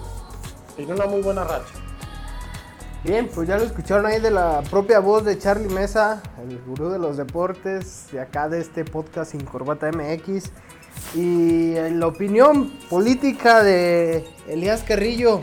Tiene 0.76 0.94
una 0.94 1.06
muy 1.06 1.20
buena 1.20 1.42
racha. 1.42 1.74
Bien, 3.02 3.28
pues 3.34 3.48
ya 3.48 3.58
lo 3.58 3.64
escucharon 3.64 4.06
ahí 4.06 4.20
de 4.20 4.30
la 4.30 4.62
propia 4.70 5.00
voz 5.00 5.24
de 5.24 5.36
Charlie 5.36 5.68
Mesa, 5.68 6.22
el 6.48 6.60
gurú 6.60 6.90
de 6.90 7.00
los 7.00 7.16
deportes, 7.16 8.06
de 8.12 8.20
acá 8.20 8.48
de 8.48 8.60
este 8.60 8.84
podcast 8.84 9.32
Sin 9.32 9.44
Corbata 9.44 9.90
MX. 9.90 10.52
Y 11.16 11.74
en 11.74 11.98
la 11.98 12.06
opinión 12.06 12.70
política 12.88 13.64
de 13.64 14.24
Elías 14.46 14.84
Carrillo, 14.84 15.40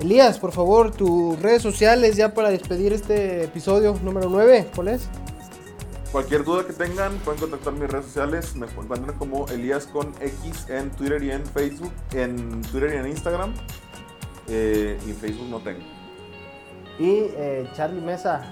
Elías, 0.00 0.38
por 0.38 0.52
favor, 0.52 0.92
tus 0.92 1.38
redes 1.42 1.60
sociales 1.60 2.16
ya 2.16 2.32
para 2.32 2.48
despedir 2.48 2.94
este 2.94 3.44
episodio 3.44 3.98
número 4.02 4.30
9. 4.30 4.68
¿Cuál 4.74 4.88
es? 4.88 5.08
Cualquier 6.12 6.44
duda 6.44 6.66
que 6.66 6.72
tengan, 6.72 7.16
pueden 7.18 7.40
contactar 7.40 7.72
mis 7.74 7.90
redes 7.90 8.06
sociales. 8.06 8.54
Me 8.56 8.66
encuentran 8.66 9.16
como 9.18 9.46
Elías 9.48 9.86
con 9.86 10.14
X 10.20 10.66
en 10.68 10.90
Twitter 10.90 11.22
y 11.22 11.30
en 11.32 11.44
Facebook. 11.44 11.92
En 12.12 12.62
Twitter 12.62 12.94
y 12.94 12.96
en 12.98 13.06
Instagram. 13.08 13.54
Eh, 14.48 14.98
y 15.06 15.10
en 15.10 15.16
Facebook 15.16 15.48
no 15.48 15.60
tengo. 15.60 15.80
Y 16.98 17.26
eh, 17.36 17.68
Charlie 17.74 18.00
Mesa. 18.00 18.42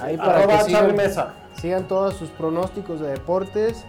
Ahí 0.00 0.16
para 0.16 0.38
Arroba 0.38 0.58
que 0.58 0.64
sigan, 0.64 0.80
Charlie 0.80 0.96
Mesa. 0.96 1.34
sigan 1.60 1.88
todos 1.88 2.14
sus 2.14 2.30
pronósticos 2.30 3.00
de 3.00 3.08
deportes. 3.08 3.84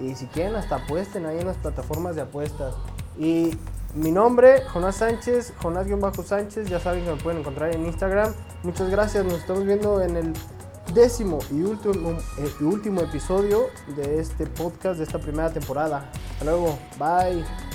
Y 0.00 0.14
si 0.14 0.26
quieren, 0.26 0.56
hasta 0.56 0.76
apuesten 0.76 1.26
ahí 1.26 1.38
en 1.38 1.46
las 1.46 1.58
plataformas 1.58 2.16
de 2.16 2.22
apuestas. 2.22 2.74
Y 3.18 3.56
mi 3.94 4.10
nombre, 4.10 4.62
Jonás 4.72 4.96
Sánchez, 4.96 5.52
Jonás-Sánchez. 5.62 6.68
Ya 6.68 6.80
saben 6.80 7.04
que 7.04 7.10
me 7.10 7.16
pueden 7.16 7.40
encontrar 7.40 7.74
en 7.74 7.84
Instagram. 7.86 8.32
Muchas 8.62 8.90
gracias. 8.90 9.24
Nos 9.24 9.34
estamos 9.34 9.64
viendo 9.64 10.00
en 10.00 10.16
el 10.16 10.32
décimo 10.94 11.38
y 11.50 11.62
último, 11.62 12.10
eh, 12.38 12.52
y 12.60 12.64
último 12.64 13.00
episodio 13.00 13.66
de 13.96 14.20
este 14.20 14.46
podcast 14.46 14.98
de 14.98 15.04
esta 15.04 15.18
primera 15.18 15.52
temporada. 15.52 16.10
Hasta 16.32 16.44
luego. 16.44 16.78
Bye. 16.98 17.71